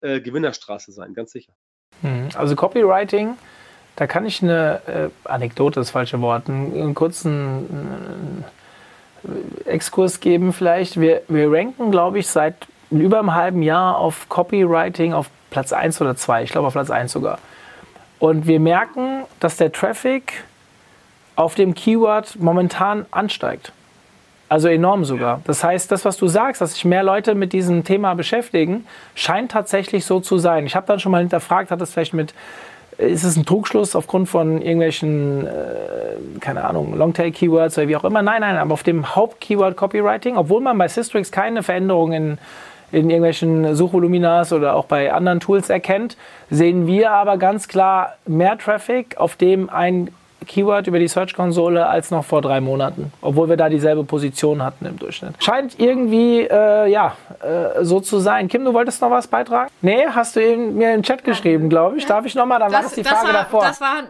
[0.00, 1.54] äh, Gewinnerstraße sein, ganz sicher.
[2.00, 3.36] Hm, also Copywriting,
[3.96, 7.30] da kann ich eine äh, Anekdote, das falsche Wort, einen, einen kurzen
[7.70, 8.44] einen,
[9.64, 11.00] Exkurs geben vielleicht.
[11.00, 12.54] Wir, wir ranken, glaube ich, seit
[12.90, 16.42] über einem halben Jahr auf Copywriting auf Platz 1 oder 2.
[16.42, 17.38] Ich glaube auf Platz 1 sogar.
[18.18, 20.44] Und wir merken, dass der Traffic
[21.36, 23.72] auf dem Keyword momentan ansteigt.
[24.48, 25.40] Also enorm sogar.
[25.44, 29.50] Das heißt, das, was du sagst, dass sich mehr Leute mit diesem Thema beschäftigen, scheint
[29.50, 30.66] tatsächlich so zu sein.
[30.66, 32.34] Ich habe dann schon mal hinterfragt, hat das vielleicht mit
[32.98, 38.22] ist es ein Trugschluss aufgrund von irgendwelchen, äh, keine Ahnung, Longtail-Keywords oder wie auch immer?
[38.22, 42.38] Nein, nein, aber auf dem Haupt-Keyword Copywriting, obwohl man bei Systrix keine Veränderungen
[42.92, 46.16] in, irgendwelchen Suchvoluminas oder auch bei anderen Tools erkennt,
[46.50, 50.10] sehen wir aber ganz klar mehr Traffic, auf dem ein
[50.44, 54.86] Keyword über die Search-Konsole als noch vor drei Monaten, obwohl wir da dieselbe Position hatten
[54.86, 55.34] im Durchschnitt.
[55.42, 58.48] Scheint irgendwie, äh, ja, äh, so zu sein.
[58.48, 59.70] Kim, du wolltest noch was beitragen?
[59.82, 62.06] Nee, hast du in, mir den Chat geschrieben, glaube ich.
[62.06, 62.58] Darf ich nochmal?
[62.58, 63.62] Dann das, war das die Frage war, davor.
[63.62, 64.02] Das war,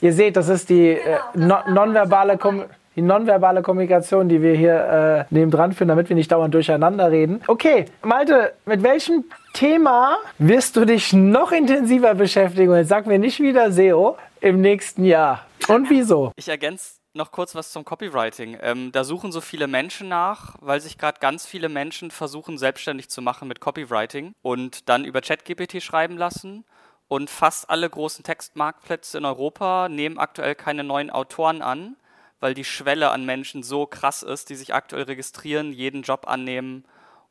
[0.00, 5.26] Ihr seht, das ist die äh, non nonverbale Kommunikation die nonverbale Kommunikation, die wir hier
[5.30, 7.42] äh, nebendran führen, damit wir nicht dauernd durcheinander reden.
[7.46, 12.70] Okay, Malte, mit welchem Thema wirst du dich noch intensiver beschäftigen?
[12.70, 15.46] Und jetzt sag mir nicht wieder SEO im nächsten Jahr.
[15.68, 16.32] Und wieso?
[16.36, 18.58] Ich ergänze noch kurz was zum Copywriting.
[18.60, 23.08] Ähm, da suchen so viele Menschen nach, weil sich gerade ganz viele Menschen versuchen, selbstständig
[23.08, 26.64] zu machen mit Copywriting und dann über ChatGPT schreiben lassen.
[27.08, 31.96] Und fast alle großen Textmarktplätze in Europa nehmen aktuell keine neuen Autoren an,
[32.40, 36.84] weil die Schwelle an Menschen so krass ist, die sich aktuell registrieren, jeden Job annehmen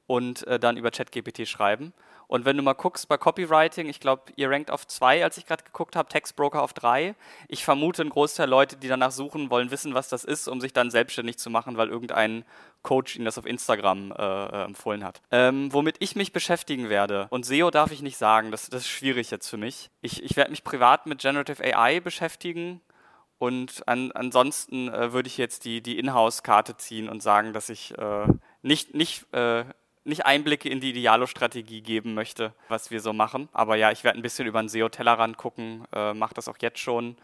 [0.07, 1.93] und äh, dann über ChatGPT schreiben.
[2.27, 5.45] Und wenn du mal guckst bei Copywriting, ich glaube, ihr rankt auf zwei, als ich
[5.45, 7.15] gerade geguckt habe, Textbroker auf drei.
[7.47, 10.73] Ich vermute, ein Großteil Leute, die danach suchen, wollen wissen, was das ist, um sich
[10.73, 12.45] dann selbstständig zu machen, weil irgendein
[12.81, 15.21] Coach ihnen das auf Instagram äh, äh, empfohlen hat.
[15.31, 18.89] Ähm, womit ich mich beschäftigen werde, und SEO darf ich nicht sagen, das, das ist
[18.89, 19.89] schwierig jetzt für mich.
[20.01, 22.81] Ich, ich werde mich privat mit Generative AI beschäftigen.
[23.37, 27.97] Und an, ansonsten äh, würde ich jetzt die, die Inhouse-Karte ziehen und sagen, dass ich
[27.97, 28.27] äh,
[28.61, 29.65] nicht, nicht äh,
[30.05, 33.49] nicht Einblicke in die Idealo-Strategie geben möchte, was wir so machen.
[33.51, 36.79] Aber ja, ich werde ein bisschen über den SEO-Tellerrand gucken, äh, mache das auch jetzt
[36.79, 37.17] schon.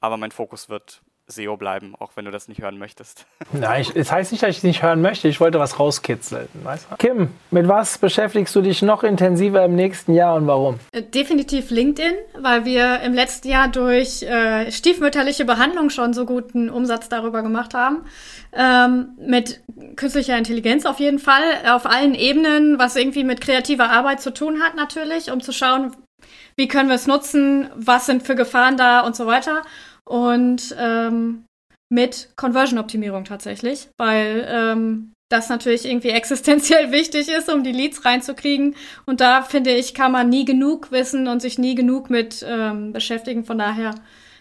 [0.00, 3.26] Aber mein Fokus wird SEO bleiben, auch wenn du das nicht hören möchtest.
[3.52, 5.28] Nein, es das heißt nicht, dass ich es nicht hören möchte.
[5.28, 6.48] Ich wollte was rauskitzeln.
[6.62, 6.96] Weißt du?
[6.96, 10.78] Kim, mit was beschäftigst du dich noch intensiver im nächsten Jahr und warum?
[10.92, 16.70] Äh, definitiv LinkedIn, weil wir im letzten Jahr durch äh, stiefmütterliche Behandlung schon so guten
[16.70, 18.04] Umsatz darüber gemacht haben.
[18.52, 19.62] Ähm, mit
[19.96, 24.62] künstlicher Intelligenz auf jeden Fall, auf allen Ebenen, was irgendwie mit kreativer Arbeit zu tun
[24.62, 25.94] hat natürlich, um zu schauen,
[26.56, 29.62] wie können wir es nutzen, was sind für Gefahren da und so weiter
[30.06, 31.44] und ähm,
[31.88, 38.76] mit Conversion-Optimierung tatsächlich, weil ähm, das natürlich irgendwie existenziell wichtig ist, um die Leads reinzukriegen.
[39.06, 42.92] Und da finde ich, kann man nie genug wissen und sich nie genug mit ähm,
[42.92, 43.44] beschäftigen.
[43.44, 43.94] Von daher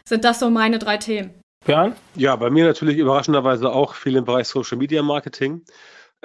[0.07, 1.32] sind das so meine drei Themen.
[1.66, 1.95] Björn?
[2.16, 5.63] Ja, bei mir natürlich überraschenderweise auch viel im Bereich Social Media Marketing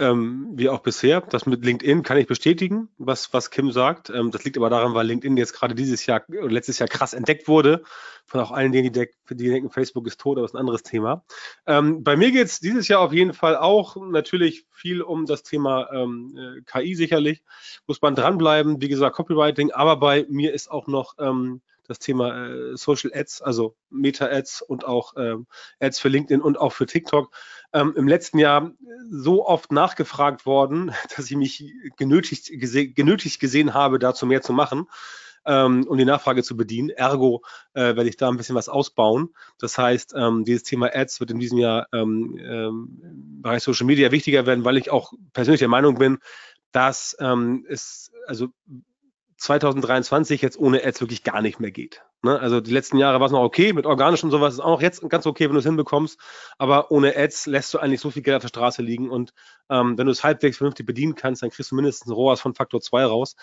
[0.01, 1.20] ähm, wie auch bisher.
[1.20, 4.11] Das mit LinkedIn kann ich bestätigen, was, was Kim sagt.
[4.11, 7.12] Ähm, das liegt aber daran, weil LinkedIn jetzt gerade dieses Jahr oder letztes Jahr krass
[7.12, 7.82] entdeckt wurde.
[8.24, 11.24] Von auch allen denen, die, die denken, Facebook ist tot, aber ist ein anderes Thema.
[11.66, 15.42] Ähm, bei mir geht es dieses Jahr auf jeden Fall auch natürlich viel um das
[15.42, 17.42] Thema ähm, äh, KI sicherlich.
[17.86, 21.61] Muss man dranbleiben, wie gesagt, Copywriting, aber bei mir ist auch noch ähm,
[21.91, 25.47] das Thema äh, Social Ads, also Meta-Ads und auch ähm,
[25.80, 27.34] Ads für LinkedIn und auch für TikTok
[27.72, 28.72] ähm, im letzten Jahr
[29.11, 34.53] so oft nachgefragt worden, dass ich mich genötigt, gese genötigt gesehen habe, dazu mehr zu
[34.53, 34.86] machen
[35.47, 36.91] ähm, um die Nachfrage zu bedienen.
[36.91, 37.43] Ergo
[37.74, 39.30] äh, werde ich da ein bisschen was ausbauen.
[39.59, 43.86] Das heißt, ähm, dieses Thema Ads wird in diesem Jahr ähm, ähm, im Bereich Social
[43.86, 46.18] Media wichtiger werden, weil ich auch persönlich der Meinung bin,
[46.72, 48.49] dass ähm, es also
[49.41, 52.03] 2023 jetzt ohne Ads wirklich gar nicht mehr geht.
[52.22, 52.38] Ne?
[52.38, 55.09] Also die letzten Jahre war es noch okay, mit organisch und sowas ist auch jetzt
[55.09, 56.20] ganz okay, wenn du es hinbekommst,
[56.59, 59.32] aber ohne Ads lässt du eigentlich so viel Geld auf der Straße liegen und
[59.70, 62.82] ähm, wenn du es halbwegs vernünftig bedienen kannst, dann kriegst du mindestens ROAS von Faktor
[62.82, 63.34] 2 raus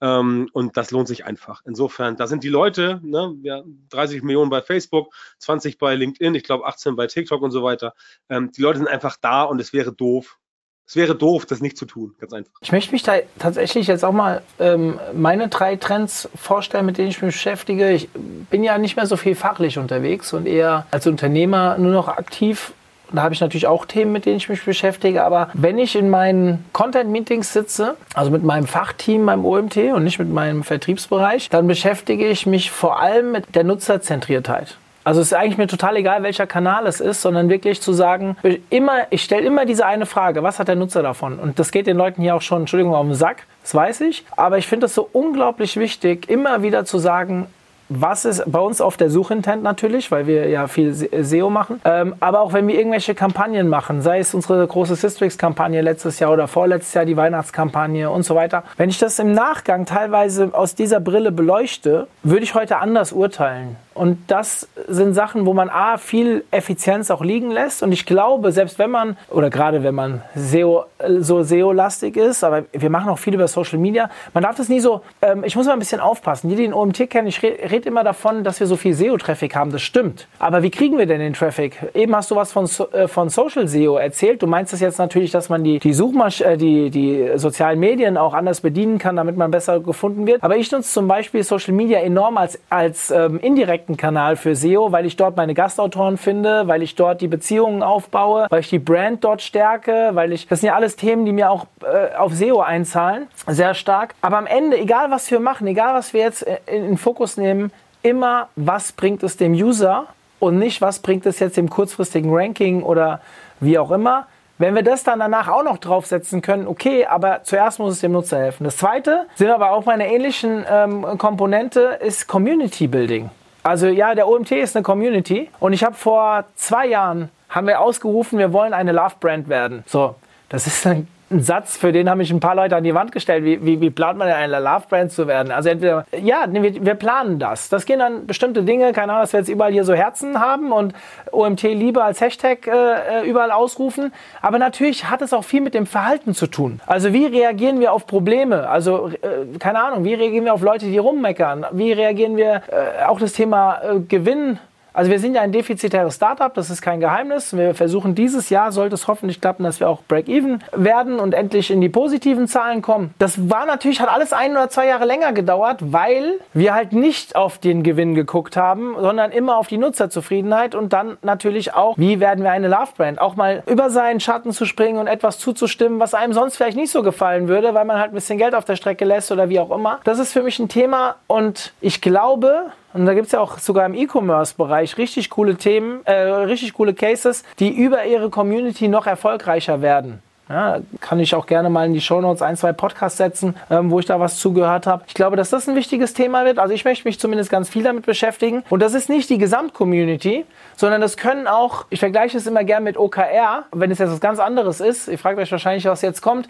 [0.00, 1.62] ähm, und das lohnt sich einfach.
[1.64, 6.42] Insofern, da sind die Leute, ne, ja, 30 Millionen bei Facebook, 20 bei LinkedIn, ich
[6.42, 7.94] glaube 18 bei TikTok und so weiter.
[8.28, 10.40] Ähm, die Leute sind einfach da und es wäre doof,
[10.86, 12.52] es wäre doof, das nicht zu tun, ganz einfach.
[12.60, 17.08] Ich möchte mich da tatsächlich jetzt auch mal ähm, meine drei Trends vorstellen, mit denen
[17.08, 17.90] ich mich beschäftige.
[17.90, 18.08] Ich
[18.50, 22.72] bin ja nicht mehr so viel fachlich unterwegs und eher als Unternehmer nur noch aktiv
[23.12, 25.22] da habe ich natürlich auch Themen, mit denen ich mich beschäftige.
[25.22, 30.18] Aber wenn ich in meinen Content-Meetings sitze, also mit meinem Fachteam, meinem OMT und nicht
[30.18, 34.78] mit meinem Vertriebsbereich, dann beschäftige ich mich vor allem mit der Nutzerzentriertheit.
[35.04, 38.36] Also es ist eigentlich mir total egal, welcher Kanal es ist, sondern wirklich zu sagen,
[38.70, 41.38] immer, ich stelle immer diese eine Frage, was hat der Nutzer davon?
[41.38, 44.24] Und das geht den Leuten hier auch schon, Entschuldigung, auf den Sack, das weiß ich.
[44.34, 47.46] Aber ich finde es so unglaublich wichtig, immer wieder zu sagen,
[47.88, 52.14] was ist bei uns auf der Suchintent natürlich, weil wir ja viel SEO machen, ähm,
[52.20, 56.48] aber auch wenn wir irgendwelche Kampagnen machen, sei es unsere große Sistrix-Kampagne letztes Jahr oder
[56.48, 58.64] vorletztes Jahr die Weihnachtskampagne und so weiter.
[58.76, 63.76] Wenn ich das im Nachgang teilweise aus dieser Brille beleuchte, würde ich heute anders urteilen.
[63.94, 67.82] Und das sind Sachen, wo man A, viel Effizienz auch liegen lässt.
[67.82, 70.84] Und ich glaube, selbst wenn man, oder gerade wenn man SEO,
[71.20, 74.80] so SEO-lastig ist, aber wir machen auch viel über Social Media, man darf das nie
[74.80, 76.48] so, ähm, ich muss mal ein bisschen aufpassen.
[76.48, 79.54] Die, die den OMT kennen, ich rede red immer davon, dass wir so viel SEO-Traffic
[79.54, 80.26] haben, das stimmt.
[80.38, 81.76] Aber wie kriegen wir denn den Traffic?
[81.94, 84.42] Eben hast du was von, äh, von Social SEO erzählt.
[84.42, 88.16] Du meinst es jetzt natürlich, dass man die, die Suchmasch äh, die, die sozialen Medien
[88.16, 90.42] auch anders bedienen kann, damit man besser gefunden wird.
[90.42, 94.56] Aber ich nutze zum Beispiel Social Media enorm als, als ähm, indirekt direkten Kanal für
[94.56, 98.70] SEO, weil ich dort meine Gastautoren finde, weil ich dort die Beziehungen aufbaue, weil ich
[98.70, 102.16] die Brand dort stärke, weil ich, das sind ja alles Themen, die mir auch äh,
[102.16, 104.14] auf SEO einzahlen, sehr stark.
[104.22, 107.36] Aber am Ende, egal was wir machen, egal was wir jetzt in, in den Fokus
[107.36, 107.70] nehmen,
[108.02, 110.06] immer, was bringt es dem User
[110.40, 113.20] und nicht, was bringt es jetzt dem kurzfristigen Ranking oder
[113.60, 114.26] wie auch immer.
[114.56, 118.12] Wenn wir das dann danach auch noch draufsetzen können, okay, aber zuerst muss es dem
[118.12, 118.64] Nutzer helfen.
[118.64, 123.30] Das zweite, sind aber auch meine ähnlichen ähm, Komponente, ist Community Building.
[123.64, 127.80] Also ja, der OMT ist eine Community und ich habe vor zwei Jahren haben wir
[127.80, 129.84] ausgerufen, wir wollen eine Love Brand werden.
[129.86, 130.16] So,
[130.50, 133.12] das ist ein ein Satz, für den haben mich ein paar Leute an die Wand
[133.12, 133.44] gestellt.
[133.44, 135.50] Wie, wie, wie plant man denn eine Love Brand zu werden?
[135.52, 137.68] Also entweder, ja, wir, wir, planen das.
[137.68, 140.72] Das gehen dann bestimmte Dinge, keine Ahnung, dass wir jetzt überall hier so Herzen haben
[140.72, 140.94] und
[141.32, 144.12] OMT Liebe als Hashtag äh, überall ausrufen.
[144.42, 146.80] Aber natürlich hat es auch viel mit dem Verhalten zu tun.
[146.86, 148.68] Also wie reagieren wir auf Probleme?
[148.68, 151.66] Also äh, keine Ahnung, wie reagieren wir auf Leute, die rummeckern?
[151.72, 154.58] Wie reagieren wir äh, auch das Thema äh, Gewinn?
[154.96, 157.56] Also wir sind ja ein defizitäres Startup, das ist kein Geheimnis.
[157.56, 161.72] Wir versuchen dieses Jahr, sollte es hoffentlich klappen, dass wir auch Break-Even werden und endlich
[161.72, 163.12] in die positiven Zahlen kommen.
[163.18, 167.34] Das war natürlich, hat alles ein oder zwei Jahre länger gedauert, weil wir halt nicht
[167.34, 172.20] auf den Gewinn geguckt haben, sondern immer auf die Nutzerzufriedenheit und dann natürlich auch, wie
[172.20, 173.20] werden wir eine Love-Brand?
[173.20, 176.92] Auch mal über seinen Schatten zu springen und etwas zuzustimmen, was einem sonst vielleicht nicht
[176.92, 179.58] so gefallen würde, weil man halt ein bisschen Geld auf der Strecke lässt oder wie
[179.58, 179.98] auch immer.
[180.04, 183.58] Das ist für mich ein Thema und ich glaube, und da gibt es ja auch
[183.58, 189.06] sogar im E-Commerce-Bereich richtig coole Themen, äh, richtig coole Cases, die über ihre Community noch
[189.06, 190.22] erfolgreicher werden.
[190.48, 193.90] Ja, kann ich auch gerne mal in die Show Notes ein, zwei Podcasts setzen, ähm,
[193.90, 195.02] wo ich da was zugehört habe.
[195.06, 196.58] Ich glaube, dass das ein wichtiges Thema wird.
[196.58, 198.62] Also ich möchte mich zumindest ganz viel damit beschäftigen.
[198.68, 200.44] Und das ist nicht die Gesamtcommunity,
[200.76, 204.20] sondern das können auch, ich vergleiche es immer gerne mit OKR, wenn es jetzt was
[204.20, 205.08] ganz anderes ist.
[205.08, 206.46] Ihr fragt euch wahrscheinlich, was jetzt kommt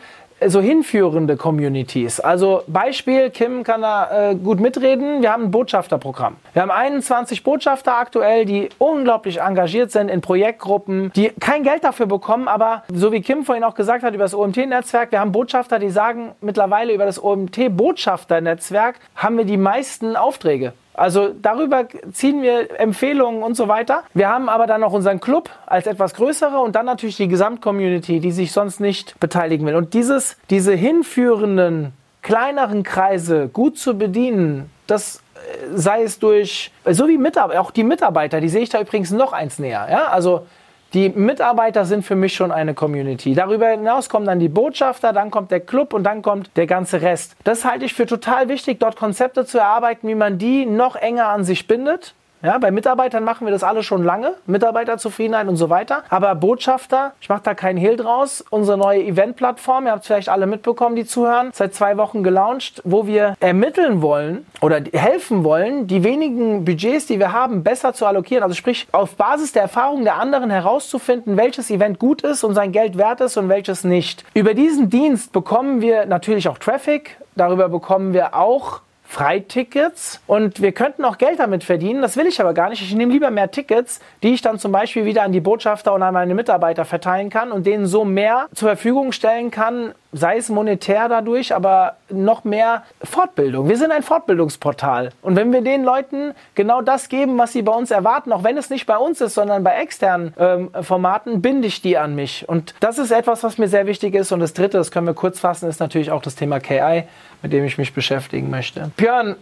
[0.46, 2.20] so hinführende Communities.
[2.20, 5.22] Also Beispiel, Kim kann da äh, gut mitreden.
[5.22, 6.36] Wir haben ein Botschafterprogramm.
[6.52, 12.06] Wir haben 21 Botschafter aktuell, die unglaublich engagiert sind in Projektgruppen, die kein Geld dafür
[12.06, 15.78] bekommen, aber so wie Kim vorhin auch gesagt hat über das OMT-Netzwerk, wir haben Botschafter,
[15.78, 20.72] die sagen mittlerweile über das OMT-Botschafter-Netzwerk haben wir die meisten Aufträge.
[20.94, 24.04] Also darüber ziehen wir Empfehlungen und so weiter.
[24.14, 28.20] Wir haben aber dann noch unseren Club als etwas größere und dann natürlich die Gesamtcommunity,
[28.20, 29.74] die sich sonst nicht beteiligen will.
[29.74, 31.92] Und dieses, diese hinführenden
[32.22, 37.84] kleineren Kreise gut zu bedienen, das äh, sei es durch, so wie Mitarbeiter, auch die
[37.84, 39.88] Mitarbeiter, die sehe ich da übrigens noch eins näher.
[39.90, 40.06] Ja?
[40.06, 40.46] Also
[40.94, 43.34] die Mitarbeiter sind für mich schon eine Community.
[43.34, 47.02] Darüber hinaus kommen dann die Botschafter, dann kommt der Club und dann kommt der ganze
[47.02, 47.36] Rest.
[47.42, 51.28] Das halte ich für total wichtig, dort Konzepte zu erarbeiten, wie man die noch enger
[51.28, 52.14] an sich bindet.
[52.44, 56.02] Ja, bei Mitarbeitern machen wir das alle schon lange, Mitarbeiterzufriedenheit und so weiter.
[56.10, 58.44] Aber Botschafter, ich mache da keinen Hehl draus.
[58.50, 62.82] Unsere neue Event-Plattform, ihr habt es vielleicht alle mitbekommen, die zuhören, seit zwei Wochen gelauncht,
[62.84, 68.04] wo wir ermitteln wollen oder helfen wollen, die wenigen Budgets, die wir haben, besser zu
[68.04, 68.42] allokieren.
[68.42, 72.72] Also sprich, auf Basis der Erfahrungen der anderen herauszufinden, welches Event gut ist und sein
[72.72, 74.22] Geld wert ist und welches nicht.
[74.34, 77.16] Über diesen Dienst bekommen wir natürlich auch Traffic.
[77.36, 78.82] Darüber bekommen wir auch
[79.14, 82.02] Freitickets und wir könnten auch Geld damit verdienen.
[82.02, 82.82] Das will ich aber gar nicht.
[82.82, 86.02] Ich nehme lieber mehr Tickets, die ich dann zum Beispiel wieder an die Botschafter und
[86.02, 90.48] an meine Mitarbeiter verteilen kann und denen so mehr zur Verfügung stellen kann, sei es
[90.48, 93.68] monetär dadurch, aber noch mehr Fortbildung.
[93.68, 95.10] Wir sind ein Fortbildungsportal.
[95.22, 98.56] Und wenn wir den Leuten genau das geben, was sie bei uns erwarten, auch wenn
[98.56, 102.48] es nicht bei uns ist, sondern bei externen ähm, Formaten, binde ich die an mich.
[102.48, 104.32] Und das ist etwas, was mir sehr wichtig ist.
[104.32, 107.04] Und das Dritte, das können wir kurz fassen, ist natürlich auch das Thema KI,
[107.44, 108.90] mit dem ich mich beschäftigen möchte.
[108.96, 109.36] Björn,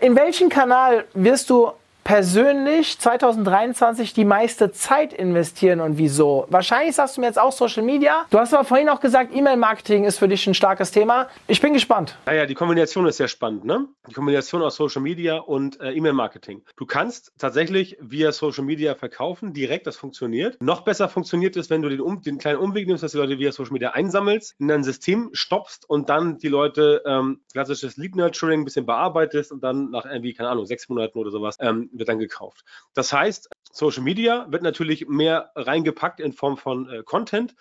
[0.00, 1.70] in welchen Kanal wirst du
[2.04, 6.46] persönlich 2023 die meiste Zeit investieren und wieso?
[6.50, 8.26] Wahrscheinlich sagst du mir jetzt auch Social Media.
[8.28, 11.28] Du hast aber vorhin auch gesagt, E-Mail-Marketing ist für dich ein starkes Thema.
[11.48, 12.16] Ich bin gespannt.
[12.26, 13.88] Naja, die Kombination ist sehr spannend, ne?
[14.08, 16.62] Die Kombination aus Social Media und äh, E-Mail-Marketing.
[16.76, 20.60] Du kannst tatsächlich via Social Media verkaufen, direkt, das funktioniert.
[20.60, 23.38] Noch besser funktioniert es, wenn du den, um, den kleinen Umweg nimmst, dass die Leute
[23.38, 28.60] via Social Media einsammelst, in dein System stoppst und dann die Leute ähm, klassisches Lead-Nurturing
[28.60, 32.08] ein bisschen bearbeitest und dann nach irgendwie, keine Ahnung, sechs Monaten oder sowas ähm, wird
[32.08, 32.64] dann gekauft.
[32.94, 37.54] Das heißt, Social Media wird natürlich mehr reingepackt in Form von äh, Content.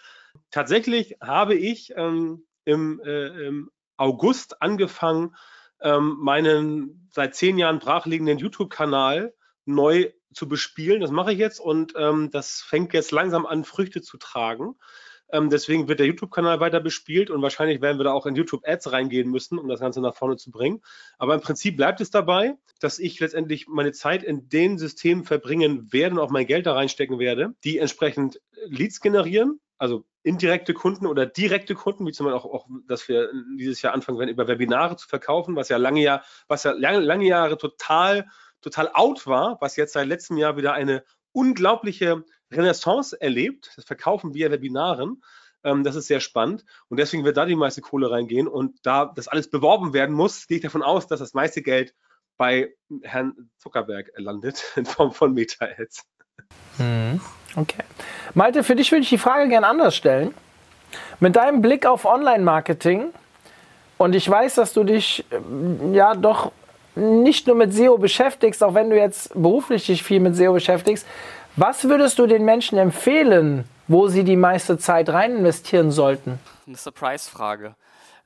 [0.52, 5.36] Tatsächlich habe ich ähm, im, äh, im, August angefangen,
[5.80, 9.34] ähm, meinen seit zehn Jahren brachliegenden YouTube-Kanal
[9.66, 11.00] neu zu bespielen.
[11.00, 14.76] Das mache ich jetzt und ähm, das fängt jetzt langsam an, Früchte zu tragen.
[15.34, 18.92] Ähm, deswegen wird der YouTube-Kanal weiter bespielt und wahrscheinlich werden wir da auch in YouTube-Ads
[18.92, 20.82] reingehen müssen, um das Ganze nach vorne zu bringen.
[21.18, 25.92] Aber im Prinzip bleibt es dabei, dass ich letztendlich meine Zeit in den Systemen verbringen
[25.92, 31.08] werde und auch mein Geld da reinstecken werde, die entsprechend Leads generieren, also indirekte Kunden
[31.08, 34.48] oder direkte Kunden, wie zum Beispiel auch, auch dass wir dieses Jahr anfangen werden, über
[34.48, 38.28] Webinare zu verkaufen, was ja lange, Jahr, was ja lange, lange Jahre total,
[38.62, 42.24] total out war, was jetzt seit letztem Jahr wieder eine unglaubliche
[42.56, 45.24] Renaissance erlebt, das Verkaufen via Webinaren.
[45.64, 49.12] Ähm, das ist sehr spannend und deswegen wird da die meiste Kohle reingehen und da
[49.16, 51.94] das alles beworben werden muss, gehe ich davon aus, dass das meiste Geld
[52.38, 52.74] bei
[53.04, 56.06] Herrn Zuckerberg landet in Form von Meta-Ads.
[56.78, 57.22] Mhm.
[57.56, 57.84] Okay.
[58.34, 60.34] Malte, für dich würde ich die Frage gerne anders stellen.
[61.20, 63.14] Mit deinem Blick auf Online-Marketing
[63.98, 66.52] und ich weiß, dass du dich ähm, ja doch
[66.96, 71.08] nicht nur mit SEO beschäftigst, auch wenn du jetzt beruflich dich viel mit SEO beschäftigst,
[71.56, 76.40] was würdest du den Menschen empfehlen, wo sie die meiste Zeit rein investieren sollten?
[76.66, 77.76] Eine Surprise-Frage.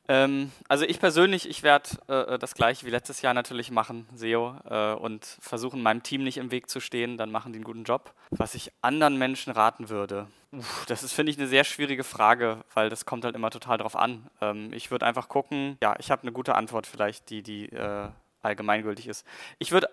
[0.10, 4.56] Ähm, also ich persönlich, ich werde äh, das gleiche wie letztes Jahr natürlich machen, SEO,
[4.70, 7.84] äh, und versuchen meinem Team nicht im Weg zu stehen, dann machen die einen guten
[7.84, 8.14] Job.
[8.30, 12.64] Was ich anderen Menschen raten würde, uff, das ist, finde ich, eine sehr schwierige Frage,
[12.74, 14.28] weil das kommt halt immer total drauf an.
[14.40, 18.08] Ähm, ich würde einfach gucken, ja, ich habe eine gute Antwort vielleicht, die, die äh,
[18.42, 19.26] allgemeingültig ist.
[19.60, 19.90] Ich würde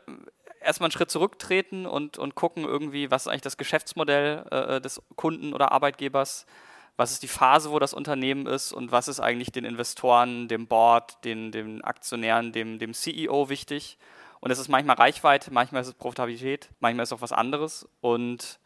[0.61, 5.03] erstmal einen Schritt zurücktreten und, und gucken irgendwie, was ist eigentlich das Geschäftsmodell äh, des
[5.17, 6.47] Kunden oder Arbeitgebers,
[6.97, 10.67] was ist die Phase, wo das Unternehmen ist und was ist eigentlich den Investoren, dem
[10.67, 13.99] Board, den, den Aktionären, dem, dem CEO wichtig.
[14.41, 17.89] Und es ist manchmal Reichweite, manchmal ist es Profitabilität, manchmal ist es auch was anderes.
[18.01, 18.61] Und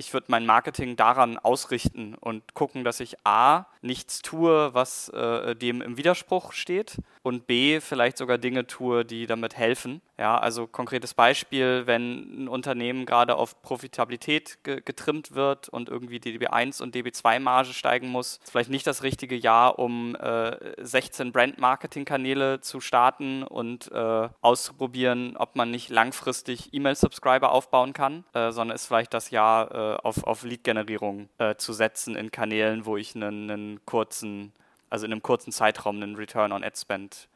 [0.00, 5.54] ich würde mein Marketing daran ausrichten und gucken, dass ich A, nichts tue, was äh,
[5.54, 10.00] dem im Widerspruch steht und B, vielleicht sogar Dinge tue, die damit helfen.
[10.18, 16.18] Ja, also konkretes Beispiel, wenn ein Unternehmen gerade auf Profitabilität ge getrimmt wird und irgendwie
[16.18, 21.32] die DB1 und DB2-Marge steigen muss, ist vielleicht nicht das richtige Jahr, um äh, 16
[21.32, 28.74] Brand-Marketing-Kanäle zu starten und äh, auszuprobieren, ob man nicht langfristig E-Mail-Subscriber aufbauen kann, äh, sondern
[28.74, 33.14] ist vielleicht das Jahr äh, auf, auf Lead-Generierung äh, zu setzen in Kanälen, wo ich
[33.14, 34.52] einen, einen kurzen,
[34.88, 37.28] also in einem kurzen Zeitraum einen Return on Ad Spend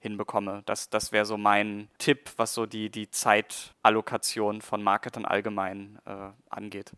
[0.00, 0.62] hinbekomme.
[0.66, 6.30] Das, das wäre so mein Tipp, was so die, die Zeitallokation von Marketern allgemein äh,
[6.50, 6.92] angeht.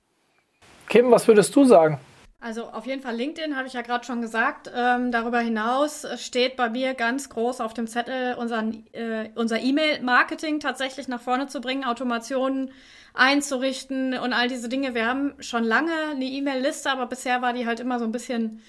[0.89, 1.99] Kim, was würdest du sagen?
[2.43, 4.71] Also auf jeden Fall LinkedIn, habe ich ja gerade schon gesagt.
[4.75, 10.59] Ähm, darüber hinaus steht bei mir ganz groß auf dem Zettel, unseren, äh, unser E-Mail-Marketing
[10.59, 12.71] tatsächlich nach vorne zu bringen, Automationen
[13.13, 14.95] einzurichten und all diese Dinge.
[14.95, 18.63] Wir haben schon lange eine E-Mail-Liste, aber bisher war die halt immer so ein bisschen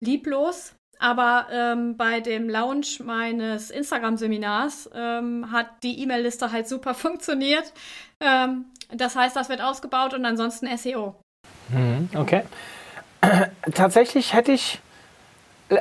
[0.00, 0.74] lieblos.
[0.98, 7.72] Aber ähm, bei dem Launch meines Instagram-Seminars ähm, hat die E-Mail-Liste halt super funktioniert.
[8.20, 11.16] Ähm, das heißt, das wird ausgebaut und ansonsten SEO.
[11.70, 12.44] Mhm, okay.
[13.74, 14.80] Tatsächlich hätte ich,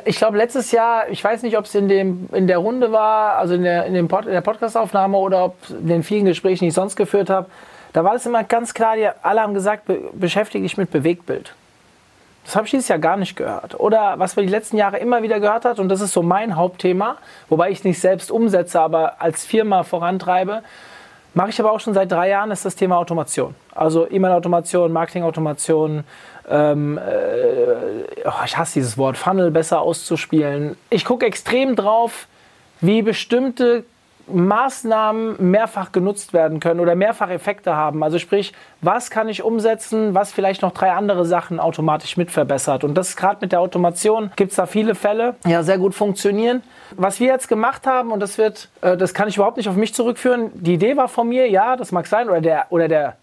[0.05, 1.89] ich glaube, letztes Jahr, ich weiß nicht, ob es in,
[2.31, 5.55] in der Runde war, also in der, in dem Pod, in der Podcastaufnahme oder ob
[5.69, 7.47] in den vielen Gesprächen, die ich sonst geführt habe,
[7.93, 11.53] da war es immer ganz klar, die, alle haben gesagt, be, beschäftige dich mit Bewegtbild.
[12.43, 13.79] Das habe ich dieses Jahr gar nicht gehört.
[13.79, 16.55] Oder was man die letzten Jahre immer wieder gehört hat, und das ist so mein
[16.55, 17.17] Hauptthema,
[17.49, 20.61] wobei ich es nicht selbst umsetze, aber als Firma vorantreibe,
[21.35, 23.53] mache ich aber auch schon seit drei Jahren, ist das Thema Automation.
[23.73, 26.03] Also E-Mail-Automation, Marketing-Automation,
[26.49, 27.01] ähm, äh,
[28.25, 30.77] oh, ich hasse dieses Wort, Funnel besser auszuspielen.
[30.89, 32.27] Ich gucke extrem drauf,
[32.81, 33.83] wie bestimmte
[34.27, 38.03] Maßnahmen mehrfach genutzt werden können oder mehrfach Effekte haben.
[38.03, 42.83] Also sprich, was kann ich umsetzen, was vielleicht noch drei andere Sachen automatisch mit verbessert.
[42.83, 46.63] Und das gerade mit der Automation, gibt es da viele Fälle, ja sehr gut funktionieren.
[46.95, 49.75] Was wir jetzt gemacht haben, und das wird, äh, das kann ich überhaupt nicht auf
[49.75, 53.15] mich zurückführen, die Idee war von mir, ja, das mag sein, oder der, oder der,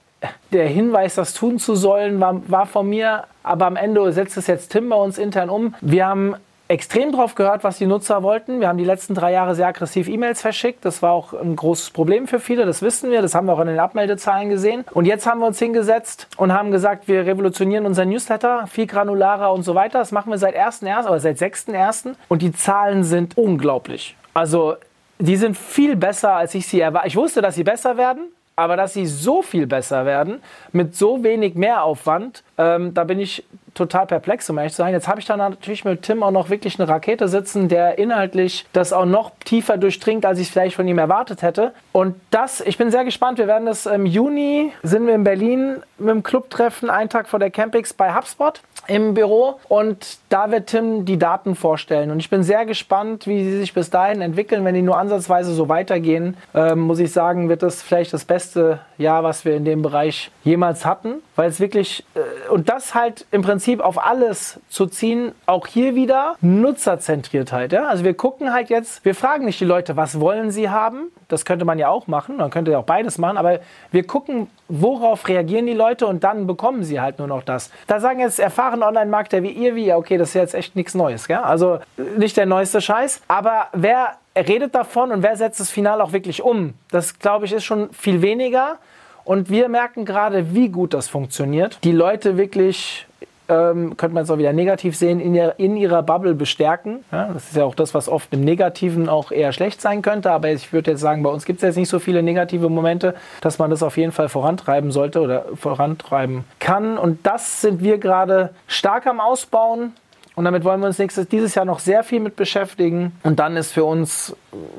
[0.52, 4.46] der Hinweis, das tun zu sollen, war, war von mir, aber am Ende setzt es
[4.46, 5.74] jetzt Tim bei uns intern um.
[5.80, 6.36] Wir haben
[6.73, 8.61] extrem drauf gehört, was die Nutzer wollten.
[8.61, 10.85] Wir haben die letzten drei Jahre sehr aggressiv E-Mails verschickt.
[10.85, 13.20] Das war auch ein großes Problem für viele, das wissen wir.
[13.20, 14.85] Das haben wir auch in den Abmeldezahlen gesehen.
[14.93, 19.53] Und jetzt haben wir uns hingesetzt und haben gesagt, wir revolutionieren unseren Newsletter, viel granularer
[19.53, 19.99] und so weiter.
[19.99, 21.07] Das machen wir seit 1.1.
[21.07, 22.15] oder seit 6.1.
[22.28, 24.16] Und die Zahlen sind unglaublich.
[24.32, 24.77] Also
[25.19, 27.11] die sind viel besser, als ich sie erwartet.
[27.11, 30.42] Ich wusste, dass sie besser werden, aber dass sie so viel besser werden,
[30.72, 34.92] mit so wenig Mehraufwand, ähm, da bin ich total perplex, um ehrlich zu sein.
[34.92, 38.66] Jetzt habe ich dann natürlich mit Tim auch noch wirklich eine Rakete sitzen, der inhaltlich
[38.72, 41.72] das auch noch tiefer durchdringt, als ich es vielleicht von ihm erwartet hätte.
[41.92, 43.38] Und das, ich bin sehr gespannt.
[43.38, 47.38] Wir werden das im Juni, sind wir in Berlin mit dem Clubtreffen, einen Tag vor
[47.38, 52.10] der Campix bei HubSpot im Büro und da wird Tim die Daten vorstellen.
[52.10, 54.64] Und ich bin sehr gespannt, wie sie sich bis dahin entwickeln.
[54.64, 58.80] Wenn die nur ansatzweise so weitergehen, ähm, muss ich sagen, wird das vielleicht das beste
[58.98, 63.27] Jahr, was wir in dem Bereich jemals hatten, weil es wirklich, äh, und das halt
[63.31, 67.73] im Prinzip auf alles zu ziehen, auch hier wieder Nutzerzentriertheit.
[67.73, 67.86] Ja?
[67.89, 71.44] Also wir gucken halt jetzt, wir fragen nicht die Leute, was wollen sie haben, das
[71.44, 73.60] könnte man ja auch machen, man könnte ja auch beides machen, aber
[73.90, 77.70] wir gucken, worauf reagieren die Leute und dann bekommen sie halt nur noch das.
[77.86, 81.28] Da sagen jetzt erfahrene Online-Marketer wie ihr, wie, okay, das ist jetzt echt nichts Neues,
[81.28, 81.39] gell?
[81.39, 81.78] also
[82.16, 86.43] nicht der neueste Scheiß, aber wer redet davon und wer setzt das Final auch wirklich
[86.43, 86.74] um?
[86.90, 88.78] Das, glaube ich, ist schon viel weniger.
[89.24, 91.78] Und wir merken gerade, wie gut das funktioniert.
[91.85, 93.07] Die Leute wirklich
[93.49, 97.05] ähm, könnte man es auch wieder negativ sehen, in, ihr, in ihrer Bubble bestärken.
[97.11, 100.31] Ja, das ist ja auch das, was oft im Negativen auch eher schlecht sein könnte.
[100.31, 103.15] Aber ich würde jetzt sagen, bei uns gibt es jetzt nicht so viele negative Momente,
[103.40, 106.99] dass man das auf jeden Fall vorantreiben sollte oder vorantreiben kann.
[106.99, 109.93] Und das sind wir gerade stark am Ausbauen.
[110.34, 113.12] Und damit wollen wir uns nächstes, dieses Jahr noch sehr viel mit beschäftigen.
[113.22, 114.34] Und dann ist für uns,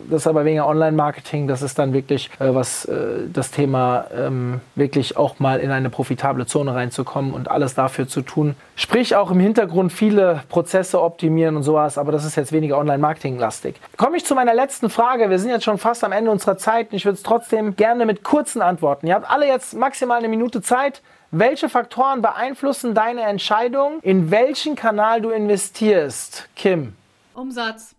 [0.10, 5.18] das aber weniger Online-Marketing, das ist dann wirklich äh, was äh, das Thema ähm, wirklich
[5.18, 8.56] auch mal in eine profitable Zone reinzukommen und alles dafür zu tun.
[8.76, 13.76] Sprich auch im Hintergrund viele Prozesse optimieren und sowas, aber das ist jetzt weniger Online-Marketing-lastig.
[13.98, 15.30] Komme ich zu meiner letzten Frage.
[15.30, 18.06] Wir sind jetzt schon fast am Ende unserer Zeit und ich würde es trotzdem gerne
[18.06, 19.08] mit kurzen Antworten.
[19.08, 21.02] Ihr habt alle jetzt maximal eine Minute Zeit.
[21.36, 26.48] Welche Faktoren beeinflussen deine Entscheidung, in welchen Kanal du investierst?
[26.56, 26.94] Kim.
[27.34, 27.96] Umsatz.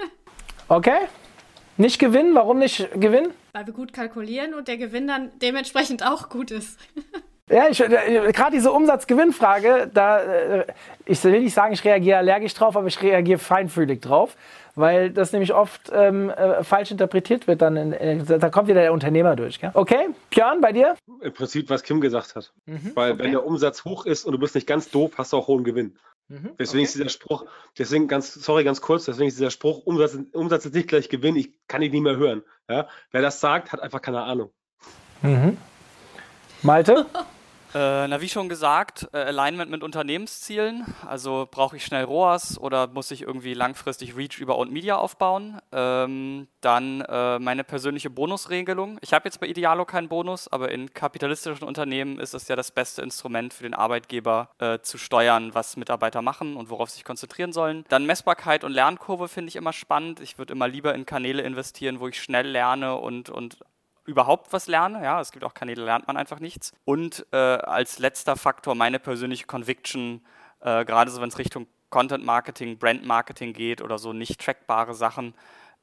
[0.68, 1.00] okay.
[1.76, 2.34] Nicht Gewinn?
[2.34, 3.28] Warum nicht Gewinn?
[3.52, 6.80] Weil wir gut kalkulieren und der Gewinn dann dementsprechend auch gut ist.
[7.50, 10.66] Ja, äh, gerade diese Umsatz-Gewinn-Frage, da, äh,
[11.04, 14.36] ich will nicht sagen, ich reagiere allergisch drauf, aber ich reagiere feinfühlig drauf
[14.74, 17.62] weil das nämlich oft ähm, äh, falsch interpretiert wird.
[17.62, 19.60] Dann in, in, da kommt wieder der Unternehmer durch.
[19.60, 19.70] Gell?
[19.74, 20.96] Okay, Björn, bei dir?
[21.20, 22.52] Im Prinzip, was Kim gesagt hat.
[22.66, 23.24] Mhm, weil okay.
[23.24, 25.64] wenn der Umsatz hoch ist und du bist nicht ganz doof, hast du auch hohen
[25.64, 25.98] Gewinn.
[26.28, 26.84] Mhm, deswegen okay.
[26.84, 27.46] ist dieser Spruch,
[27.78, 31.36] deswegen ganz, sorry, ganz kurz, deswegen ist dieser Spruch, Umsatz, Umsatz ist nicht gleich Gewinn,
[31.36, 32.42] ich kann ihn nie mehr hören.
[32.68, 32.88] Ja?
[33.10, 34.50] Wer das sagt, hat einfach keine Ahnung.
[35.22, 35.58] Mhm.
[36.62, 37.06] Malte?
[37.74, 40.84] Äh, na, wie schon gesagt, äh, Alignment mit Unternehmenszielen.
[41.06, 45.58] Also brauche ich schnell ROAS oder muss ich irgendwie langfristig Reach über Owned Media aufbauen?
[45.72, 48.98] Ähm, dann äh, meine persönliche Bonusregelung.
[49.00, 52.70] Ich habe jetzt bei Idealo keinen Bonus, aber in kapitalistischen Unternehmen ist es ja das
[52.70, 57.04] beste Instrument für den Arbeitgeber äh, zu steuern, was Mitarbeiter machen und worauf sie sich
[57.04, 57.84] konzentrieren sollen.
[57.88, 60.20] Dann Messbarkeit und Lernkurve finde ich immer spannend.
[60.20, 63.58] Ich würde immer lieber in Kanäle investieren, wo ich schnell lerne und, und
[64.04, 65.02] überhaupt was lerne.
[65.02, 66.72] Ja, es gibt auch Kanäle, lernt man einfach nichts.
[66.84, 70.24] Und äh, als letzter Faktor meine persönliche Conviction,
[70.60, 74.94] äh, gerade so wenn es Richtung Content Marketing, Brand Marketing geht oder so nicht trackbare
[74.94, 75.34] Sachen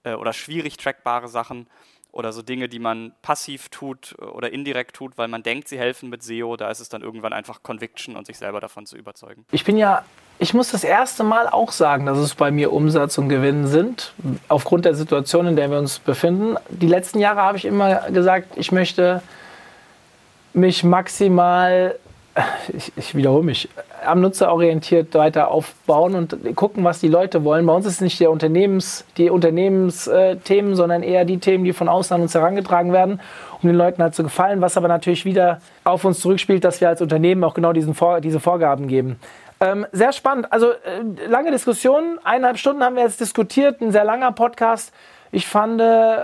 [0.03, 1.67] äh, oder schwierig trackbare Sachen
[2.11, 6.09] oder so Dinge, die man passiv tut oder indirekt tut, weil man denkt, sie helfen
[6.09, 9.45] mit SEO, da ist es dann irgendwann einfach Conviction und sich selber davon zu überzeugen.
[9.51, 10.03] Ich bin ja
[10.41, 14.13] ich muss das erste Mal auch sagen, dass es bei mir Umsatz und Gewinn sind,
[14.47, 16.55] aufgrund der Situation, in der wir uns befinden.
[16.69, 19.21] Die letzten Jahre habe ich immer gesagt, ich möchte
[20.53, 21.99] mich maximal,
[22.75, 23.69] ich, ich wiederhole mich,
[24.05, 27.65] am Nutzer orientiert weiter aufbauen und gucken, was die Leute wollen.
[27.65, 31.89] Bei uns ist es nicht der Unternehmens, die Unternehmensthemen, sondern eher die Themen, die von
[31.89, 33.19] außen an uns herangetragen werden,
[33.61, 36.89] um den Leuten halt zu gefallen, was aber natürlich wieder auf uns zurückspielt, dass wir
[36.89, 39.19] als Unternehmen auch genau diesen Vor diese Vorgaben geben.
[39.61, 40.51] Ähm, sehr spannend.
[40.51, 44.93] Also äh, lange Diskussion, eineinhalb Stunden haben wir jetzt diskutiert, ein sehr langer Podcast.
[45.31, 46.17] Ich fand äh,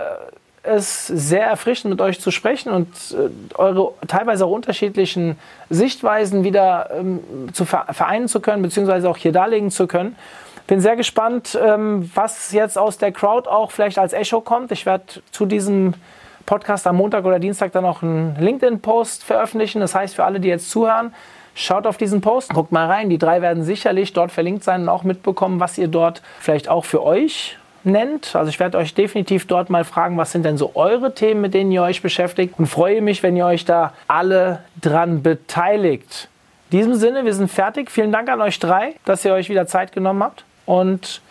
[0.66, 5.38] es sehr erfrischend, mit euch zu sprechen und äh, eure teilweise auch unterschiedlichen
[5.70, 7.20] Sichtweisen wieder ähm,
[7.52, 10.16] zu vereinen zu können, beziehungsweise auch hier darlegen zu können.
[10.66, 14.72] Bin sehr gespannt, ähm, was jetzt aus der Crowd auch vielleicht als Echo kommt.
[14.72, 15.94] Ich werde zu diesem
[16.44, 19.80] Podcast am Montag oder Dienstag dann noch einen LinkedIn-Post veröffentlichen.
[19.80, 21.14] Das heißt, für alle, die jetzt zuhören,
[21.54, 23.10] schaut auf diesen Post, guckt mal rein.
[23.10, 26.84] Die drei werden sicherlich dort verlinkt sein und auch mitbekommen, was ihr dort vielleicht auch
[26.84, 28.36] für euch nennt.
[28.36, 31.54] Also ich werde euch definitiv dort mal fragen, was sind denn so eure Themen, mit
[31.54, 36.28] denen ihr euch beschäftigt und freue mich, wenn ihr euch da alle dran beteiligt.
[36.70, 37.90] In diesem Sinne, wir sind fertig.
[37.90, 41.22] Vielen Dank an euch drei, dass ihr euch wieder Zeit genommen habt und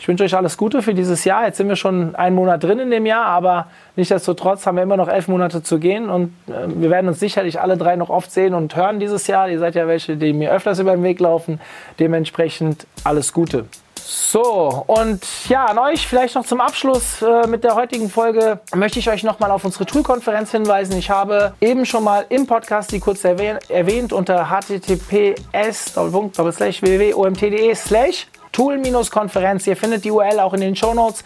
[0.00, 1.44] ich wünsche euch alles Gute für dieses Jahr.
[1.44, 3.66] Jetzt sind wir schon einen Monat drin in dem Jahr, aber
[3.96, 7.60] nichtsdestotrotz haben wir immer noch elf Monate zu gehen und äh, wir werden uns sicherlich
[7.60, 9.48] alle drei noch oft sehen und hören dieses Jahr.
[9.48, 11.60] Ihr seid ja welche, die mir öfters über den Weg laufen.
[11.98, 13.64] Dementsprechend alles Gute.
[14.10, 18.98] So, und ja, an euch vielleicht noch zum Abschluss äh, mit der heutigen Folge möchte
[18.98, 20.96] ich euch nochmal auf unsere Tool-Konferenz hinweisen.
[20.96, 28.26] Ich habe eben schon mal im Podcast die kurz erwähnt, erwähnt unter https www.omtde slash
[28.52, 29.66] Tool-Konferenz.
[29.66, 31.22] Ihr findet die URL auch in den Show Notes.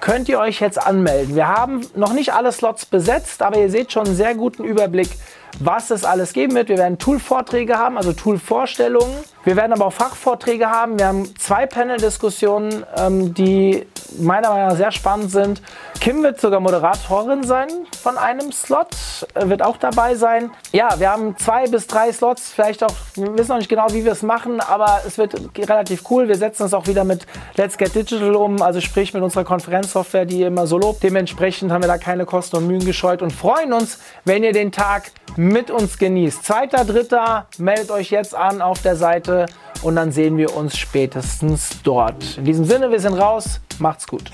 [0.00, 1.36] Könnt ihr euch jetzt anmelden.
[1.36, 5.10] Wir haben noch nicht alle Slots besetzt, aber ihr seht schon einen sehr guten Überblick,
[5.60, 6.68] was es alles geben wird.
[6.68, 9.22] Wir werden Tool-Vorträge haben, also Tool-Vorstellungen.
[9.44, 10.98] Wir werden aber auch Fachvorträge haben.
[10.98, 13.86] Wir haben zwei Panel-Diskussionen, ähm, die
[14.18, 15.60] meiner Meinung nach sehr spannend sind.
[16.00, 17.68] Kim wird sogar Moderatorin sein
[18.02, 18.88] von einem Slot,
[19.34, 20.50] äh, wird auch dabei sein.
[20.72, 24.04] Ja, wir haben zwei bis drei Slots, vielleicht auch, wir wissen noch nicht genau, wie
[24.04, 26.28] wir es machen, aber es wird relativ cool.
[26.28, 27.26] Wir setzen uns auch wieder mit
[27.56, 31.02] Let's Get Digital um, also sprich mit unserer Konferenzsoftware, die ihr immer so lobt.
[31.02, 34.72] Dementsprechend haben wir da keine Kosten und Mühen gescheut und freuen uns, wenn ihr den
[34.72, 36.44] Tag mit uns genießt.
[36.44, 38.96] Zweiter, dritter, meldet euch jetzt an auf der
[39.82, 42.38] Und dann sehen wir uns spätestens dort.
[42.38, 43.60] In diesem Sinne, wir sind raus.
[43.78, 44.30] Macht's gut.